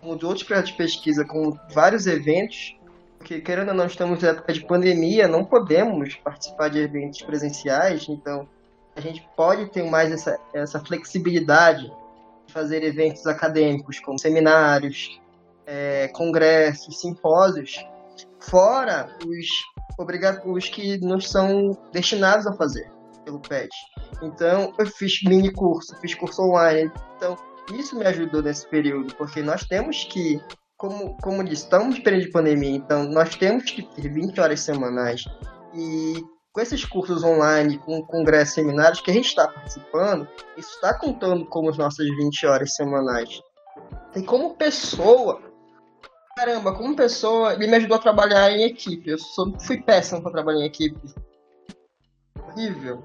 como 0.00 0.16
de 0.16 0.26
de 0.26 0.72
pesquisa, 0.74 1.24
com 1.24 1.58
vários 1.70 2.06
eventos, 2.06 2.76
porque 3.18 3.40
querendo 3.40 3.70
ou 3.70 3.74
não, 3.74 3.86
estamos 3.86 4.22
em 4.22 4.26
época 4.26 4.52
de 4.52 4.64
pandemia, 4.64 5.26
não 5.26 5.44
podemos 5.44 6.14
participar 6.16 6.68
de 6.68 6.78
eventos 6.78 7.22
presenciais, 7.22 8.06
então 8.08 8.46
a 8.94 9.00
gente 9.00 9.26
pode 9.34 9.66
ter 9.70 9.82
mais 9.82 10.12
essa, 10.12 10.38
essa 10.52 10.78
flexibilidade 10.78 11.84
de 11.84 12.03
fazer 12.54 12.84
eventos 12.84 13.26
acadêmicos, 13.26 13.98
como 13.98 14.18
seminários, 14.18 15.20
é, 15.66 16.08
congressos, 16.08 17.00
simpósios, 17.00 17.84
fora 18.38 19.08
os, 19.26 19.46
os 20.46 20.68
que 20.68 20.98
não 20.98 21.20
são 21.20 21.76
destinados 21.92 22.46
a 22.46 22.52
fazer 22.52 22.88
pelo 23.24 23.40
PET. 23.40 23.68
Então, 24.22 24.72
eu 24.78 24.86
fiz 24.86 25.22
mini 25.24 25.52
curso, 25.52 25.96
fiz 26.00 26.14
curso 26.14 26.42
online. 26.42 26.90
Então, 27.16 27.36
Isso 27.72 27.98
me 27.98 28.04
ajudou 28.06 28.42
nesse 28.42 28.68
período, 28.68 29.14
porque 29.16 29.42
nós 29.42 29.64
temos 29.64 30.04
que, 30.04 30.38
como, 30.76 31.16
como 31.22 31.42
disse, 31.42 31.64
estamos 31.64 31.96
em 31.96 32.02
período 32.02 32.26
de 32.26 32.30
pandemia, 32.30 32.76
então 32.76 33.04
nós 33.04 33.34
temos 33.36 33.70
que 33.70 33.82
ter 33.82 34.08
20 34.12 34.38
horas 34.38 34.60
semanais. 34.60 35.24
E 35.74 36.22
com 36.54 36.60
esses 36.60 36.84
cursos 36.84 37.24
online, 37.24 37.78
com 37.78 38.00
congressos, 38.06 38.54
seminários 38.54 39.00
que 39.00 39.10
a 39.10 39.14
gente 39.14 39.26
está 39.26 39.48
participando, 39.48 40.28
isso 40.56 40.70
está 40.70 40.96
contando 40.96 41.44
como 41.46 41.68
as 41.68 41.76
nossas 41.76 42.06
20 42.06 42.46
horas 42.46 42.74
semanais. 42.76 43.42
E 44.14 44.22
como 44.22 44.54
pessoa, 44.54 45.42
caramba, 46.36 46.72
como 46.72 46.94
pessoa, 46.94 47.54
ele 47.54 47.66
me 47.66 47.76
ajudou 47.76 47.96
a 47.96 48.00
trabalhar 48.00 48.52
em 48.52 48.62
equipe. 48.62 49.10
Eu 49.10 49.18
sou, 49.18 49.58
fui 49.58 49.82
péssimo 49.82 50.22
para 50.22 50.30
trabalhar 50.30 50.60
em 50.60 50.66
equipe. 50.66 50.96
Horrível. 52.38 53.04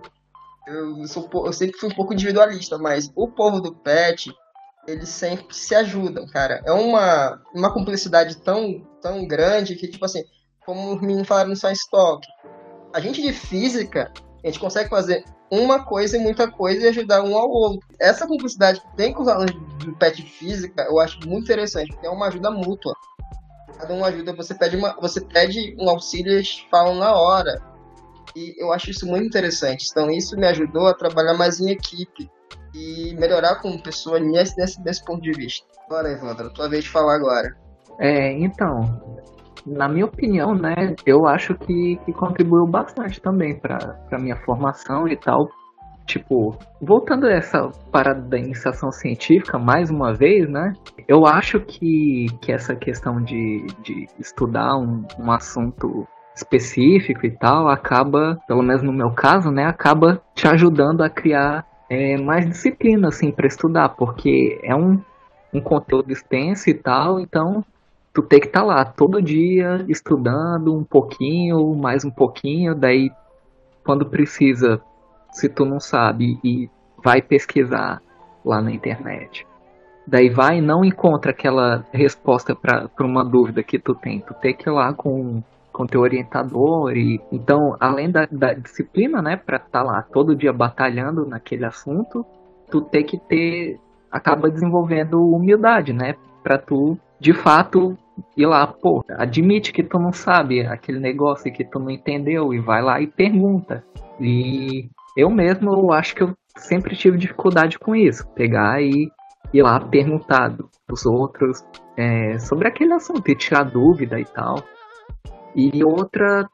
Eu, 0.68 1.08
sou, 1.08 1.28
eu 1.48 1.52
sempre 1.52 1.80
fui 1.80 1.90
um 1.90 1.96
pouco 1.96 2.14
individualista, 2.14 2.78
mas 2.78 3.12
o 3.16 3.28
povo 3.28 3.60
do 3.60 3.74
PET, 3.74 4.32
eles 4.88 5.10
sempre 5.10 5.56
se 5.56 5.74
ajudam, 5.74 6.28
cara. 6.28 6.62
É 6.68 6.72
uma, 6.72 7.42
uma 7.56 7.74
cumplicidade 7.74 8.38
tão, 8.38 8.88
tão 9.02 9.26
grande 9.28 9.76
que, 9.76 9.88
tipo 9.88 10.06
assim, 10.06 10.24
como 10.64 10.94
os 10.94 11.02
meninos 11.02 11.28
falaram 11.28 11.50
no 11.50 11.56
Science 11.56 11.90
Talk, 11.90 12.28
a 12.94 13.00
gente 13.00 13.22
de 13.22 13.34
física, 13.34 14.12
a 14.44 14.48
gente 14.48 14.60
consegue 14.60 14.90
fazer 14.90 15.24
uma 15.52 15.84
coisa 15.84 16.18
e 16.18 16.20
muita 16.20 16.50
coisa 16.50 16.86
e 16.86 16.90
ajudar 16.90 17.24
um 17.24 17.36
ao 17.36 17.50
outro. 17.50 17.88
Essa 18.00 18.28
cumplicidade 18.28 18.82
que 18.82 18.96
tem 18.96 19.14
com 19.14 19.24
os 19.24 19.28
alunos 19.28 19.54
do 19.80 19.96
PET 19.96 20.22
Física, 20.24 20.84
eu 20.84 21.00
acho 21.00 21.20
muito 21.28 21.46
interessante, 21.46 21.98
é 22.04 22.10
uma 22.10 22.28
ajuda 22.28 22.52
mútua. 22.52 22.96
Cada 23.78 23.94
um 23.94 24.04
ajuda, 24.04 24.34
você 24.34 24.54
pede, 24.54 24.76
uma, 24.76 24.96
você 25.00 25.22
pede 25.22 25.76
um 25.80 25.90
auxílio 25.90 26.32
e 26.32 26.36
eles 26.36 26.66
falam 26.70 26.96
na 26.96 27.14
hora. 27.14 27.62
E 28.36 28.54
eu 28.62 28.72
acho 28.72 28.92
isso 28.92 29.08
muito 29.08 29.26
interessante. 29.26 29.88
Então 29.90 30.10
isso 30.12 30.38
me 30.38 30.46
ajudou 30.48 30.88
a 30.88 30.94
trabalhar 30.94 31.34
mais 31.34 31.60
em 31.60 31.72
equipe 31.72 32.30
e 32.74 33.16
melhorar 33.16 33.56
como 33.56 33.82
pessoa 33.82 34.20
nesse, 34.20 34.58
nesse, 34.58 34.82
nesse 34.82 35.04
ponto 35.04 35.22
de 35.22 35.32
vista. 35.32 35.66
Agora, 35.86 36.12
Evandro, 36.12 36.54
tua 36.54 36.70
vez 36.70 36.84
de 36.84 36.90
falar 36.90 37.16
agora. 37.16 37.58
É, 38.00 38.32
então, 38.34 39.02
na 39.66 39.88
minha 39.88 40.06
opinião, 40.06 40.54
né, 40.54 40.96
eu 41.06 41.28
acho 41.28 41.56
que, 41.56 42.00
que 42.06 42.14
contribuiu 42.14 42.66
bastante 42.66 43.22
também 43.22 43.58
para 43.60 43.98
minha 44.20 44.36
formação 44.38 45.08
e 45.08 45.16
tal. 45.16 45.50
Tipo, 46.06 46.58
voltando 46.82 47.28
a 47.28 47.32
essa 47.32 47.70
parada 47.92 48.22
da 48.22 48.38
iniciação 48.38 48.92
científica, 48.92 49.60
mais 49.60 49.92
uma 49.92 50.14
vez, 50.14 50.50
né, 50.50 50.74
eu 51.08 51.26
acho 51.26 51.60
que, 51.60 52.26
que 52.42 52.52
essa 52.52 52.76
questão 52.76 53.22
de, 53.22 53.66
de 53.84 54.08
estudar 54.20 54.76
um, 54.76 55.06
um 55.20 55.32
assunto 55.32 56.08
específico 56.36 57.26
e 57.26 57.32
tal 57.32 57.68
acaba, 57.68 58.40
pelo 58.48 58.64
menos 58.64 58.82
no 58.82 58.94
meu 58.94 59.12
caso, 59.12 59.52
né, 59.52 59.66
acaba 59.66 60.22
te 60.34 60.48
ajudando 60.48 61.02
a 61.02 61.10
criar 61.10 61.66
é, 61.90 62.18
mais 62.18 62.48
disciplina, 62.48 63.10
assim, 63.10 63.32
para 63.32 63.48
estudar, 63.48 63.90
porque 63.90 64.60
é 64.64 64.76
um, 64.76 65.00
um 65.54 65.62
conteúdo 65.62 66.12
extenso 66.12 66.70
e 66.70 66.74
tal, 66.74 67.20
então 67.20 67.64
tu 68.20 68.24
tem 68.24 68.40
que 68.42 68.48
estar 68.48 68.62
tá 68.62 68.66
lá 68.66 68.84
todo 68.84 69.22
dia 69.22 69.86
estudando 69.88 70.76
um 70.76 70.84
pouquinho, 70.84 71.74
mais 71.74 72.04
um 72.04 72.12
pouquinho, 72.12 72.76
daí 72.76 73.10
quando 73.82 74.06
precisa, 74.06 74.82
se 75.32 75.48
tu 75.48 75.64
não 75.64 75.80
sabe 75.80 76.38
e 76.44 76.70
vai 77.02 77.22
pesquisar 77.22 78.02
lá 78.44 78.62
na 78.62 78.72
internet. 78.72 79.48
Daí 80.06 80.30
vai 80.30 80.58
e 80.58 80.62
não 80.62 80.84
encontra 80.84 81.32
aquela 81.32 81.86
resposta 81.94 82.54
para 82.54 82.90
uma 83.00 83.24
dúvida 83.24 83.64
que 83.64 83.80
tu 83.80 83.96
tem. 83.96 84.20
Tu 84.20 84.34
tem 84.36 84.54
que 84.54 84.68
ir 84.68 84.74
lá 84.74 84.94
com 84.94 85.42
com 85.72 85.86
teu 85.86 86.02
orientador 86.02 86.98
e 86.98 87.22
então 87.32 87.78
além 87.80 88.12
da, 88.12 88.28
da 88.30 88.54
disciplina 88.54 89.22
né 89.22 89.38
para 89.38 89.56
estar 89.56 89.70
tá 89.70 89.84
lá 89.84 90.02
todo 90.02 90.36
dia 90.36 90.52
batalhando 90.52 91.26
naquele 91.26 91.64
assunto 91.64 92.26
tu 92.70 92.82
tem 92.82 93.06
que 93.06 93.18
ter 93.18 93.80
acaba 94.12 94.50
desenvolvendo 94.50 95.22
humildade 95.22 95.94
né 95.94 96.16
para 96.44 96.58
tu 96.58 96.98
de 97.20 97.34
fato 97.34 97.98
ir 98.38 98.46
lá, 98.46 98.66
pô, 98.68 99.04
admite 99.10 99.72
que 99.72 99.84
tu 99.84 100.00
não 100.00 100.12
sabe 100.12 100.66
aquele 100.66 101.00
negócio 101.00 101.52
que 101.52 101.64
tu 101.64 101.80
não 101.80 101.90
entendeu 101.90 102.54
e 102.54 102.60
vai 102.60 102.82
lá 102.82 103.02
e 103.02 103.08
pergunta. 103.08 103.84
E 104.20 104.90
eu 105.16 105.30
mesmo 105.30 105.74
eu 105.74 105.92
acho 105.92 106.16
que 106.16 106.24
eu 106.24 106.36
sempre 106.58 106.96
tive 106.96 107.18
dificuldade 107.18 107.80
com 107.80 107.96
isso, 107.96 108.28
pegar 108.34 108.82
e 108.82 109.10
ir 109.54 109.62
lá 109.62 109.80
perguntar 109.80 110.50
dos 110.88 111.06
outros 111.06 111.64
é, 111.98 112.38
sobre 112.40 112.68
aquele 112.68 112.94
assunto 112.94 113.30
e 113.30 113.36
tirar 113.36 113.64
dúvida 113.64 114.20
e 114.20 114.26
tal. 114.26 114.56
E 115.56 115.84
outra 115.84 116.48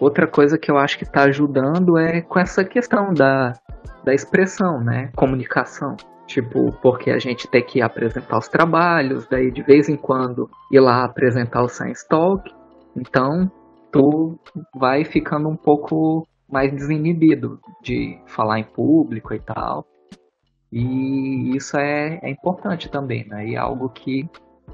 outra 0.00 0.26
coisa 0.26 0.58
que 0.58 0.70
eu 0.70 0.76
acho 0.76 0.98
que 0.98 1.04
está 1.04 1.24
ajudando 1.24 1.96
é 1.96 2.20
com 2.20 2.38
essa 2.38 2.64
questão 2.64 3.12
da, 3.14 3.52
da 4.04 4.12
expressão, 4.12 4.80
né? 4.80 5.10
Comunicação. 5.16 5.96
Tipo, 6.26 6.72
porque 6.80 7.10
a 7.10 7.18
gente 7.18 7.46
tem 7.48 7.62
que 7.62 7.82
apresentar 7.82 8.38
os 8.38 8.48
trabalhos, 8.48 9.26
daí 9.26 9.50
de 9.50 9.62
vez 9.62 9.88
em 9.88 9.96
quando 9.96 10.50
ir 10.70 10.80
lá 10.80 11.04
apresentar 11.04 11.62
o 11.62 11.68
Science 11.68 12.06
Talk. 12.08 12.50
Então, 12.96 13.50
tu 13.92 14.38
vai 14.74 15.04
ficando 15.04 15.48
um 15.48 15.56
pouco 15.56 16.26
mais 16.50 16.72
desinibido 16.72 17.60
de 17.82 18.18
falar 18.26 18.58
em 18.58 18.64
público 18.64 19.34
e 19.34 19.40
tal. 19.40 19.86
E 20.72 21.56
isso 21.56 21.76
é, 21.76 22.18
é 22.22 22.30
importante 22.30 22.90
também, 22.90 23.26
né? 23.28 23.46
E 23.46 23.54
é 23.54 23.58
algo 23.58 23.88
que, 23.90 24.28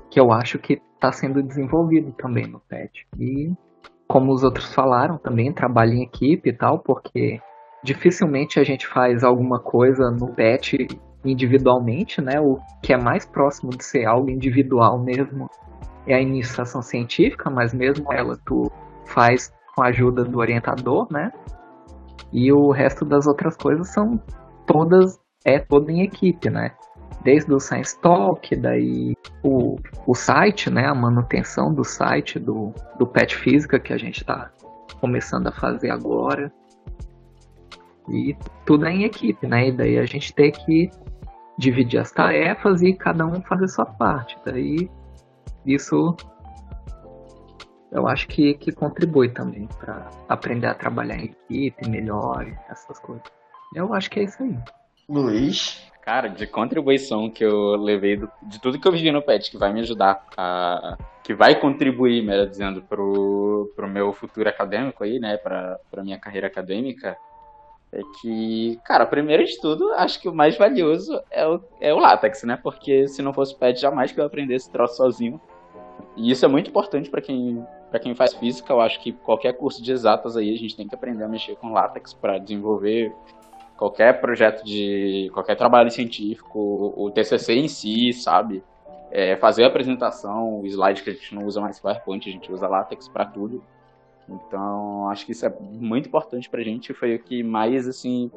que 0.09 0.19
eu 0.19 0.33
acho 0.33 0.59
que 0.59 0.81
está 0.95 1.13
sendo 1.13 1.43
desenvolvido 1.43 2.13
também 2.13 2.47
no 2.47 2.61
PET. 2.61 3.07
E 3.19 3.53
como 4.07 4.33
os 4.33 4.43
outros 4.43 4.73
falaram 4.75 5.19
também, 5.19 5.53
trabalho 5.53 5.93
em 5.93 6.03
equipe 6.03 6.51
e 6.51 6.53
tal, 6.53 6.79
porque 6.79 7.41
dificilmente 7.83 8.59
a 8.59 8.65
gente 8.65 8.87
faz 8.87 9.23
alguma 9.23 9.59
coisa 9.59 10.11
no 10.11 10.35
PET 10.35 10.89
individualmente, 11.25 12.21
né? 12.21 12.41
O 12.41 12.59
que 12.83 12.93
é 12.93 12.97
mais 12.97 13.27
próximo 13.27 13.71
de 13.71 13.85
ser 13.85 14.07
algo 14.07 14.31
individual 14.31 14.99
mesmo 14.99 15.49
é 16.07 16.15
a 16.15 16.21
iniciação 16.21 16.83
científica, 16.83 17.51
mas 17.51 17.75
mesmo 17.75 18.13
ela 18.13 18.39
tu 18.45 18.71
faz 19.07 19.53
com 19.75 19.83
a 19.83 19.89
ajuda 19.89 20.25
do 20.25 20.39
orientador, 20.39 21.07
né? 21.11 21.31
E 22.33 22.53
o 22.53 22.71
resto 22.71 23.05
das 23.05 23.27
outras 23.27 23.57
coisas 23.57 23.89
são 23.89 24.21
todas 24.67 25.19
é 25.45 25.59
toda 25.59 25.91
em 25.91 26.03
equipe, 26.03 26.51
né? 26.51 26.73
Desde 27.23 27.53
o 27.53 27.61
Science 27.61 27.99
Talk, 28.01 28.55
daí 28.57 29.15
o, 29.43 29.77
o 30.07 30.15
site, 30.15 30.71
né? 30.71 30.87
A 30.87 30.95
manutenção 30.95 31.73
do 31.73 31.85
site 31.85 32.39
do, 32.39 32.73
do 32.99 33.07
Pet 33.07 33.35
Física 33.37 33.79
que 33.79 33.93
a 33.93 33.99
gente 33.99 34.21
está 34.21 34.51
começando 35.01 35.47
a 35.49 35.53
fazer 35.53 35.91
agora. 35.91 36.53
E 38.09 38.37
tudo 38.67 38.87
é 38.87 38.93
em 38.93 39.05
equipe, 39.05 39.47
né? 39.47 39.69
E 39.69 39.73
daí 39.73 39.99
a 39.99 40.05
gente 40.05 40.35
tem 40.35 40.51
que 40.51 40.91
dividir 41.61 42.01
as 42.01 42.11
tarefas 42.11 42.83
e 42.83 42.95
cada 42.95 43.27
um 43.27 43.41
fazer 43.43 43.69
sua 43.69 43.85
parte. 43.85 44.37
Daí 44.45 44.91
isso 45.65 46.17
eu 47.93 48.09
acho 48.09 48.27
que, 48.29 48.55
que 48.55 48.73
contribui 48.73 49.29
também 49.29 49.69
para 49.79 50.09
aprender 50.29 50.69
a 50.69 50.75
trabalhar 50.75 51.17
em 51.17 51.25
equipe 51.25 51.89
melhor, 51.89 52.47
essas 52.69 52.99
coisas. 53.01 53.25
Eu 53.75 53.93
acho 53.93 54.11
que 54.11 54.21
é 54.21 54.23
isso 54.25 54.43
aí. 54.43 54.57
Luiz? 55.09 55.87
Cara, 56.03 56.29
de 56.29 56.47
contribuição 56.47 57.29
que 57.29 57.45
eu 57.45 57.77
levei 57.77 58.17
do, 58.17 58.31
de 58.43 58.61
tudo 58.61 58.81
que 58.81 58.89
eu 58.89 58.93
vivi 58.93 59.13
no 59.13 59.23
PET, 59.23 59.51
que 59.51 59.59
vai 59.59 59.73
me 59.73 59.81
ajudar 59.81 60.25
a. 60.37 60.97
que 61.23 61.35
vai 61.35 61.61
contribuir, 61.61 62.25
melhor 62.25 62.47
dizendo, 62.47 62.81
pro, 62.83 63.71
pro 63.77 63.89
meu 63.89 64.13
futuro 64.13 64.49
acadêmico 64.49 65.05
aí, 65.05 65.19
né? 65.19 65.37
Pra, 65.37 65.79
pra 65.91 66.03
minha 66.03 66.19
carreira 66.19 66.47
acadêmica 66.47 67.17
é 67.93 68.01
que, 68.21 68.79
cara, 68.85 69.05
primeiro 69.05 69.45
de 69.45 69.61
tudo, 69.61 69.93
acho 69.95 70.21
que 70.21 70.29
o 70.29 70.35
mais 70.35 70.57
valioso 70.57 71.21
é 71.31 71.47
o, 71.47 71.61
é 71.81 71.93
o 71.93 71.99
látex, 71.99 72.45
né? 72.45 72.57
Porque 72.63 73.09
se 73.09 73.21
não 73.21 73.33
fosse 73.33 73.55
o 73.55 73.59
PET, 73.59 73.81
jamais 73.81 74.13
que 74.13 74.21
eu 74.21 74.25
aprendesse 74.25 74.67
esse 74.67 74.73
troço 74.73 74.97
sozinho. 74.97 75.41
E 76.17 76.31
isso 76.31 76.45
é 76.45 76.49
muito 76.49 76.71
importante 76.71 77.11
para 77.11 77.21
quem, 77.21 77.65
pra 77.91 77.99
quem 77.99 78.15
faz 78.15 78.33
física. 78.35 78.73
Eu 78.73 78.81
acho 78.81 79.01
que 79.01 79.13
qualquer 79.13 79.55
curso 79.55 79.83
de 79.83 79.91
exatas 79.91 80.37
aí, 80.37 80.55
a 80.55 80.57
gente 80.57 80.77
tem 80.77 80.87
que 80.87 80.95
aprender 80.95 81.25
a 81.25 81.29
mexer 81.29 81.57
com 81.57 81.73
látex 81.73 82.15
para 82.15 82.39
desenvolver 82.39 83.13
qualquer 83.77 84.21
projeto 84.21 84.63
de. 84.65 85.31
qualquer 85.33 85.57
trabalho 85.57 85.91
científico, 85.91 86.95
o 86.97 87.11
TCC 87.11 87.55
em 87.55 87.67
si, 87.67 88.13
sabe? 88.13 88.63
É, 89.11 89.37
fazer 89.37 89.65
a 89.65 89.67
apresentação, 89.67 90.61
o 90.61 90.67
slide 90.67 91.03
que 91.03 91.11
a 91.11 91.13
gente 91.13 91.35
não 91.35 91.45
usa 91.45 91.61
mais 91.61 91.81
PowerPoint, 91.81 92.29
a 92.29 92.33
gente 92.33 92.53
usa 92.53 92.69
látex 92.69 93.09
para 93.09 93.25
tudo. 93.25 93.65
Então, 94.31 95.09
acho 95.11 95.27
que 95.27 95.33
isso 95.33 95.45
é 95.45 95.55
muito 95.61 96.09
importante 96.09 96.49
pra 96.49 96.63
gente. 96.63 96.95
Foi 96.95 97.15
o 97.15 97.19
que 97.19 97.43
mais, 97.43 97.89
assim, 97.89 98.31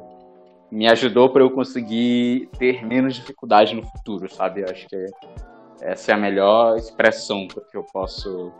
me 0.70 0.88
ajudou 0.88 1.30
para 1.30 1.42
eu 1.42 1.50
conseguir 1.50 2.48
ter 2.58 2.84
menos 2.84 3.14
dificuldade 3.14 3.74
no 3.74 3.82
futuro, 3.82 4.28
sabe? 4.28 4.62
Eu 4.62 4.70
acho 4.70 4.88
que 4.88 5.06
essa 5.80 6.12
é 6.12 6.14
a 6.14 6.18
melhor 6.18 6.76
expressão 6.76 7.46
que 7.46 7.76
eu 7.76 7.84
posso. 7.92 8.52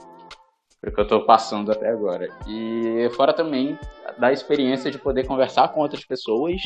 para 0.80 0.93
que 0.93 1.01
eu 1.01 1.05
estou 1.05 1.24
passando 1.24 1.72
até 1.72 1.89
agora. 1.89 2.28
E 2.47 3.09
fora 3.16 3.32
também 3.32 3.78
da 4.18 4.32
experiência 4.32 4.91
de 4.91 4.99
poder 4.99 5.26
conversar 5.26 5.68
com 5.68 5.80
outras 5.80 6.05
pessoas 6.05 6.62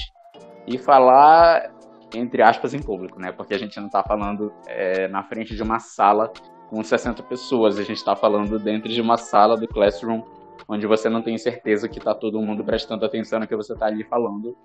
e 0.66 0.76
falar, 0.76 1.72
entre 2.14 2.42
aspas, 2.42 2.74
em 2.74 2.82
público, 2.82 3.18
né? 3.18 3.32
Porque 3.32 3.54
a 3.54 3.58
gente 3.58 3.78
não 3.78 3.86
está 3.86 4.02
falando 4.02 4.52
é, 4.66 5.08
na 5.08 5.22
frente 5.22 5.54
de 5.54 5.62
uma 5.62 5.78
sala 5.78 6.30
com 6.68 6.82
60 6.82 7.22
pessoas, 7.22 7.78
a 7.78 7.82
gente 7.82 7.96
está 7.96 8.14
falando 8.14 8.58
dentro 8.58 8.90
de 8.90 9.00
uma 9.00 9.16
sala 9.16 9.56
do 9.56 9.66
Classroom 9.66 10.22
onde 10.66 10.86
você 10.86 11.09
não 11.09 11.22
tem 11.22 11.36
certeza 11.38 11.88
que 11.88 11.98
está 11.98 12.14
todo 12.14 12.40
mundo 12.40 12.64
prestando 12.64 13.04
atenção 13.04 13.40
no 13.40 13.46
que 13.46 13.56
você 13.56 13.72
está 13.72 13.86
ali 13.86 14.04
falando. 14.04 14.56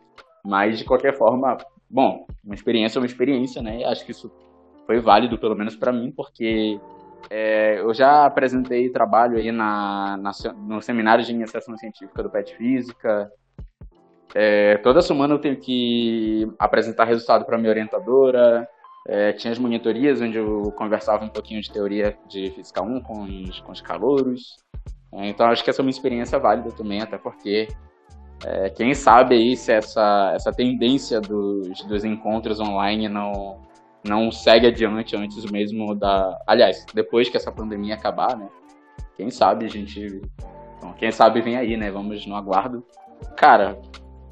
Mas, 0.46 0.80
de 0.80 0.86
qualquer 0.86 1.18
forma, 1.18 1.58
bom, 1.90 2.26
uma 2.44 2.56
experiência 2.56 2.98
é 2.98 3.02
uma 3.02 3.06
experiência, 3.06 3.62
né? 3.62 3.84
Acho 3.86 4.06
que 4.06 4.12
isso 4.12 4.32
foi 4.86 5.00
válido, 5.00 5.38
pelo 5.38 5.56
menos 5.56 5.76
para 5.76 5.92
mim, 5.94 6.12
porque 6.12 6.80
é, 7.30 7.80
eu 7.80 7.94
já 7.94 8.26
apresentei 8.26 8.90
trabalho 8.90 9.38
aí 9.38 9.52
na, 9.52 10.18
na, 10.18 10.32
no 10.56 10.82
seminário 10.82 11.24
de 11.24 11.32
iniciação 11.32 11.78
científica 11.78 12.22
do 12.22 12.30
PET 12.30 12.56
Física. 12.56 13.32
É, 14.36 14.78
toda 14.78 15.02
semana 15.02 15.34
eu 15.34 15.40
tenho 15.40 15.58
que 15.58 16.52
apresentar 16.58 17.06
resultado 17.06 17.46
para 17.46 17.58
minha 17.58 17.70
orientadora. 17.70 18.68
É, 19.08 19.34
tinha 19.34 19.52
as 19.52 19.60
monitorias 19.60 20.22
onde 20.22 20.38
eu 20.38 20.72
conversava 20.78 21.26
um 21.26 21.30
pouquinho 21.30 21.62
de 21.62 21.72
teoria 21.72 22.18
de 22.28 22.52
Física 22.52 22.82
1 22.82 23.02
com 23.02 23.24
os, 23.24 23.60
com 23.62 23.72
os 23.72 23.82
calouros. 23.82 24.63
É, 25.16 25.30
então 25.30 25.46
acho 25.48 25.64
que 25.64 25.70
essa 25.70 25.82
é 25.82 25.84
uma 25.84 25.92
experiência 25.92 26.40
válida 26.40 26.72
também, 26.72 27.02
até 27.02 27.18
porque 27.18 27.68
é, 28.46 28.70
quem 28.70 28.94
sabe 28.94 29.36
aí 29.36 29.56
se 29.56 29.72
essa, 29.72 30.32
essa 30.36 30.52
tendência 30.52 31.22
dos, 31.22 31.84
dos 31.84 32.04
encontros 32.04 32.60
online 32.60 33.08
não, 33.08 33.62
não 34.04 34.32
segue 34.32 34.68
adiante 34.68 35.16
antes 35.16 35.50
mesmo 35.50 35.96
da. 35.96 36.38
Aliás, 36.46 36.86
depois 36.94 37.30
que 37.30 37.38
essa 37.38 37.52
pandemia 37.52 37.96
acabar, 37.96 38.36
né? 38.36 38.50
Quem 39.16 39.30
sabe 39.30 39.66
a 39.66 39.70
gente. 39.70 40.22
Então, 40.78 40.94
quem 40.94 41.12
sabe 41.12 41.42
vem 41.42 41.56
aí, 41.56 41.78
né? 41.78 41.90
Vamos 41.90 42.26
no 42.26 42.36
aguardo. 42.36 42.86
Cara, 43.38 43.80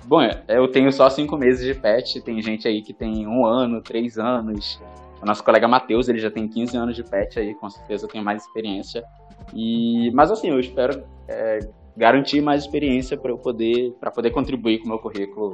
bom, 0.05 0.19
eu 0.47 0.67
tenho 0.67 0.91
só 0.91 1.09
cinco 1.09 1.37
meses 1.37 1.65
de 1.65 1.79
pet, 1.79 2.19
tem 2.21 2.41
gente 2.41 2.67
aí 2.67 2.81
que 2.81 2.93
tem 2.93 3.25
um 3.25 3.45
ano, 3.45 3.81
três 3.81 4.17
anos. 4.17 4.81
O 5.21 5.25
nosso 5.25 5.43
colega 5.43 5.67
Matheus, 5.67 6.09
ele 6.09 6.17
já 6.17 6.31
tem 6.31 6.47
15 6.47 6.75
anos 6.75 6.95
de 6.95 7.03
pet 7.03 7.39
aí, 7.39 7.53
com 7.53 7.69
certeza 7.69 8.07
tem 8.07 8.23
mais 8.23 8.43
experiência. 8.43 9.03
E, 9.53 10.11
mas 10.13 10.31
assim, 10.31 10.49
eu 10.49 10.59
espero 10.59 11.03
é, 11.27 11.59
garantir 11.95 12.41
mais 12.41 12.63
experiência 12.63 13.17
para 13.17 13.31
eu 13.31 13.37
poder 13.37 13.93
para 13.99 14.11
poder 14.11 14.31
contribuir 14.31 14.79
com 14.79 14.85
o 14.85 14.89
meu 14.89 14.99
currículo 14.99 15.53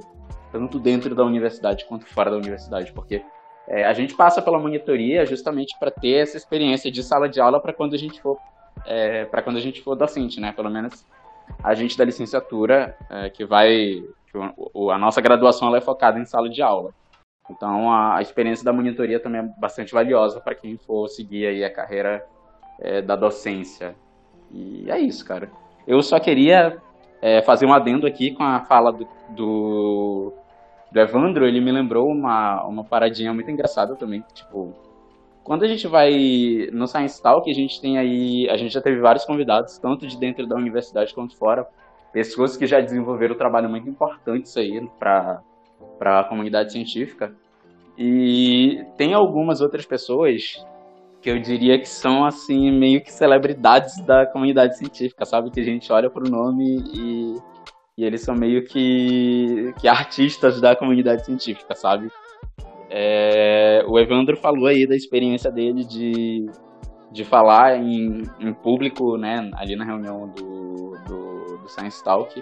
tanto 0.52 0.80
dentro 0.80 1.14
da 1.14 1.24
universidade 1.24 1.86
quanto 1.86 2.06
fora 2.06 2.32
da 2.32 2.38
universidade, 2.38 2.92
porque 2.94 3.24
é, 3.68 3.84
a 3.84 3.94
gente 3.94 4.16
passa 4.16 4.42
pela 4.42 4.60
monitoria 4.60 5.26
justamente 5.26 5.78
para 5.78 5.92
ter 5.92 6.22
essa 6.22 6.38
experiência 6.38 6.90
de 6.90 7.04
sala 7.04 7.28
de 7.28 7.42
aula 7.42 7.60
para 7.60 7.74
quando 7.74 7.96
a 7.96 7.98
gente 7.98 8.22
for 8.22 8.38
é, 8.86 9.26
para 9.26 9.42
quando 9.42 9.58
a 9.58 9.62
gente 9.62 9.82
for 9.82 9.96
docente, 9.96 10.40
né? 10.40 10.54
Pelo 10.54 10.70
menos 10.70 11.06
a 11.64 11.74
gente 11.74 11.98
da 11.98 12.06
licenciatura 12.06 12.96
é, 13.10 13.30
que 13.30 13.46
vai 13.46 14.04
que 14.32 14.38
o, 14.74 14.92
a 14.92 14.98
nossa 14.98 15.20
graduação 15.22 15.68
ela 15.68 15.78
é 15.78 15.82
focada 15.82 16.20
em 16.20 16.26
sala 16.26 16.50
de 16.50 16.62
aula. 16.62 16.94
Então 17.50 17.92
a, 17.92 18.18
a 18.18 18.22
experiência 18.22 18.64
da 18.64 18.72
monitoria 18.72 19.20
também 19.20 19.42
é 19.42 19.50
bastante 19.60 19.94
valiosa 19.94 20.40
para 20.40 20.56
quem 20.56 20.78
for 20.78 21.08
seguir 21.08 21.48
aí 21.48 21.64
a 21.64 21.74
carreira 21.74 22.26
é, 22.80 23.02
da 23.02 23.16
docência. 23.16 23.96
E 24.52 24.90
é 24.90 25.00
isso, 25.00 25.26
cara. 25.26 25.52
Eu 25.86 26.02
só 26.02 26.20
queria 26.20 26.78
é, 27.22 27.42
fazer 27.42 27.66
um 27.66 27.74
adendo 27.74 28.06
aqui 28.06 28.32
com 28.32 28.44
a 28.44 28.62
fala 28.62 28.92
do, 28.92 29.08
do, 29.30 30.34
do, 30.92 31.00
Evandro. 31.00 31.46
Ele 31.46 31.60
me 31.60 31.72
lembrou 31.72 32.10
uma, 32.10 32.64
uma 32.66 32.84
paradinha 32.84 33.34
muito 33.34 33.50
engraçada 33.50 33.96
também. 33.96 34.24
Tipo, 34.34 34.74
quando 35.44 35.64
a 35.64 35.68
gente 35.68 35.88
vai 35.88 36.68
no 36.72 36.88
Science 36.88 37.22
Talk, 37.22 37.50
a 37.50 37.54
gente 37.54 37.80
tem 37.82 37.98
aí. 37.98 38.50
A 38.50 38.58
gente 38.58 38.74
já 38.74 38.82
teve 38.82 39.00
vários 39.00 39.26
convidados, 39.26 39.78
tanto 39.78 40.08
de 40.08 40.18
dentro 40.18 40.46
da 40.46 40.56
universidade 40.56 41.14
quanto 41.14 41.36
fora. 41.36 41.68
Pessoas 42.12 42.58
que 42.58 42.66
já 42.66 42.80
desenvolveram 42.80 43.36
trabalho 43.36 43.70
muito 43.70 43.90
importante 43.90 44.58
aí 44.60 44.88
para 45.00 45.42
a 46.02 46.24
comunidade 46.24 46.72
científica. 46.72 47.34
E 47.98 48.86
tem 48.96 49.14
algumas 49.14 49.60
outras 49.60 49.86
pessoas 49.86 50.64
que 51.28 51.32
eu 51.32 51.40
diria 51.40 51.78
que 51.78 51.90
são, 51.90 52.24
assim, 52.24 52.72
meio 52.72 53.02
que 53.02 53.12
celebridades 53.12 54.00
da 54.06 54.26
comunidade 54.26 54.78
científica, 54.78 55.26
sabe? 55.26 55.52
Que 55.52 55.60
a 55.60 55.64
gente 55.64 55.92
olha 55.92 56.10
pro 56.10 56.30
nome 56.30 56.82
e, 56.94 57.36
e 57.98 58.06
eles 58.06 58.22
são 58.22 58.34
meio 58.34 58.64
que, 58.64 59.74
que 59.78 59.90
artistas 59.90 60.62
da 60.62 60.74
comunidade 60.74 61.26
científica, 61.26 61.76
sabe? 61.76 62.10
É, 62.90 63.84
o 63.90 64.00
Evandro 64.00 64.38
falou 64.38 64.68
aí 64.68 64.88
da 64.88 64.96
experiência 64.96 65.52
dele 65.52 65.84
de, 65.84 66.46
de 67.12 67.26
falar 67.26 67.76
em, 67.76 68.24
em 68.40 68.54
público, 68.54 69.18
né, 69.18 69.52
ali 69.56 69.76
na 69.76 69.84
reunião 69.84 70.30
do, 70.30 70.96
do, 71.06 71.58
do 71.58 71.68
Science 71.68 72.02
Talk. 72.02 72.42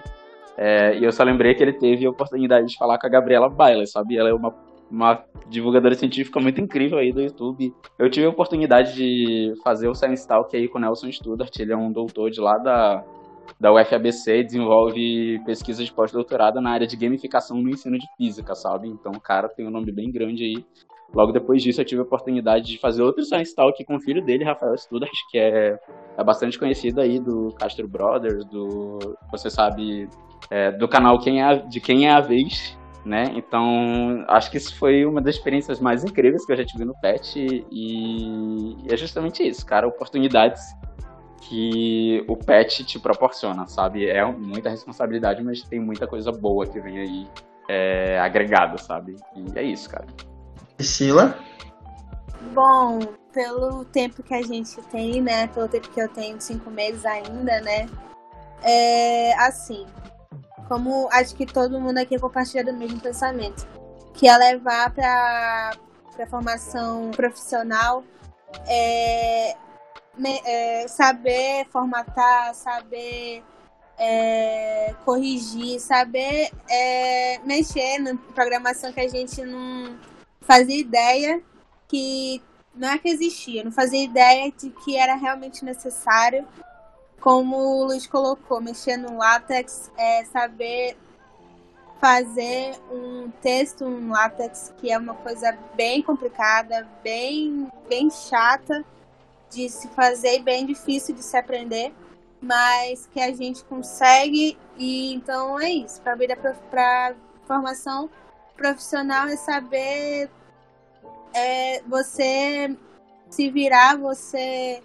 É, 0.56 0.96
e 0.96 1.04
eu 1.04 1.12
só 1.12 1.24
lembrei 1.24 1.56
que 1.56 1.64
ele 1.64 1.74
teve 1.74 2.06
a 2.06 2.12
oportunidade 2.12 2.68
de 2.68 2.78
falar 2.78 3.00
com 3.00 3.08
a 3.08 3.10
Gabriela 3.10 3.50
Baila, 3.50 3.88
sabe? 3.88 4.16
Ela 4.16 4.30
é 4.30 4.34
uma 4.34 4.52
uma 4.90 5.24
divulgadora 5.50 5.96
científica 5.96 6.40
muito 6.40 6.62
incrível 6.62 6.98
aí 6.98 7.12
do 7.12 7.22
YouTube. 7.22 7.74
Eu 7.98 8.10
tive 8.10 8.26
a 8.26 8.30
oportunidade 8.30 8.96
de 8.96 9.54
fazer 9.64 9.88
o 9.88 9.96
Science 9.96 10.28
Talk 10.28 10.56
aí 10.56 10.68
com 10.68 10.78
o 10.78 10.82
Nelson 10.82 11.12
Studart, 11.12 11.58
ele 11.60 11.74
é 11.74 11.78
um 11.78 11.92
doutor 11.92 12.30
de 12.30 12.40
lá 12.40 12.58
da, 12.58 13.04
da 13.60 13.74
UFABC, 13.74 14.44
desenvolve 14.44 15.40
pesquisa 15.46 15.84
de 15.84 15.92
pós-doutorado 15.92 16.62
na 16.62 16.72
área 16.72 16.88
de 16.88 16.96
gamificação 16.96 17.62
no 17.62 17.70
ensino 17.70 17.98
de 17.98 18.06
física, 18.18 18.54
sabe? 18.56 18.88
Então 18.88 19.12
o 19.12 19.20
cara 19.20 19.50
tem 19.50 19.68
um 19.68 19.72
nome 19.72 19.92
bem 19.92 20.12
grande 20.12 20.44
aí. 20.44 20.66
Logo 21.14 21.32
depois 21.32 21.64
disso, 21.64 21.80
eu 21.80 21.86
tive 21.86 22.02
a 22.02 22.04
oportunidade 22.04 22.66
de 22.66 22.80
fazer 22.80 23.02
outro 23.02 23.24
Science 23.24 23.56
Talk 23.56 23.84
com 23.86 23.96
o 23.96 24.02
filho 24.02 24.24
dele, 24.24 24.44
Rafael 24.44 24.78
Studart, 24.78 25.14
que 25.30 25.38
é, 25.38 25.80
é 26.18 26.24
bastante 26.24 26.60
conhecido 26.60 27.00
aí 27.00 27.20
do 27.20 27.54
Castro 27.58 27.88
Brothers, 27.88 28.44
do, 28.46 29.00
você 29.32 29.50
sabe, 29.50 30.10
é, 30.50 30.72
do 30.72 30.88
canal 30.88 31.20
quem 31.20 31.42
é, 31.42 31.58
de 31.58 31.80
Quem 31.80 32.08
é 32.08 32.12
a 32.12 32.20
Vez, 32.20 32.78
né? 33.06 33.32
Então, 33.36 34.26
acho 34.28 34.50
que 34.50 34.58
isso 34.58 34.76
foi 34.76 35.06
uma 35.06 35.22
das 35.22 35.36
experiências 35.36 35.80
mais 35.80 36.04
incríveis 36.04 36.46
que 36.46 36.52
eu 36.52 36.58
já 36.58 36.66
tive 36.66 36.84
no 36.84 36.96
PET 36.96 37.66
e 37.72 38.78
é 38.90 38.98
justamente 38.98 39.48
isso, 39.48 39.66
cara, 39.66 39.88
oportunidades 39.88 40.76
que 41.42 42.26
o 42.28 42.36
PET 42.36 42.84
te 42.84 43.00
proporciona, 43.00 43.68
sabe? 43.68 44.08
É 44.10 44.26
muita 44.26 44.70
responsabilidade, 44.70 45.44
mas 45.44 45.62
tem 45.62 45.80
muita 45.80 46.08
coisa 46.08 46.32
boa 46.32 46.66
que 46.66 46.80
vem 46.80 46.98
aí 46.98 47.28
é, 47.70 48.20
agregada, 48.20 48.78
sabe? 48.80 49.16
E 49.36 49.60
é 49.60 49.62
isso, 49.62 49.90
cara. 49.90 50.08
Priscila? 50.76 51.38
Bom, 52.54 53.00
pelo 53.32 53.86
tempo 53.86 54.24
que 54.24 54.34
a 54.34 54.42
gente 54.42 54.82
tem, 54.92 55.22
né? 55.22 55.48
Pelo 55.48 55.68
tempo 55.68 55.90
que 55.90 56.02
eu 56.02 56.10
tenho, 56.10 56.42
cinco 56.42 56.72
meses 56.72 57.06
ainda, 57.06 57.62
né? 57.62 57.88
É 58.64 59.34
assim, 59.40 59.86
como 60.68 61.08
acho 61.12 61.36
que 61.36 61.46
todo 61.46 61.80
mundo 61.80 61.98
aqui 61.98 62.20
compartilha 62.20 62.64
do 62.64 62.74
mesmo 62.74 63.00
pensamento, 63.00 63.68
que 64.14 64.28
é 64.28 64.38
levar 64.38 64.94
para 64.94 65.72
a 66.20 66.28
formação 66.28 67.12
profissional 67.12 68.04
é, 68.68 69.56
é, 70.46 70.88
saber 70.88 71.66
formatar, 71.72 72.54
saber 72.56 73.44
é, 73.98 74.94
corrigir, 75.04 75.80
saber 75.80 76.50
é, 76.70 77.40
mexer 77.40 78.00
na 78.00 78.16
programação 78.34 78.92
que 78.92 79.00
a 79.00 79.08
gente 79.08 79.42
não 79.44 79.98
fazia 80.42 80.78
ideia 80.78 81.42
que 81.88 82.42
não 82.74 82.90
é 82.90 82.98
que 82.98 83.10
existia, 83.10 83.64
não 83.64 83.72
fazia 83.72 84.04
ideia 84.04 84.52
de 84.52 84.70
que 84.70 84.98
era 84.98 85.16
realmente 85.16 85.64
necessário 85.64 86.46
como 87.26 87.58
o 87.58 87.86
Luiz 87.86 88.06
colocou, 88.06 88.62
mexer 88.62 88.98
no 88.98 89.18
látex 89.18 89.92
é 89.98 90.24
saber 90.26 90.96
fazer 92.00 92.76
um 92.92 93.32
texto 93.42 93.84
no 93.84 94.14
látex, 94.14 94.72
que 94.78 94.92
é 94.92 94.98
uma 95.00 95.16
coisa 95.16 95.58
bem 95.74 96.04
complicada, 96.04 96.88
bem, 97.02 97.68
bem 97.90 98.12
chata 98.12 98.86
de 99.50 99.68
se 99.70 99.88
fazer 99.88 100.36
e 100.36 100.44
bem 100.44 100.68
difícil 100.68 101.16
de 101.16 101.24
se 101.24 101.36
aprender, 101.36 101.92
mas 102.40 103.10
que 103.12 103.20
a 103.20 103.34
gente 103.34 103.64
consegue 103.64 104.56
e 104.78 105.12
então 105.16 105.60
é 105.60 105.72
isso. 105.72 106.00
Para 106.02 106.14
vida 106.14 106.38
para 106.70 107.16
formação 107.48 108.08
profissional 108.56 109.28
é 109.30 109.36
saber 109.36 110.30
é, 111.34 111.82
você 111.88 112.78
se 113.32 113.50
virar, 113.50 113.98
você 113.98 114.84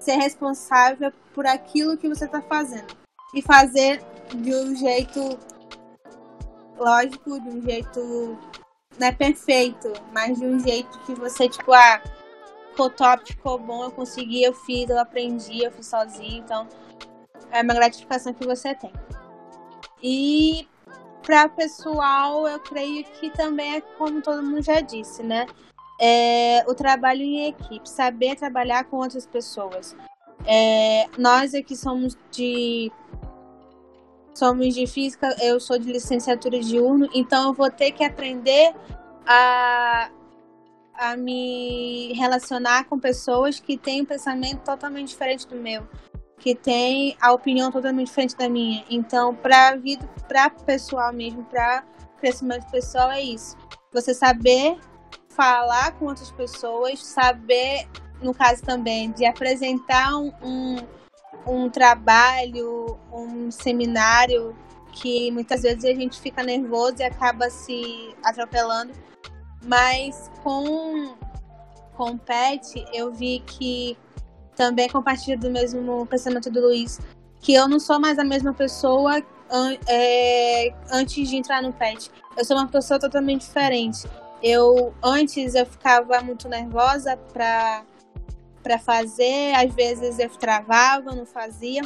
ser 0.00 0.16
responsável 0.16 1.12
por 1.38 1.46
aquilo 1.46 1.96
que 1.96 2.08
você 2.08 2.24
está 2.24 2.42
fazendo. 2.42 2.96
E 3.32 3.40
fazer 3.40 4.02
de 4.34 4.52
um 4.52 4.74
jeito 4.74 5.38
lógico, 6.76 7.40
de 7.40 7.48
um 7.48 7.62
jeito 7.62 8.36
não 8.98 9.06
é 9.06 9.12
perfeito, 9.12 9.92
mas 10.12 10.36
de 10.36 10.44
um 10.44 10.58
jeito 10.58 10.98
que 11.06 11.14
você, 11.14 11.48
tipo, 11.48 11.72
ah, 11.72 12.02
ficou 12.70 12.90
top, 12.90 13.24
ficou 13.24 13.56
bom, 13.56 13.84
eu 13.84 13.92
consegui, 13.92 14.42
eu 14.42 14.52
fiz, 14.52 14.90
eu 14.90 14.98
aprendi, 14.98 15.62
eu 15.62 15.70
fiz 15.70 15.86
sozinho, 15.86 16.40
então 16.40 16.66
é 17.52 17.62
uma 17.62 17.74
gratificação 17.74 18.34
que 18.34 18.44
você 18.44 18.74
tem. 18.74 18.92
E 20.02 20.66
para 21.22 21.48
pessoal, 21.48 22.48
eu 22.48 22.58
creio 22.58 23.04
que 23.04 23.30
também 23.30 23.76
é 23.76 23.80
como 23.80 24.20
todo 24.20 24.42
mundo 24.42 24.60
já 24.60 24.80
disse, 24.80 25.22
né? 25.22 25.46
é 26.00 26.64
o 26.68 26.74
trabalho 26.74 27.22
em 27.22 27.48
equipe, 27.48 27.88
saber 27.88 28.36
trabalhar 28.36 28.84
com 28.84 28.98
outras 28.98 29.26
pessoas. 29.26 29.96
É, 30.48 31.06
nós 31.18 31.54
aqui 31.54 31.76
somos 31.76 32.16
de 32.30 32.90
somos 34.34 34.74
de 34.74 34.86
física, 34.86 35.36
eu 35.42 35.60
sou 35.60 35.78
de 35.78 35.90
licenciatura 35.92 36.60
de 36.60 36.78
urno, 36.78 37.08
então 37.12 37.48
eu 37.48 37.52
vou 37.52 37.70
ter 37.70 37.90
que 37.90 38.04
aprender 38.04 38.72
a, 39.26 40.10
a 40.94 41.16
me 41.16 42.12
relacionar 42.14 42.84
com 42.84 42.98
pessoas 42.98 43.58
que 43.58 43.76
têm 43.76 44.02
um 44.02 44.04
pensamento 44.04 44.60
totalmente 44.62 45.08
diferente 45.08 45.46
do 45.46 45.56
meu, 45.56 45.86
que 46.38 46.54
têm 46.54 47.16
a 47.20 47.32
opinião 47.32 47.70
totalmente 47.72 48.06
diferente 48.06 48.36
da 48.36 48.48
minha. 48.48 48.84
Então, 48.88 49.34
para 49.34 49.74
vida, 49.74 50.08
para 50.28 50.48
pessoal 50.48 51.12
mesmo, 51.12 51.44
para 51.44 51.84
crescimento 52.20 52.70
pessoal 52.70 53.10
é 53.10 53.20
isso 53.20 53.56
você 53.92 54.14
saber 54.14 54.78
falar 55.30 55.92
com 55.92 56.06
outras 56.06 56.30
pessoas, 56.32 57.04
saber, 57.04 57.88
no 58.22 58.34
caso 58.34 58.62
também, 58.62 59.10
de 59.12 59.24
apresentar 59.24 60.16
um, 60.16 60.32
um, 60.42 60.76
um 61.46 61.70
trabalho, 61.70 62.98
um 63.12 63.50
seminário 63.50 64.56
que 64.92 65.30
muitas 65.30 65.62
vezes 65.62 65.84
a 65.84 65.94
gente 65.94 66.20
fica 66.20 66.42
nervoso 66.42 66.96
e 66.98 67.04
acaba 67.04 67.48
se 67.50 68.14
atropelando. 68.24 68.92
Mas 69.64 70.30
com, 70.42 71.14
com 71.96 72.10
o 72.12 72.18
PET, 72.18 72.84
eu 72.92 73.12
vi 73.12 73.42
que 73.46 73.96
também 74.56 74.88
compartilho 74.88 75.38
do 75.38 75.50
mesmo 75.50 76.04
pensamento 76.06 76.50
do 76.50 76.60
Luiz, 76.60 77.00
que 77.40 77.54
eu 77.54 77.68
não 77.68 77.78
sou 77.78 78.00
mais 78.00 78.18
a 78.18 78.24
mesma 78.24 78.52
pessoa 78.52 79.22
an 79.50 79.76
é, 79.86 80.74
antes 80.90 81.28
de 81.28 81.36
entrar 81.36 81.62
no 81.62 81.72
PET. 81.72 82.10
Eu 82.36 82.44
sou 82.44 82.56
uma 82.56 82.66
pessoa 82.66 82.98
totalmente 82.98 83.42
diferente. 83.42 84.08
Eu 84.42 84.94
antes 85.02 85.54
eu 85.54 85.66
ficava 85.66 86.20
muito 86.20 86.48
nervosa 86.48 87.16
para 87.32 87.84
para 88.68 88.78
fazer, 88.78 89.54
às 89.54 89.74
vezes 89.74 90.18
eu 90.18 90.28
travava, 90.28 91.14
não 91.14 91.24
fazia. 91.24 91.80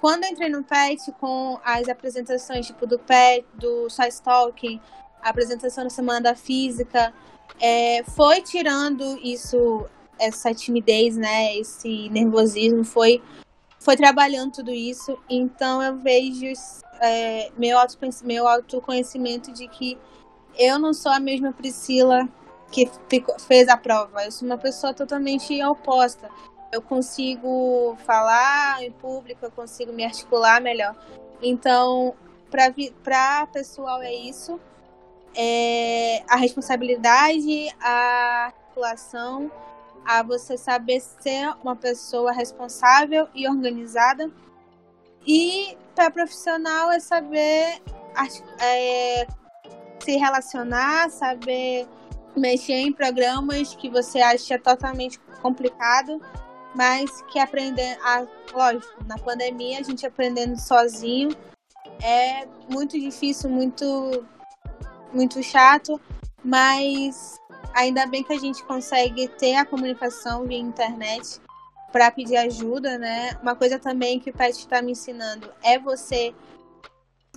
Quando 0.00 0.24
entrei 0.24 0.48
no 0.48 0.64
PET 0.64 1.12
com 1.20 1.60
as 1.64 1.88
apresentações 1.88 2.66
tipo 2.66 2.88
do 2.88 2.98
PET, 2.98 3.46
do 3.54 3.88
Science 3.88 4.20
Talking, 4.20 4.80
a 5.22 5.30
apresentação 5.30 5.84
da 5.84 5.90
Semana 5.90 6.20
da 6.20 6.34
Física, 6.34 7.14
é, 7.60 8.02
foi 8.02 8.42
tirando 8.42 9.16
isso, 9.22 9.86
essa 10.18 10.52
timidez, 10.52 11.16
né, 11.16 11.56
esse 11.56 12.08
nervosismo, 12.10 12.84
foi 12.84 13.22
foi 13.78 13.96
trabalhando 13.96 14.54
tudo 14.54 14.72
isso. 14.72 15.16
Então 15.30 15.80
eu 15.80 15.96
vejo 15.98 16.46
é, 17.00 17.52
meu, 17.56 17.78
auto, 17.78 17.96
meu 18.24 18.48
autoconhecimento 18.48 19.52
de 19.52 19.68
que 19.68 19.96
eu 20.58 20.80
não 20.80 20.92
sou 20.92 21.12
a 21.12 21.20
mesma 21.20 21.52
Priscila 21.52 22.28
que 22.70 22.90
ficou, 23.08 23.38
fez 23.38 23.68
a 23.68 23.76
prova. 23.76 24.24
Eu 24.24 24.32
sou 24.32 24.46
uma 24.46 24.58
pessoa 24.58 24.92
totalmente 24.92 25.62
oposta. 25.64 26.28
Eu 26.72 26.82
consigo 26.82 27.96
falar 28.04 28.82
em 28.82 28.90
público, 28.90 29.44
eu 29.44 29.50
consigo 29.50 29.92
me 29.92 30.04
articular 30.04 30.60
melhor. 30.60 30.94
Então, 31.42 32.14
para 32.50 33.46
pessoal 33.46 34.02
é 34.02 34.12
isso. 34.12 34.60
É 35.34 36.22
a 36.28 36.36
responsabilidade, 36.36 37.68
a 37.80 38.46
articulação, 38.46 39.50
a 40.04 40.22
você 40.22 40.56
saber 40.56 41.00
ser 41.00 41.54
uma 41.62 41.76
pessoa 41.76 42.32
responsável 42.32 43.28
e 43.34 43.48
organizada. 43.48 44.30
E 45.26 45.76
para 45.94 46.10
profissional 46.10 46.90
é 46.90 47.00
saber 47.00 47.80
é, 48.60 49.26
se 49.98 50.16
relacionar, 50.16 51.10
saber 51.10 51.86
mexer 52.36 52.74
em 52.74 52.92
programas 52.92 53.74
que 53.74 53.88
você 53.88 54.20
acha 54.20 54.58
totalmente 54.58 55.18
complicado, 55.40 56.20
mas 56.74 57.22
que 57.32 57.38
aprender, 57.38 57.98
a, 58.02 58.26
lógico, 58.52 59.04
na 59.06 59.18
pandemia 59.18 59.78
a 59.78 59.82
gente 59.82 60.06
aprendendo 60.06 60.58
sozinho 60.58 61.30
é 62.02 62.46
muito 62.68 62.98
difícil, 62.98 63.48
muito 63.48 64.26
muito 65.12 65.42
chato, 65.42 66.00
mas 66.44 67.40
ainda 67.74 68.06
bem 68.06 68.22
que 68.22 68.32
a 68.32 68.38
gente 68.38 68.62
consegue 68.64 69.28
ter 69.28 69.54
a 69.54 69.64
comunicação 69.64 70.44
via 70.44 70.58
internet 70.58 71.40
para 71.92 72.10
pedir 72.10 72.36
ajuda, 72.36 72.98
né? 72.98 73.38
Uma 73.42 73.54
coisa 73.54 73.78
também 73.78 74.20
que 74.20 74.28
o 74.28 74.32
Pet 74.32 74.50
está 74.50 74.82
me 74.82 74.92
ensinando 74.92 75.50
é 75.62 75.78
você 75.78 76.34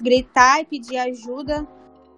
gritar 0.01 0.61
e 0.61 0.65
pedir 0.65 0.97
ajuda 0.97 1.65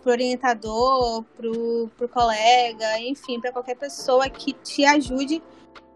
pro 0.02 0.12
orientador, 0.12 1.24
pro, 1.38 1.90
pro 1.98 2.10
colega, 2.10 3.00
enfim, 3.00 3.40
para 3.40 3.52
qualquer 3.52 3.76
pessoa 3.76 4.30
que 4.30 4.54
te 4.54 4.86
ajude 4.86 5.42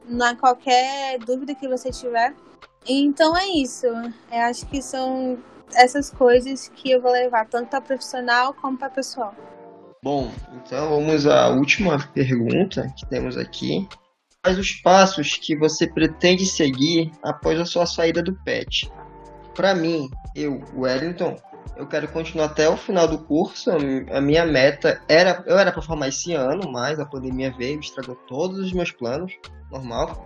na 0.08 0.36
qualquer 0.36 1.18
dúvida 1.20 1.56
que 1.56 1.68
você 1.68 1.92
tiver. 1.92 2.34
Então 2.88 3.36
é 3.36 3.48
isso. 3.48 3.88
Eu 3.88 4.42
acho 4.50 4.66
que 4.68 4.82
são 4.82 5.38
essas 5.74 6.10
coisas 6.12 6.70
que 6.76 6.92
eu 6.92 7.02
vou 7.02 7.12
levar 7.12 7.48
tanto 7.48 7.70
para 7.70 7.82
profissional 7.82 8.54
como 8.54 8.78
para 8.78 8.90
pessoal. 8.90 9.34
Bom, 10.04 10.32
então 10.54 10.90
vamos 10.90 11.26
à 11.26 11.50
última 11.50 11.98
pergunta 12.14 12.88
que 12.96 13.08
temos 13.08 13.38
aqui. 13.38 13.88
Quais 14.44 14.60
os 14.60 14.72
passos 14.74 15.36
que 15.38 15.58
você 15.58 15.88
pretende 15.88 16.46
seguir 16.46 17.12
após 17.24 17.60
a 17.60 17.66
sua 17.66 17.88
saída 17.88 18.22
do 18.22 18.36
PET? 18.44 18.92
Para 19.56 19.74
mim, 19.74 20.08
eu, 20.36 20.62
Wellington, 20.76 21.36
eu 21.76 21.88
quero 21.88 22.08
continuar 22.08 22.46
até 22.46 22.70
o 22.70 22.78
final 22.78 23.08
do 23.08 23.18
curso. 23.18 23.72
A 24.12 24.22
minha 24.22 24.46
meta 24.46 25.02
era. 25.08 25.44
Eu 25.46 25.58
era 25.58 25.72
para 25.72 25.82
formar 25.82 26.08
esse 26.08 26.34
ano, 26.34 26.72
mas 26.72 27.00
a 27.00 27.06
pandemia 27.06 27.54
veio, 27.58 27.80
estragou 27.80 28.16
todos 28.28 28.60
os 28.60 28.74
meus 28.74 28.92
planos. 28.92 29.34
Normal. 29.72 30.26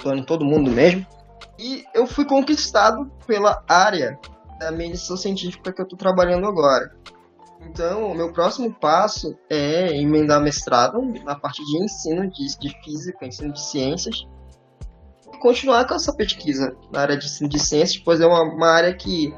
Plano 0.00 0.24
todo 0.24 0.44
mundo 0.44 0.70
mesmo. 0.70 1.06
E 1.58 1.84
eu 1.94 2.06
fui 2.06 2.24
conquistado 2.24 3.10
pela 3.26 3.62
área 3.68 4.18
da 4.58 4.70
medicina 4.70 5.16
científica 5.16 5.72
que 5.72 5.80
eu 5.80 5.84
estou 5.84 5.98
trabalhando 5.98 6.46
agora. 6.46 6.92
Então, 7.62 8.10
o 8.10 8.14
meu 8.14 8.32
próximo 8.32 8.72
passo 8.72 9.36
é 9.48 9.94
emendar 9.94 10.40
mestrado 10.40 11.00
na 11.24 11.34
parte 11.34 11.62
de 11.64 11.82
ensino 11.82 12.30
de, 12.30 12.58
de 12.58 12.82
física, 12.82 13.26
ensino 13.26 13.52
de 13.52 13.60
ciências, 13.60 14.26
e 15.32 15.38
continuar 15.38 15.86
com 15.86 15.94
essa 15.94 16.14
pesquisa 16.14 16.74
na 16.90 17.00
área 17.00 17.16
de 17.16 17.26
ensino 17.26 17.48
de 17.48 17.58
ciências, 17.58 18.02
pois 18.02 18.20
é 18.20 18.26
uma, 18.26 18.42
uma 18.42 18.68
área 18.68 18.94
que 18.94 19.34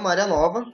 uma 0.00 0.10
área 0.10 0.26
nova. 0.26 0.64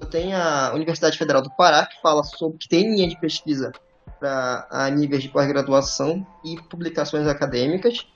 Eu 0.00 0.06
tenho 0.08 0.36
a 0.36 0.72
Universidade 0.74 1.16
Federal 1.16 1.40
do 1.40 1.50
Pará, 1.50 1.86
que 1.86 2.00
fala 2.02 2.22
sobre 2.24 2.58
que 2.58 2.68
tem 2.68 2.94
linha 2.94 3.08
de 3.08 3.18
pesquisa 3.18 3.72
para 4.18 4.90
níveis 4.90 5.22
de 5.22 5.28
pós-graduação 5.28 6.26
e 6.44 6.60
publicações 6.62 7.26
acadêmicas. 7.26 8.06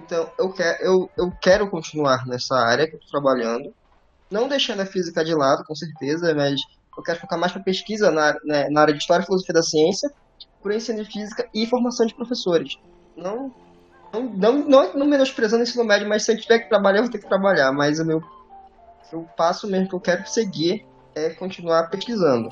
Então, 0.00 0.30
eu, 0.38 0.52
quer, 0.52 0.78
eu, 0.80 1.10
eu 1.16 1.30
quero 1.40 1.68
continuar 1.68 2.26
nessa 2.26 2.56
área 2.56 2.86
que 2.86 2.94
eu 2.94 2.98
estou 2.98 3.20
trabalhando. 3.20 3.74
Não 4.30 4.48
deixando 4.48 4.80
a 4.80 4.86
física 4.86 5.24
de 5.24 5.34
lado, 5.34 5.64
com 5.64 5.74
certeza, 5.74 6.34
mas 6.34 6.60
eu 6.96 7.02
quero 7.02 7.20
focar 7.20 7.38
mais 7.38 7.52
para 7.52 7.62
pesquisa 7.62 8.10
na, 8.10 8.34
né, 8.44 8.68
na 8.70 8.80
área 8.80 8.94
de 8.94 9.00
História 9.00 9.22
e 9.22 9.26
Filosofia 9.26 9.54
da 9.54 9.62
Ciência, 9.62 10.10
por 10.62 10.72
ensino 10.72 11.04
de 11.04 11.12
Física 11.12 11.48
e 11.54 11.66
formação 11.66 12.06
de 12.06 12.14
professores. 12.14 12.76
Não, 13.16 13.54
não, 14.12 14.52
não, 14.52 14.94
não, 14.94 15.06
menosprezando 15.06 15.62
o 15.62 15.66
ensino 15.66 15.84
médio, 15.84 16.08
mas 16.08 16.24
se 16.24 16.32
eu 16.32 16.40
tiver 16.40 16.60
que 16.60 16.68
trabalhar, 16.68 16.98
eu 16.98 17.02
vou 17.04 17.12
ter 17.12 17.18
que 17.18 17.28
trabalhar. 17.28 17.70
Mas 17.72 18.00
o 18.00 18.04
meu 18.04 18.20
o 19.12 19.22
passo 19.36 19.68
mesmo 19.68 19.88
que 19.88 19.94
eu 19.94 20.00
quero 20.00 20.26
seguir 20.26 20.86
é 21.14 21.30
continuar 21.30 21.90
pesquisando. 21.90 22.50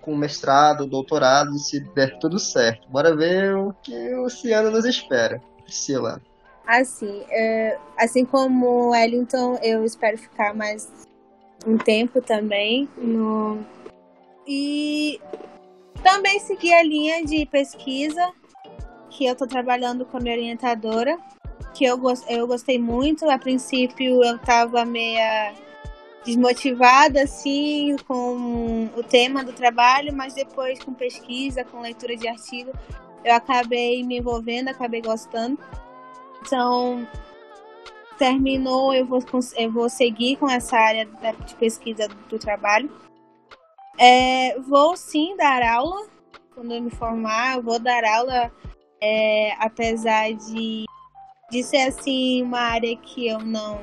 Com 0.00 0.16
mestrado, 0.16 0.86
doutorado, 0.86 1.58
se 1.58 1.80
der 1.94 2.18
tudo 2.18 2.38
certo. 2.38 2.88
Bora 2.88 3.14
ver 3.14 3.54
o 3.56 3.74
que 3.82 4.14
o 4.14 4.28
Ciano 4.28 4.70
nos 4.70 4.84
espera. 4.84 5.40
Priscila. 5.64 6.20
Assim, 6.66 7.24
é, 7.28 7.78
assim 7.98 8.24
como 8.24 8.90
Wellington, 8.90 9.58
eu 9.62 9.84
espero 9.84 10.16
ficar 10.16 10.54
mais 10.54 10.90
um 11.66 11.76
tempo 11.76 12.20
também 12.20 12.88
no 12.96 13.58
e 14.46 15.20
também 16.02 16.40
seguir 16.40 16.74
a 16.74 16.82
linha 16.82 17.24
de 17.24 17.46
pesquisa 17.46 18.32
que 19.10 19.26
eu 19.26 19.32
estou 19.32 19.46
trabalhando 19.46 20.04
como 20.04 20.28
orientadora 20.28 21.18
que 21.72 21.84
eu, 21.84 22.00
eu 22.28 22.46
gostei 22.46 22.78
muito. 22.78 23.28
A 23.28 23.38
princípio 23.38 24.22
eu 24.22 24.38
tava 24.38 24.84
meia 24.84 25.54
desmotivada 26.24 27.22
assim 27.22 27.96
com 28.06 28.88
o 28.96 29.02
tema 29.02 29.42
do 29.42 29.52
trabalho, 29.52 30.14
mas 30.14 30.34
depois 30.34 30.82
com 30.82 30.94
pesquisa, 30.94 31.64
com 31.64 31.80
leitura 31.80 32.16
de 32.16 32.28
artigo, 32.28 32.72
eu 33.24 33.34
acabei 33.34 34.02
me 34.04 34.18
envolvendo, 34.18 34.68
acabei 34.68 35.02
gostando. 35.02 35.58
Então, 36.40 37.06
terminou, 38.18 38.94
eu 38.94 39.06
vou, 39.06 39.20
eu 39.56 39.72
vou 39.72 39.88
seguir 39.88 40.36
com 40.36 40.48
essa 40.48 40.76
área 40.76 41.08
de 41.46 41.54
pesquisa 41.56 42.08
do 42.28 42.38
trabalho. 42.38 42.90
É, 43.98 44.58
vou 44.60 44.96
sim 44.96 45.36
dar 45.36 45.62
aula 45.62 46.06
quando 46.54 46.72
eu 46.72 46.82
me 46.82 46.90
formar, 46.90 47.56
eu 47.56 47.62
vou 47.62 47.78
dar 47.78 48.04
aula, 48.04 48.52
é, 49.00 49.52
apesar 49.58 50.32
de 50.32 50.84
de 51.52 51.62
ser 51.62 51.88
assim 51.88 52.42
uma 52.42 52.60
área 52.60 52.96
que 52.96 53.28
eu 53.28 53.38
não 53.40 53.82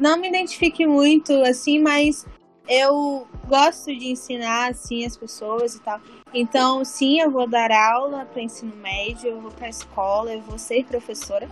não 0.00 0.16
me 0.16 0.28
identifique 0.28 0.86
muito 0.86 1.30
assim, 1.42 1.78
mas 1.78 2.26
eu 2.66 3.28
gosto 3.46 3.94
de 3.94 4.08
ensinar 4.08 4.70
assim 4.70 5.04
as 5.04 5.14
pessoas 5.14 5.74
e 5.74 5.80
tal. 5.82 6.00
Então, 6.32 6.82
sim, 6.82 7.20
eu 7.20 7.30
vou 7.30 7.46
dar 7.46 7.70
aula 7.70 8.24
para 8.24 8.42
ensino 8.42 8.74
médio, 8.76 9.28
eu 9.28 9.40
vou 9.42 9.50
para 9.50 9.68
escola, 9.68 10.32
eu 10.32 10.40
vou 10.40 10.58
ser 10.58 10.84
professora. 10.86 11.46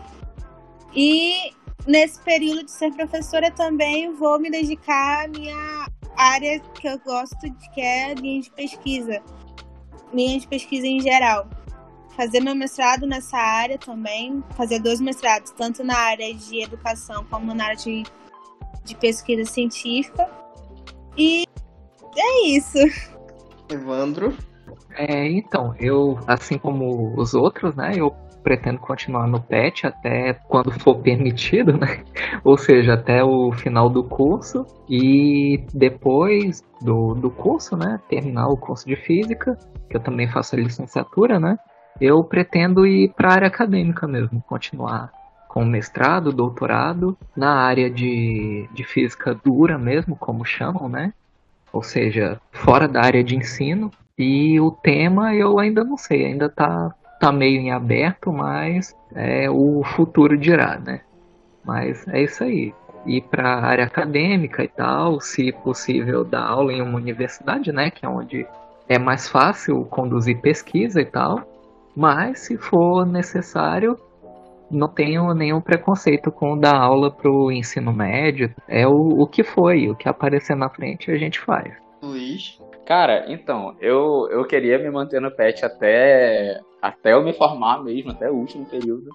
E 0.94 1.52
nesse 1.86 2.18
período 2.22 2.64
de 2.64 2.70
ser 2.70 2.90
professora 2.92 3.50
também 3.50 4.12
vou 4.14 4.40
me 4.40 4.50
dedicar 4.50 5.26
à 5.26 5.28
minha 5.28 5.86
área 6.16 6.58
que 6.58 6.88
eu 6.88 6.98
gosto 7.00 7.38
de, 7.38 7.70
que 7.70 7.82
é 7.82 8.14
linha 8.14 8.40
de 8.40 8.50
pesquisa. 8.50 9.22
Linha 10.12 10.40
de 10.40 10.48
pesquisa 10.48 10.86
em 10.86 11.00
geral 11.00 11.46
fazer 12.16 12.40
meu 12.40 12.54
mestrado 12.54 13.06
nessa 13.06 13.36
área 13.36 13.78
também, 13.78 14.42
fazer 14.56 14.80
dois 14.80 15.00
mestrados, 15.00 15.50
tanto 15.52 15.82
na 15.82 15.96
área 15.96 16.32
de 16.34 16.62
educação 16.62 17.24
como 17.30 17.54
na 17.54 17.64
área 17.64 17.76
de, 17.76 18.02
de 18.84 18.96
pesquisa 18.96 19.50
científica. 19.50 20.28
E 21.16 21.44
é 22.16 22.48
isso. 22.48 22.78
Evandro? 23.68 24.36
É, 24.96 25.26
então, 25.30 25.74
eu, 25.78 26.18
assim 26.26 26.58
como 26.58 27.18
os 27.18 27.34
outros, 27.34 27.74
né, 27.74 27.92
eu 27.96 28.10
pretendo 28.42 28.78
continuar 28.80 29.26
no 29.26 29.40
PET 29.40 29.86
até 29.86 30.34
quando 30.48 30.70
for 30.72 30.96
permitido, 31.00 31.72
né? 31.78 32.04
Ou 32.44 32.58
seja, 32.58 32.94
até 32.94 33.22
o 33.22 33.52
final 33.52 33.88
do 33.88 34.04
curso 34.04 34.66
e 34.88 35.64
depois 35.72 36.62
do, 36.80 37.14
do 37.14 37.30
curso, 37.30 37.76
né? 37.76 38.00
Terminar 38.08 38.48
o 38.48 38.56
curso 38.56 38.86
de 38.86 38.96
física, 38.96 39.56
que 39.88 39.96
eu 39.96 40.00
também 40.00 40.28
faço 40.28 40.54
a 40.54 40.58
licenciatura, 40.58 41.38
né? 41.38 41.56
Eu 42.02 42.24
pretendo 42.24 42.84
ir 42.84 43.12
para 43.14 43.28
a 43.28 43.32
área 43.32 43.46
acadêmica 43.46 44.08
mesmo, 44.08 44.42
continuar 44.48 45.12
com 45.46 45.64
mestrado, 45.64 46.32
doutorado 46.32 47.16
na 47.36 47.54
área 47.54 47.88
de, 47.88 48.68
de 48.72 48.82
física 48.82 49.32
dura 49.32 49.78
mesmo, 49.78 50.16
como 50.16 50.44
chamam, 50.44 50.88
né? 50.88 51.12
Ou 51.72 51.80
seja, 51.80 52.40
fora 52.50 52.88
da 52.88 53.02
área 53.02 53.22
de 53.22 53.36
ensino. 53.36 53.88
E 54.18 54.58
o 54.58 54.72
tema 54.72 55.32
eu 55.32 55.60
ainda 55.60 55.84
não 55.84 55.96
sei, 55.96 56.26
ainda 56.26 56.48
tá 56.48 56.92
tá 57.20 57.30
meio 57.30 57.60
em 57.60 57.70
aberto, 57.70 58.32
mas 58.32 58.96
é, 59.14 59.48
o 59.48 59.84
futuro 59.84 60.36
dirá, 60.36 60.80
né? 60.80 61.02
Mas 61.64 62.04
é 62.08 62.20
isso 62.24 62.42
aí. 62.42 62.74
Ir 63.06 63.22
para 63.30 63.48
a 63.48 63.64
área 63.64 63.84
acadêmica 63.84 64.64
e 64.64 64.68
tal, 64.68 65.20
se 65.20 65.52
possível 65.52 66.24
dar 66.24 66.42
aula 66.42 66.72
em 66.72 66.82
uma 66.82 66.98
universidade, 66.98 67.70
né? 67.70 67.92
Que 67.92 68.04
é 68.04 68.08
onde 68.08 68.44
é 68.88 68.98
mais 68.98 69.28
fácil 69.28 69.84
conduzir 69.84 70.40
pesquisa 70.40 71.00
e 71.00 71.04
tal. 71.04 71.51
Mas 71.94 72.40
se 72.40 72.56
for 72.56 73.06
necessário, 73.06 73.96
não 74.70 74.88
tenho 74.88 75.34
nenhum 75.34 75.60
preconceito 75.60 76.32
com 76.32 76.58
dar 76.58 76.76
aula 76.76 77.10
para 77.10 77.30
o 77.30 77.52
ensino 77.52 77.92
médio. 77.92 78.52
É 78.66 78.86
o, 78.86 79.22
o 79.22 79.26
que 79.26 79.44
foi, 79.44 79.88
o 79.88 79.94
que 79.94 80.08
aparecer 80.08 80.56
na 80.56 80.70
frente 80.70 81.10
a 81.10 81.16
gente 81.16 81.38
faz. 81.40 81.72
Luiz? 82.02 82.58
Cara, 82.86 83.30
então, 83.30 83.76
eu, 83.80 84.28
eu 84.30 84.44
queria 84.44 84.78
me 84.78 84.90
manter 84.90 85.20
no 85.20 85.30
PET 85.30 85.64
até, 85.64 86.58
até 86.80 87.12
eu 87.12 87.22
me 87.22 87.32
formar 87.32 87.82
mesmo, 87.82 88.10
até 88.10 88.28
o 88.30 88.34
último 88.34 88.64
período. 88.64 89.08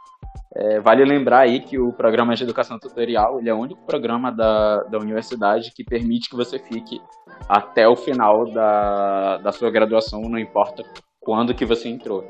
É, 0.55 0.80
vale 0.80 1.03
lembrar 1.03 1.39
aí 1.39 1.59
que 1.59 1.78
o 1.78 1.91
programa 1.91 2.34
de 2.34 2.43
educação 2.43 2.80
tutorial 2.80 3.39
ele 3.39 3.49
é 3.49 3.53
o 3.53 3.59
único 3.59 3.86
programa 3.86 4.32
da, 4.32 4.84
da 4.84 4.97
universidade 4.97 5.71
que 5.75 5.84
permite 5.84 6.30
que 6.30 6.36
você 6.36 6.57
fique 6.57 7.01
até 7.49 7.88
o 7.88 7.95
final 7.95 8.49
da, 8.51 9.38
da 9.38 9.51
sua 9.51 9.69
graduação, 9.69 10.21
não 10.21 10.39
importa 10.39 10.84
quando 11.19 11.53
que 11.53 11.65
você 11.65 11.89
entrou. 11.89 12.23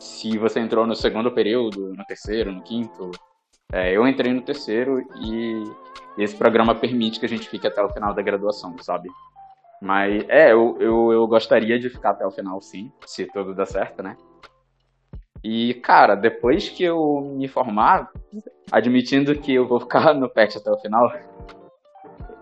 Se 0.00 0.38
você 0.38 0.58
entrou 0.60 0.86
no 0.86 0.96
segundo 0.96 1.30
período, 1.30 1.94
no 1.94 2.04
terceiro, 2.06 2.50
no 2.50 2.62
quinto, 2.62 3.10
é, 3.70 3.94
eu 3.94 4.08
entrei 4.08 4.32
no 4.32 4.40
terceiro 4.40 5.06
e 5.20 5.62
esse 6.16 6.34
programa 6.34 6.74
permite 6.74 7.20
que 7.20 7.26
a 7.26 7.28
gente 7.28 7.48
fique 7.48 7.66
até 7.66 7.82
o 7.82 7.90
final 7.90 8.14
da 8.14 8.22
graduação, 8.22 8.74
sabe? 8.80 9.10
Mas 9.80 10.24
é, 10.28 10.52
eu, 10.52 10.76
eu, 10.80 11.12
eu 11.12 11.26
gostaria 11.26 11.78
de 11.78 11.90
ficar 11.90 12.10
até 12.10 12.26
o 12.26 12.30
final, 12.30 12.60
sim, 12.62 12.90
se 13.04 13.26
tudo 13.26 13.54
der 13.54 13.66
certo, 13.66 14.02
né? 14.02 14.16
E, 15.44 15.74
cara, 15.74 16.14
depois 16.14 16.70
que 16.70 16.82
eu 16.82 17.20
me 17.36 17.46
formar, 17.46 18.10
admitindo 18.72 19.34
que 19.38 19.54
eu 19.54 19.68
vou 19.68 19.80
ficar 19.80 20.14
no 20.14 20.30
PET 20.30 20.56
até 20.56 20.70
o 20.70 20.78
final, 20.78 21.12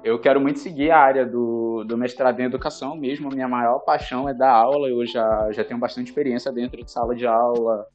eu 0.05 0.19
quero 0.19 0.41
muito 0.41 0.59
seguir 0.59 0.91
a 0.91 0.99
área 0.99 1.27
do, 1.27 1.85
do 1.85 1.97
mestrado 1.97 2.41
em 2.41 2.45
educação 2.45 2.97
mesmo. 2.97 3.29
Minha 3.29 3.49
maior 3.49 3.81
paixão 3.81 4.29
é 4.29 4.35
dar 4.35 4.53
aula. 4.53 4.89
Eu 4.89 5.05
já, 5.07 5.51
já 5.53 5.65
tenho 5.65 5.81
bastante 5.81 6.09
experiência 6.09 6.53
dentro 6.53 6.83
de 6.85 6.91
sala 6.91 7.15
de 7.15 7.27
aula. 7.27 7.87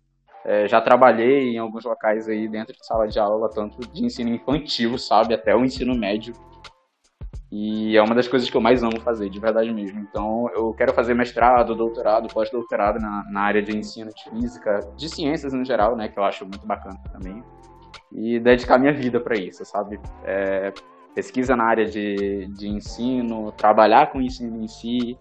É, 0.46 0.68
já 0.68 0.82
trabalhei 0.82 1.56
em 1.56 1.58
alguns 1.58 1.86
locais 1.86 2.28
aí 2.28 2.48
dentro 2.48 2.74
de 2.74 2.86
sala 2.86 3.08
de 3.08 3.18
aula, 3.18 3.50
tanto 3.50 3.80
de 3.88 4.06
ensino 4.06 4.30
infantil, 4.30 4.98
sabe, 4.98 5.34
até 5.34 5.56
o 5.56 5.64
ensino 5.64 5.96
médio. 5.96 6.34
E 7.50 7.96
é 7.96 8.02
uma 8.02 8.16
das 8.16 8.28
coisas 8.28 8.50
que 8.50 8.58
eu 8.58 8.62
mais 8.62 8.84
amo 8.84 9.00
fazer, 9.02 9.30
de 9.30 9.40
verdade 9.40 9.72
mesmo. 9.72 10.00
Então, 10.00 10.50
eu 10.56 10.74
quero 10.74 10.92
fazer 10.92 11.14
mestrado, 11.14 11.76
doutorado, 11.76 12.28
pós-doutorado 12.34 13.00
na, 13.00 13.24
na 13.30 13.42
área 13.42 13.62
de 13.62 13.78
ensino 13.78 14.12
de 14.12 14.24
física, 14.24 14.80
de 14.98 15.08
ciências 15.08 15.54
no 15.54 15.64
geral, 15.64 15.96
né, 15.96 16.10
que 16.10 16.18
eu 16.18 16.24
acho 16.24 16.46
muito 16.46 16.66
bacana 16.66 17.00
também. 17.12 17.44
E 18.12 18.40
dedicar 18.40 18.80
minha 18.80 18.92
vida 18.92 19.20
para 19.20 19.38
isso, 19.38 19.64
sabe? 19.66 20.00
É, 20.24 20.74
pesquisa 21.14 21.56
na 21.56 21.66
área 21.66 21.86
de, 21.86 22.48
de 22.48 22.68
ensino, 22.68 23.52
trabalhar 23.52 24.12
com 24.12 24.20
o 24.20 24.22
ensino 24.22 24.64
em 24.64 24.68
si, 24.68 25.18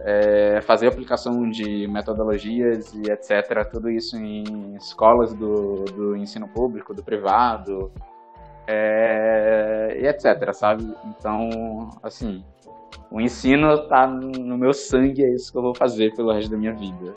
é, 0.00 0.60
fazer 0.62 0.88
aplicação 0.88 1.48
de 1.48 1.86
metodologias 1.88 2.92
e 2.94 3.10
etc. 3.10 3.68
Tudo 3.70 3.90
isso 3.90 4.16
em 4.16 4.74
escolas 4.76 5.34
do, 5.34 5.84
do 5.84 6.16
ensino 6.16 6.48
público, 6.48 6.94
do 6.94 7.02
privado, 7.02 7.92
é, 8.66 9.98
e 10.00 10.06
etc, 10.06 10.52
sabe? 10.52 10.84
Então, 11.06 11.90
assim, 12.02 12.44
o 13.10 13.20
ensino 13.20 13.86
tá 13.88 14.06
no 14.06 14.56
meu 14.56 14.72
sangue, 14.72 15.24
é 15.24 15.34
isso 15.34 15.52
que 15.52 15.58
eu 15.58 15.62
vou 15.62 15.74
fazer 15.74 16.14
pelo 16.14 16.32
resto 16.32 16.50
da 16.50 16.56
minha 16.56 16.74
vida. 16.74 17.14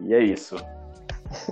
E 0.00 0.14
é 0.14 0.22
isso. 0.22 0.56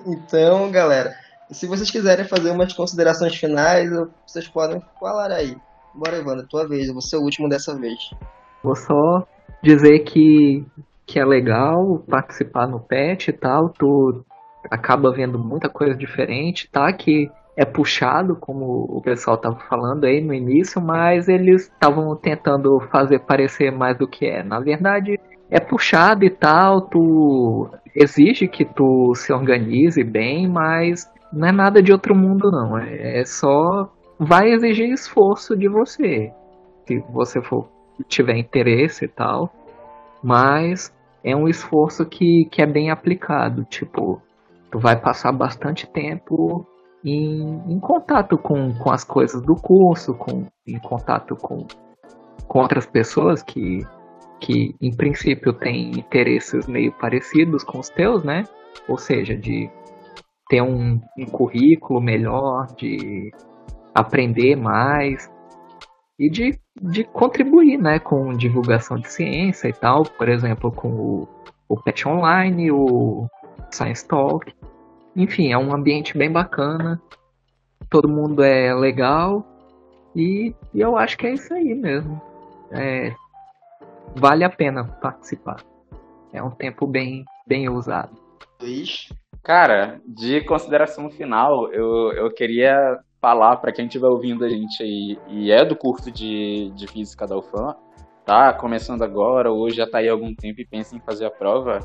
Então, 0.07 0.71
galera, 0.71 1.13
se 1.53 1.67
vocês 1.67 1.91
quiserem 1.91 2.27
fazer 2.27 2.51
umas 2.51 2.73
considerações 2.73 3.37
finais, 3.37 3.91
vocês 4.27 4.49
podem 4.49 4.81
falar 4.99 5.31
aí. 5.31 5.57
Bora, 5.95 6.19
Evandro, 6.19 6.47
tua 6.49 6.67
vez, 6.67 6.89
eu 6.89 6.95
vou 6.95 7.03
ser 7.03 7.17
o 7.17 7.23
último 7.23 7.49
dessa 7.49 7.79
vez. 7.79 7.99
Vou 8.63 8.75
só 8.75 9.27
dizer 9.63 10.01
que, 10.01 10.65
que 11.07 11.19
é 11.19 11.25
legal 11.25 12.03
participar 12.09 12.67
no 12.67 12.81
PET 12.81 13.29
e 13.29 13.33
tal, 13.33 13.69
tu 13.71 14.25
acaba 14.71 15.13
vendo 15.13 15.39
muita 15.39 15.69
coisa 15.69 15.95
diferente, 15.95 16.69
tá? 16.71 16.93
Que 16.93 17.31
é 17.57 17.65
puxado, 17.65 18.35
como 18.37 18.65
o 18.89 19.03
pessoal 19.03 19.37
estava 19.37 19.59
falando 19.69 20.05
aí 20.05 20.23
no 20.23 20.33
início, 20.33 20.81
mas 20.81 21.29
eles 21.29 21.65
estavam 21.65 22.17
tentando 22.17 22.81
fazer 22.91 23.19
parecer 23.21 23.71
mais 23.71 23.99
do 23.99 24.09
que 24.09 24.27
é. 24.27 24.43
Na 24.43 24.59
verdade, 24.59 25.19
é 25.51 25.61
puxado 25.61 26.25
e 26.25 26.31
tal, 26.31 26.81
tu 26.89 27.69
exige 27.95 28.49
que 28.49 28.65
tu 28.65 29.15
se 29.15 29.33
organize 29.33 30.03
bem, 30.03 30.49
mas 30.49 31.07
não 31.33 31.49
é 31.49 31.53
nada 31.53 31.83
de 31.83 31.93
outro 31.93 32.15
mundo 32.15 32.51
não. 32.51 32.79
É 32.79 33.25
só 33.25 33.91
vai 34.19 34.51
exigir 34.51 34.91
esforço 34.91 35.57
de 35.57 35.69
você. 35.69 36.33
Se 36.87 36.99
você 37.13 37.41
for 37.43 37.69
tiver 38.09 38.37
interesse 38.37 39.05
e 39.05 39.09
tal. 39.09 39.53
Mas 40.23 40.95
é 41.25 41.35
um 41.35 41.49
esforço 41.49 42.05
que, 42.07 42.47
que 42.51 42.63
é 42.63 42.67
bem 42.67 42.91
aplicado. 42.91 43.65
Tipo, 43.65 44.21
tu 44.71 44.79
vai 44.79 44.97
passar 45.01 45.33
bastante 45.33 45.87
tempo 45.91 46.67
em, 47.05 47.61
em 47.69 47.81
contato 47.81 48.39
com, 48.39 48.73
com 48.75 48.91
as 48.91 49.05
coisas 49.05 49.43
do 49.43 49.55
curso, 49.55 50.15
com, 50.15 50.47
em 50.67 50.79
contato 50.79 51.35
com, 51.37 51.67
com 52.47 52.59
outras 52.61 52.87
pessoas 52.87 53.43
que, 53.43 53.81
que, 54.41 54.75
em 54.81 54.95
princípio, 54.95 55.53
têm 55.53 55.91
interesses 55.91 56.67
meio 56.67 56.93
parecidos 56.93 57.65
com 57.65 57.79
os 57.79 57.89
teus, 57.89 58.23
né? 58.23 58.45
Ou 58.89 58.97
seja, 58.97 59.37
de 59.37 59.71
ter 60.49 60.63
um, 60.63 61.01
um 61.19 61.27
currículo 61.27 62.01
melhor, 62.01 62.67
de 62.77 63.33
aprender 63.95 64.57
mais 64.57 65.31
e 66.19 66.31
de, 66.31 66.59
de 66.81 67.05
contribuir 67.05 67.79
né, 67.79 67.99
com 67.99 68.33
divulgação 68.33 68.97
de 68.99 69.11
ciência 69.11 69.69
e 69.69 69.73
tal, 69.73 70.05
por 70.05 70.29
exemplo, 70.29 70.71
com 70.71 70.89
o, 70.89 71.29
o 71.69 71.77
PET 71.77 72.07
Online, 72.07 72.71
o 72.71 73.27
Science 73.71 74.07
Talk. 74.07 74.55
Enfim, 75.17 75.53
é 75.53 75.59
um 75.59 75.75
ambiente 75.75 76.17
bem 76.17 76.31
bacana. 76.31 77.01
Todo 77.91 78.09
mundo 78.09 78.43
é 78.43 78.75
legal. 78.75 79.45
E, 80.15 80.55
e 80.73 80.81
eu 80.81 80.97
acho 80.97 81.19
que 81.19 81.27
é 81.27 81.35
isso 81.35 81.53
aí 81.53 81.75
mesmo. 81.75 82.21
É, 82.71 83.15
vale 84.15 84.45
a 84.45 84.51
pena 84.51 84.85
participar. 84.85 85.63
É 86.33 86.43
um 86.43 86.51
tempo 86.51 86.87
bem, 86.87 87.25
bem 87.47 87.69
usado. 87.69 88.17
Luiz? 88.61 89.09
Cara, 89.43 90.01
de 90.07 90.41
consideração 90.45 91.11
final, 91.11 91.73
eu, 91.73 92.13
eu 92.13 92.33
queria 92.33 92.99
falar 93.21 93.57
para 93.57 93.73
quem 93.73 93.87
estiver 93.87 94.07
ouvindo 94.07 94.45
a 94.45 94.49
gente 94.49 94.83
aí 94.83 95.19
e 95.29 95.51
é 95.51 95.65
do 95.65 95.77
curso 95.77 96.13
de, 96.13 96.71
de 96.77 96.87
física 96.87 97.27
da 97.27 97.37
UFAM, 97.37 97.75
tá 98.25 98.53
começando 98.53 99.03
agora, 99.03 99.53
hoje 99.53 99.77
já 99.77 99.85
está 99.85 99.99
aí 99.99 100.09
há 100.09 100.13
algum 100.13 100.33
tempo 100.35 100.61
e 100.61 100.67
pensa 100.67 100.97
em 100.97 101.01
fazer 101.01 101.27
a 101.27 101.31
prova, 101.31 101.81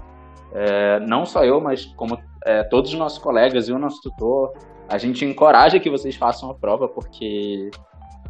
é, 0.54 1.00
não 1.00 1.26
só 1.26 1.44
eu, 1.44 1.60
mas 1.60 1.86
como 1.96 2.18
é, 2.46 2.64
todos 2.64 2.94
os 2.94 3.00
nossos 3.00 3.18
colegas 3.18 3.68
e 3.68 3.74
o 3.74 3.80
nosso 3.80 4.02
tutor, 4.04 4.54
a 4.88 5.00
gente 5.00 5.26
encoraja 5.26 5.80
que 5.80 5.90
vocês 5.90 6.16
façam 6.16 6.52
a 6.52 6.56
prova, 6.56 6.88
porque 6.88 7.72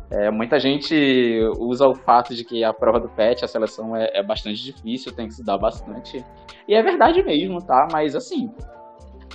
é, 0.10 0.32
muita 0.32 0.58
gente 0.58 1.40
usa 1.60 1.86
o 1.86 1.94
fato 1.94 2.34
de 2.34 2.46
que 2.46 2.64
a 2.64 2.74
prova 2.74 3.00
do 3.00 3.10
PET, 3.10 3.44
a 3.44 3.48
seleção 3.48 3.94
é, 3.94 4.10
é, 4.14 4.24
bastante 4.24 4.64
difícil, 4.64 5.14
tem 5.14 5.28
que 5.28 5.34
estudar 5.34 5.58
bastante. 5.58 6.24
E 6.68 6.74
é 6.74 6.82
verdade 6.82 7.22
mesmo, 7.24 7.62
tá? 7.62 7.88
Mas 7.92 8.16
assim, 8.16 8.50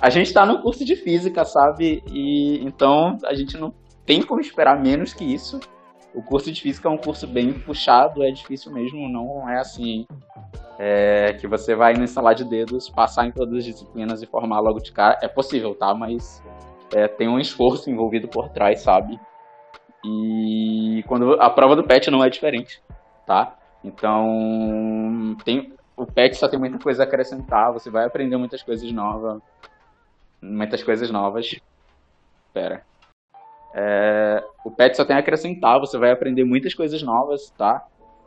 a 0.03 0.09
gente 0.09 0.27
está 0.27 0.45
no 0.45 0.61
curso 0.61 0.83
de 0.83 0.97
física, 0.97 1.45
sabe? 1.45 2.03
E 2.11 2.61
então 2.61 3.17
a 3.23 3.33
gente 3.33 3.57
não 3.57 3.73
tem 4.05 4.21
como 4.21 4.41
esperar 4.41 4.77
menos 4.77 5.13
que 5.13 5.23
isso. 5.23 5.61
O 6.13 6.21
curso 6.21 6.51
de 6.51 6.61
física 6.61 6.89
é 6.89 6.91
um 6.91 6.97
curso 6.97 7.25
bem 7.25 7.53
puxado, 7.53 8.21
é 8.21 8.29
difícil 8.29 8.73
mesmo, 8.73 9.07
não 9.07 9.49
é 9.49 9.61
assim 9.61 10.05
é, 10.77 11.31
que 11.39 11.47
você 11.47 11.73
vai 11.73 11.93
no 11.93 12.03
instalar 12.03 12.35
de 12.35 12.43
dedos, 12.43 12.89
passar 12.89 13.27
em 13.27 13.31
todas 13.31 13.59
as 13.59 13.63
disciplinas 13.63 14.21
e 14.21 14.27
formar 14.27 14.59
logo 14.59 14.79
de 14.79 14.91
cara. 14.91 15.19
É 15.21 15.29
possível, 15.29 15.73
tá? 15.73 15.93
Mas 15.93 16.43
é, 16.93 17.07
tem 17.07 17.29
um 17.29 17.39
esforço 17.39 17.89
envolvido 17.89 18.27
por 18.27 18.49
trás, 18.49 18.81
sabe? 18.81 19.17
E 20.03 21.01
quando 21.07 21.41
a 21.41 21.49
prova 21.49 21.77
do 21.77 21.83
PET 21.85 22.11
não 22.11 22.21
é 22.21 22.29
diferente, 22.29 22.83
tá? 23.25 23.55
Então, 23.81 25.37
tem, 25.45 25.71
o 25.95 26.05
PET 26.05 26.35
só 26.35 26.49
tem 26.49 26.59
muita 26.59 26.77
coisa 26.77 27.03
a 27.03 27.05
acrescentar, 27.05 27.71
você 27.71 27.89
vai 27.89 28.05
aprender 28.05 28.35
muitas 28.35 28.61
coisas 28.61 28.91
novas. 28.91 29.41
Muitas 30.43 30.83
coisas 30.83 31.09
novas. 31.09 31.55
Pera. 32.53 32.83
É, 33.73 34.43
o 34.63 34.69
PET 34.69 34.97
só 34.97 35.05
tem 35.05 35.15
a 35.15 35.19
acrescentar, 35.19 35.79
você 35.79 35.97
vai 35.97 36.11
aprender 36.11 36.43
muitas 36.43 36.73
coisas 36.73 37.01
novas, 37.01 37.49
tá? 37.57 37.83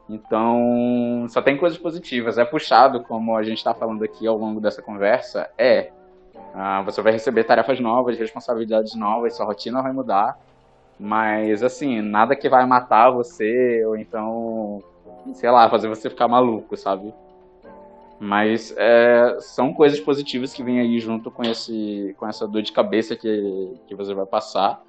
Então, 0.09 1.27
só 1.29 1.43
tem 1.43 1.57
coisas 1.57 1.79
positivas. 1.79 2.39
É 2.39 2.45
puxado, 2.45 3.03
como 3.03 3.37
a 3.37 3.43
gente 3.43 3.59
está 3.59 3.75
falando 3.75 4.03
aqui 4.03 4.27
ao 4.27 4.37
longo 4.37 4.61
dessa 4.61 4.81
conversa, 4.81 5.49
é. 5.59 5.91
Uh, 6.35 6.83
você 6.85 7.03
vai 7.03 7.13
receber 7.13 7.45
tarefas 7.45 7.79
novas, 7.81 8.19
responsabilidades 8.19 8.95
novas, 8.95 9.37
sua 9.37 9.45
rotina 9.45 9.83
vai 9.83 9.93
mudar. 9.93 10.39
Mas, 10.99 11.63
assim, 11.63 12.01
nada 12.01 12.35
que 12.35 12.49
vai 12.49 12.65
matar 12.65 13.11
você, 13.11 13.85
ou 13.85 13.97
então, 13.97 14.83
sei 15.35 15.51
lá, 15.51 15.69
fazer 15.69 15.89
você 15.89 16.09
ficar 16.09 16.27
maluco, 16.27 16.77
sabe? 16.77 17.13
Mas 18.19 18.75
é, 18.77 19.37
são 19.41 19.75
coisas 19.75 20.01
positivas 20.01 20.55
que 20.55 20.63
vêm 20.63 20.81
aí 20.81 20.99
junto 20.99 21.31
com, 21.31 21.43
esse, 21.43 22.15
com 22.19 22.27
essa 22.27 22.49
dor 22.49 22.63
de 22.63 22.73
cabeça 22.73 23.15
que, 23.15 23.75
que 23.87 23.95
você 23.95 24.15
vai 24.15 24.25
passar. 24.25 24.83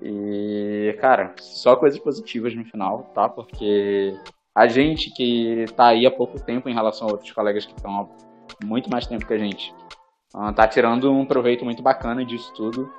E, 0.00 0.96
cara, 1.00 1.34
só 1.40 1.74
coisas 1.74 1.98
positivas 1.98 2.54
no 2.54 2.64
final, 2.64 3.10
tá? 3.14 3.28
Porque 3.28 4.16
a 4.54 4.68
gente 4.68 5.10
que 5.10 5.64
tá 5.76 5.88
aí 5.88 6.06
há 6.06 6.10
pouco 6.10 6.40
tempo 6.40 6.68
em 6.68 6.74
relação 6.74 7.08
a 7.08 7.10
outros 7.10 7.32
colegas 7.32 7.66
que 7.66 7.72
estão 7.72 8.02
há 8.02 8.64
muito 8.64 8.88
mais 8.88 9.06
tempo 9.06 9.26
que 9.26 9.34
a 9.34 9.38
gente, 9.38 9.74
ah, 10.34 10.52
tá 10.52 10.68
tirando 10.68 11.12
um 11.12 11.26
proveito 11.26 11.64
muito 11.64 11.82
bacana 11.82 12.24
disso 12.24 12.52
tudo. 12.54 12.92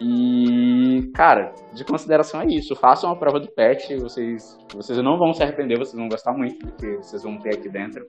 E, 0.00 1.10
cara, 1.14 1.52
de 1.74 1.84
consideração 1.84 2.40
é 2.40 2.46
isso. 2.46 2.74
Façam 2.74 3.10
a 3.10 3.16
prova 3.16 3.38
do 3.38 3.48
PET, 3.48 3.96
vocês, 3.96 4.56
vocês 4.72 4.98
não 4.98 5.18
vão 5.18 5.34
se 5.34 5.42
arrepender, 5.42 5.78
vocês 5.78 5.98
vão 5.98 6.08
gostar 6.08 6.32
muito 6.32 6.64
do 6.64 6.72
que 6.72 6.96
vocês 6.96 7.22
vão 7.22 7.38
ter 7.38 7.54
aqui 7.54 7.68
dentro. 7.68 8.06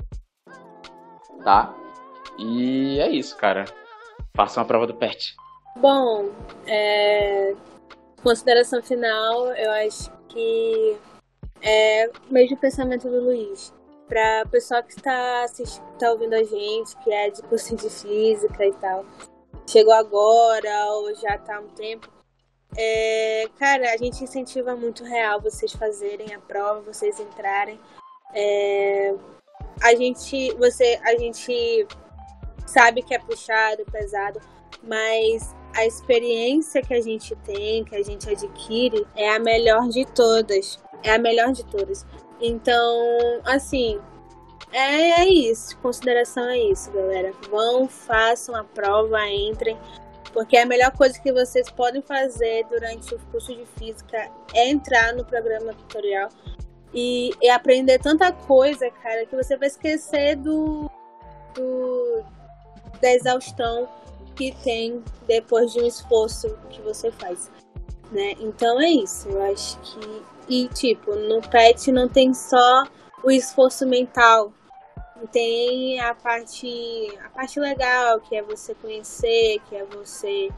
Tá? 1.44 1.74
E 2.38 3.00
é 3.00 3.10
isso, 3.10 3.36
cara. 3.38 3.66
Façam 4.36 4.64
a 4.64 4.66
prova 4.66 4.88
do 4.88 4.96
PET. 4.96 5.36
Bom, 5.78 6.30
é... 6.68 7.56
consideração 8.22 8.82
final, 8.82 9.48
eu 9.54 9.72
acho 9.72 10.12
que 10.30 10.98
é 11.62 12.10
o 12.30 12.34
mesmo 12.34 12.58
pensamento 12.58 13.10
do 13.10 13.22
Luiz. 13.22 13.74
Para 14.08 14.44
o 14.46 14.50
pessoal 14.50 14.84
que 14.84 14.92
está 14.92 15.46
tá 15.98 16.12
ouvindo 16.12 16.34
a 16.34 16.44
gente, 16.44 16.98
que 17.04 17.14
é 17.14 17.30
de 17.30 17.42
curso 17.44 17.76
de 17.76 17.89
física 17.89 18.66
e 18.66 18.74
tal, 18.74 19.06
chegou 19.68 19.94
agora 19.94 20.86
ou 20.88 21.16
já 21.16 21.38
tá 21.38 21.58
há 21.58 21.60
um 21.62 21.70
tempo. 21.70 22.10
É, 22.78 23.50
cara, 23.58 23.94
a 23.94 23.98
gente 23.98 24.24
incentiva 24.24 24.76
muito 24.76 25.04
real 25.04 25.42
vocês 25.42 25.72
fazerem 25.74 26.34
a 26.34 26.39
prova, 26.39 26.82
vocês 26.82 27.20
entrarem. 27.20 27.80
É, 28.34 29.14
a 29.82 29.95
gente, 29.95 30.53
você, 30.55 30.99
a 31.03 31.17
gente 31.17 31.88
sabe 32.65 33.01
que 33.01 33.13
é 33.13 33.19
puxado, 33.19 33.84
pesado, 33.91 34.39
mas 34.84 35.55
a 35.75 35.86
experiência 35.86 36.82
que 36.82 36.93
a 36.93 37.01
gente 37.01 37.36
tem, 37.38 37.84
que 37.84 37.95
a 37.95 38.03
gente 38.03 38.29
adquire, 38.29 39.05
é 39.15 39.36
a 39.36 39.39
melhor 39.39 39.88
de 39.89 40.05
todas. 40.05 40.79
É 41.03 41.15
a 41.15 41.17
melhor 41.17 41.51
de 41.51 41.65
todas. 41.65 42.05
Então, 42.39 43.41
assim, 43.45 43.99
é, 44.71 45.21
é 45.21 45.29
isso. 45.29 45.77
Consideração 45.79 46.47
é 46.49 46.57
isso, 46.57 46.91
galera. 46.91 47.34
Vão, 47.49 47.88
façam 47.88 48.55
a 48.55 48.63
prova, 48.63 49.27
entrem. 49.27 49.77
Porque 50.34 50.57
a 50.57 50.65
melhor 50.65 50.91
coisa 50.91 51.19
que 51.19 51.32
vocês 51.32 51.69
podem 51.71 52.01
fazer 52.01 52.65
durante 52.69 53.13
o 53.13 53.19
curso 53.32 53.53
de 53.53 53.65
física 53.77 54.29
é 54.53 54.69
entrar 54.69 55.13
no 55.13 55.25
programa 55.25 55.73
tutorial 55.73 56.29
e, 56.94 57.32
e 57.42 57.50
aprender 57.50 58.00
tanta 58.00 58.32
coisa, 58.32 58.89
cara, 59.02 59.26
que 59.26 59.36
você 59.36 59.58
vai 59.58 59.68
esquecer 59.68 60.36
do, 60.36 60.89
do 61.54 62.24
da 63.02 63.12
exaustão 63.14 63.88
que 64.36 64.54
tem 64.64 65.04
depois 65.28 65.74
de 65.74 65.80
um 65.80 65.88
esforço 65.88 66.58
que 66.70 66.82
você 66.82 67.12
faz. 67.12 67.50
Né? 68.12 68.36
Então 68.39 68.80
é 68.82 68.89
isso, 68.89 69.30
eu 69.30 69.42
acho 69.52 69.80
que. 69.80 70.24
E 70.50 70.68
tipo, 70.70 71.16
no 71.16 71.42
PET 71.42 71.92
não 71.92 72.10
tem 72.10 72.34
só 72.34 72.84
o 73.24 73.32
esforço 73.32 73.86
mental 73.86 74.52
tem 75.28 76.00
a 76.00 76.14
parte, 76.16 77.18
a 77.24 77.30
parte 77.30 77.60
legal, 77.60 78.20
que 78.22 78.36
é 78.36 78.42
você 78.42 78.74
conhecer, 78.76 79.60
que 79.70 79.76
é 79.76 79.86
você 79.86 80.50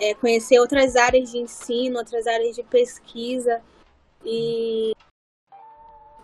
é, 0.00 0.14
conhecer 0.14 0.58
outras 0.58 0.96
áreas 0.96 1.30
de 1.30 1.38
ensino, 1.38 1.98
outras 1.98 2.26
áreas 2.26 2.54
de 2.54 2.62
pesquisa 2.62 3.60
e, 4.24 4.94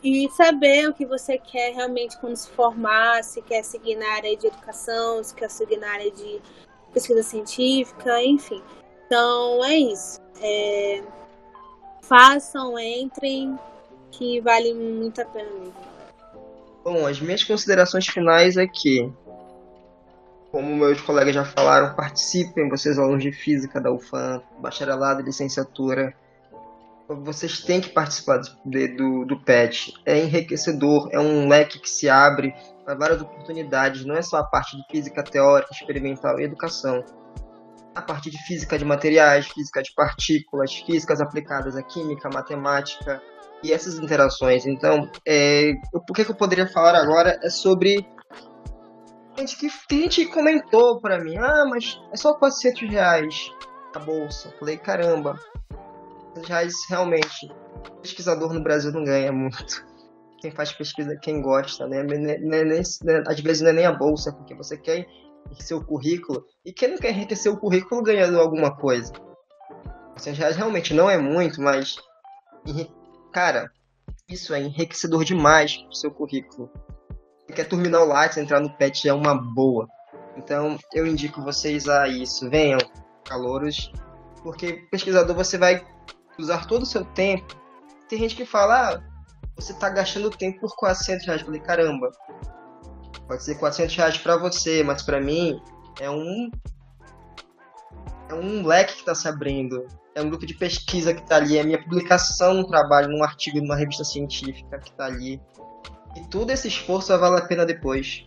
e 0.05 0.29
saber 0.29 0.87
o 0.87 0.93
que 0.93 1.07
você 1.07 1.39
quer 1.39 1.73
realmente 1.75 2.19
quando 2.19 2.37
se 2.37 2.51
formar, 2.51 3.25
se 3.25 3.41
quer 3.41 3.65
seguir 3.65 3.97
na 3.97 4.07
área 4.13 4.37
de 4.37 4.47
educação, 4.49 5.25
se 5.25 5.35
quer 5.35 5.51
seguir 5.51 5.79
na 5.79 5.91
área 5.91 6.11
de 6.11 6.43
pesquisa 6.93 7.23
científica, 7.23 8.23
enfim. 8.23 8.63
Então 9.07 9.65
é 9.65 9.77
isso. 9.77 10.21
É, 10.43 11.03
façam, 12.03 12.79
entrem, 12.79 13.59
que 14.11 14.43
vale 14.43 14.75
muito 14.75 15.23
a 15.23 15.25
pena 15.25 15.51
mesmo. 15.51 15.75
Bom, 16.85 17.07
as 17.07 17.19
minhas 17.19 17.43
considerações 17.43 18.07
finais 18.07 18.59
é 18.59 18.67
que, 18.67 19.11
como 20.51 20.77
meus 20.77 21.01
colegas 21.01 21.35
já 21.35 21.47
falaram, 21.47 21.95
participem, 21.95 22.69
vocês 22.69 22.99
alunos 22.99 23.23
de 23.23 23.33
física 23.33 23.81
da 23.81 23.91
UFAM, 23.91 24.43
bacharelado 24.59 25.23
e 25.23 25.25
licenciatura. 25.25 26.15
Vocês 27.09 27.61
têm 27.61 27.81
que 27.81 27.91
participar 27.91 28.39
do, 28.39 28.97
do, 28.97 29.25
do 29.27 29.41
PET. 29.41 29.93
É 30.07 30.19
enriquecedor, 30.19 31.09
é 31.13 31.21
um 31.21 31.49
leque 31.49 31.79
que 31.79 31.89
se 31.89 32.09
abre 32.09 32.55
para 32.85 32.95
várias 32.95 33.21
oportunidades. 33.21 34.05
Não 34.05 34.15
é 34.15 34.23
só 34.23 34.39
a 34.39 34.45
parte 34.45 34.77
de 34.77 34.85
física 34.91 35.23
teórica, 35.23 35.73
experimental 35.73 36.41
e 36.41 36.45
educação. 36.45 37.05
A 37.95 38.03
parte 38.03 38.31
de 38.31 38.39
física 38.47 38.79
de 38.79 38.85
materiais, 38.85 39.47
física 39.47 39.83
de 39.83 39.93
partículas, 39.95 40.75
físicas 40.75 41.21
aplicadas 41.21 41.77
à 41.77 41.83
química, 41.83 42.29
matemática, 42.33 43.23
e 43.65 43.73
essas 43.73 43.99
interações. 43.99 44.67
Então, 44.67 45.11
é, 45.27 45.73
o 45.93 46.13
que, 46.13 46.25
que 46.25 46.31
eu 46.31 46.35
poderia 46.35 46.67
falar 46.67 46.95
agora 46.95 47.39
é 47.43 47.49
sobre 47.49 48.07
gente 49.37 49.57
que, 49.57 49.69
que 49.89 49.95
a 49.95 49.99
gente 49.99 50.27
comentou 50.27 51.01
para 51.01 51.19
mim, 51.19 51.37
ah, 51.39 51.65
mas 51.69 51.99
é 52.13 52.17
só 52.17 52.35
400 52.35 52.89
reais 52.89 53.51
a 53.95 53.99
bolsa. 53.99 54.49
Eu 54.49 54.59
falei, 54.59 54.77
caramba, 54.77 55.35
400 55.35 55.64
reais 56.43 56.75
realmente, 56.89 57.49
pesquisador 58.03 58.53
no 58.53 58.63
Brasil 58.63 58.93
não 58.93 59.05
ganha 59.05 59.33
muito. 59.33 59.85
Quem 60.41 60.51
faz 60.51 60.73
pesquisa, 60.73 61.17
quem 61.17 61.41
gosta, 61.41 61.87
né? 61.87 62.03
Nem, 62.03 62.39
nem, 62.39 62.81
às 62.81 63.41
vezes 63.41 63.63
não 63.63 63.71
é 63.71 63.73
nem 63.73 63.87
a 63.87 63.93
bolsa, 63.93 64.33
porque 64.33 64.55
você 64.55 64.77
quer 64.77 65.07
enriquecer 65.47 65.77
o 65.77 65.85
currículo. 65.85 66.45
E 66.65 66.73
quem 66.73 66.91
não 66.91 66.99
quer 66.99 67.11
enriquecer 67.13 67.51
o 67.51 67.57
currículo 67.57 68.03
ganhando 68.03 68.39
alguma 68.39 68.77
coisa? 68.77 69.13
400 70.11 70.39
reais 70.39 70.57
realmente 70.57 70.93
não 70.93 71.09
é 71.09 71.17
muito, 71.17 71.63
mas 71.63 71.97
Cara, 73.33 73.71
isso 74.29 74.55
é 74.55 74.61
enriquecedor 74.61 75.25
demais 75.25 75.77
pro 75.77 75.95
seu 75.95 76.11
currículo. 76.11 76.71
Você 77.41 77.53
quer 77.53 77.69
terminar 77.69 78.01
o 78.01 78.07
Lattes, 78.07 78.39
entrar 78.39 78.61
no 78.61 78.71
PET 78.71 79.09
é 79.09 79.13
uma 79.13 79.35
boa. 79.35 79.89
Então, 80.37 80.79
eu 80.93 81.07
indico 81.07 81.43
vocês 81.43 81.89
a 81.89 82.09
isso. 82.09 82.49
Venham, 82.49 82.79
calouros, 83.25 83.93
porque 84.43 84.85
pesquisador 84.91 85.35
você 85.35 85.59
vai 85.59 85.85
usar 86.39 86.67
todo 86.67 86.83
o 86.83 86.87
seu 86.87 87.05
tempo. 87.05 87.55
Tem 88.09 88.19
gente 88.19 88.37
que 88.37 88.45
fala, 88.45 88.95
ah, 88.95 89.03
você 89.57 89.73
está 89.73 89.89
gastando 89.89 90.31
tempo 90.31 90.61
por 90.61 90.77
400 90.77 91.27
reais. 91.27 91.41
Eu 91.41 91.47
falei, 91.47 91.61
caramba, 91.61 92.11
pode 93.27 93.43
ser 93.43 93.57
400 93.57 93.97
reais 93.97 94.19
para 94.19 94.37
você, 94.37 94.83
mas 94.83 95.03
para 95.03 95.21
mim 95.21 95.61
é 96.01 96.11
um 96.11 96.51
é 98.29 98.35
um 98.35 98.67
leque 98.67 98.95
que 98.95 99.01
está 99.01 99.15
se 99.15 99.29
abrindo 99.29 99.87
é 100.15 100.23
um 100.23 100.29
grupo 100.29 100.47
de 100.47 100.55
pesquisa 100.55 101.13
que 101.13 101.21
está 101.21 101.37
ali, 101.37 101.59
é 101.59 101.65
minha 101.65 101.83
publicação 101.83 102.55
no 102.55 102.67
trabalho, 102.67 103.09
num 103.09 103.23
artigo 103.23 103.61
numa 103.61 103.77
revista 103.77 104.05
científica 104.05 104.79
que 104.79 104.91
está 104.91 105.07
ali. 105.07 105.41
E 106.15 106.21
todo 106.29 106.51
esse 106.51 106.69
esforço 106.69 107.09
vai 107.09 107.19
valer 107.19 107.43
a 107.43 107.47
pena 107.47 107.67
depois. 107.67 108.25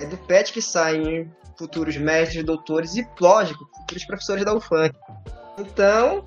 É 0.00 0.06
do 0.06 0.16
PET 0.16 0.52
que 0.52 0.62
saem 0.62 1.30
futuros 1.58 1.96
mestres, 1.98 2.42
doutores 2.42 2.96
e, 2.96 3.06
lógico, 3.20 3.68
futuros 3.76 4.04
professores 4.06 4.44
da 4.44 4.54
UFAM. 4.54 4.90
Então, 5.58 6.24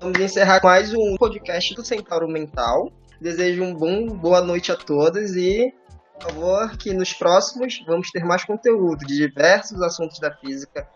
vamos 0.00 0.18
encerrar 0.20 0.60
mais 0.62 0.92
um 0.92 1.16
podcast 1.16 1.74
do 1.74 1.84
Centauro 1.84 2.28
Mental. 2.28 2.90
Desejo 3.20 3.62
um 3.62 3.74
bom 3.74 4.08
boa 4.08 4.40
noite 4.40 4.70
a 4.70 4.76
todos 4.76 5.34
e, 5.36 5.72
por 6.14 6.30
favor, 6.30 6.76
que 6.76 6.92
nos 6.92 7.12
próximos 7.12 7.82
vamos 7.86 8.10
ter 8.10 8.24
mais 8.24 8.44
conteúdo 8.44 9.06
de 9.06 9.16
diversos 9.16 9.80
assuntos 9.80 10.18
da 10.18 10.30
física, 10.30 10.86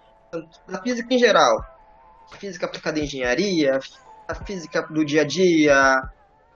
da 0.68 0.80
física 0.82 1.14
em 1.14 1.18
geral, 1.18 1.64
física 2.38 2.66
aplicada 2.66 2.98
em 2.98 3.04
engenharia, 3.04 3.80
a 4.28 4.34
física 4.34 4.82
do 4.82 5.04
dia 5.04 5.22
a 5.22 5.24
dia, 5.24 6.02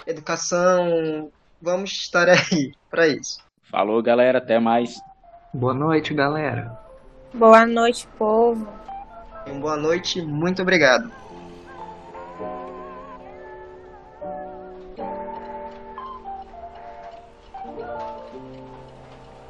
educação. 0.06 1.30
Vamos 1.60 1.92
estar 1.92 2.28
aí 2.28 2.72
para 2.90 3.08
isso. 3.08 3.38
Falou, 3.70 4.02
galera. 4.02 4.38
Até 4.38 4.58
mais. 4.58 5.00
Boa 5.52 5.72
noite, 5.72 6.12
galera. 6.12 6.78
Boa 7.32 7.64
noite, 7.66 8.06
povo. 8.18 8.68
Boa 9.60 9.76
noite, 9.76 10.22
muito 10.22 10.62
obrigado. 10.62 11.23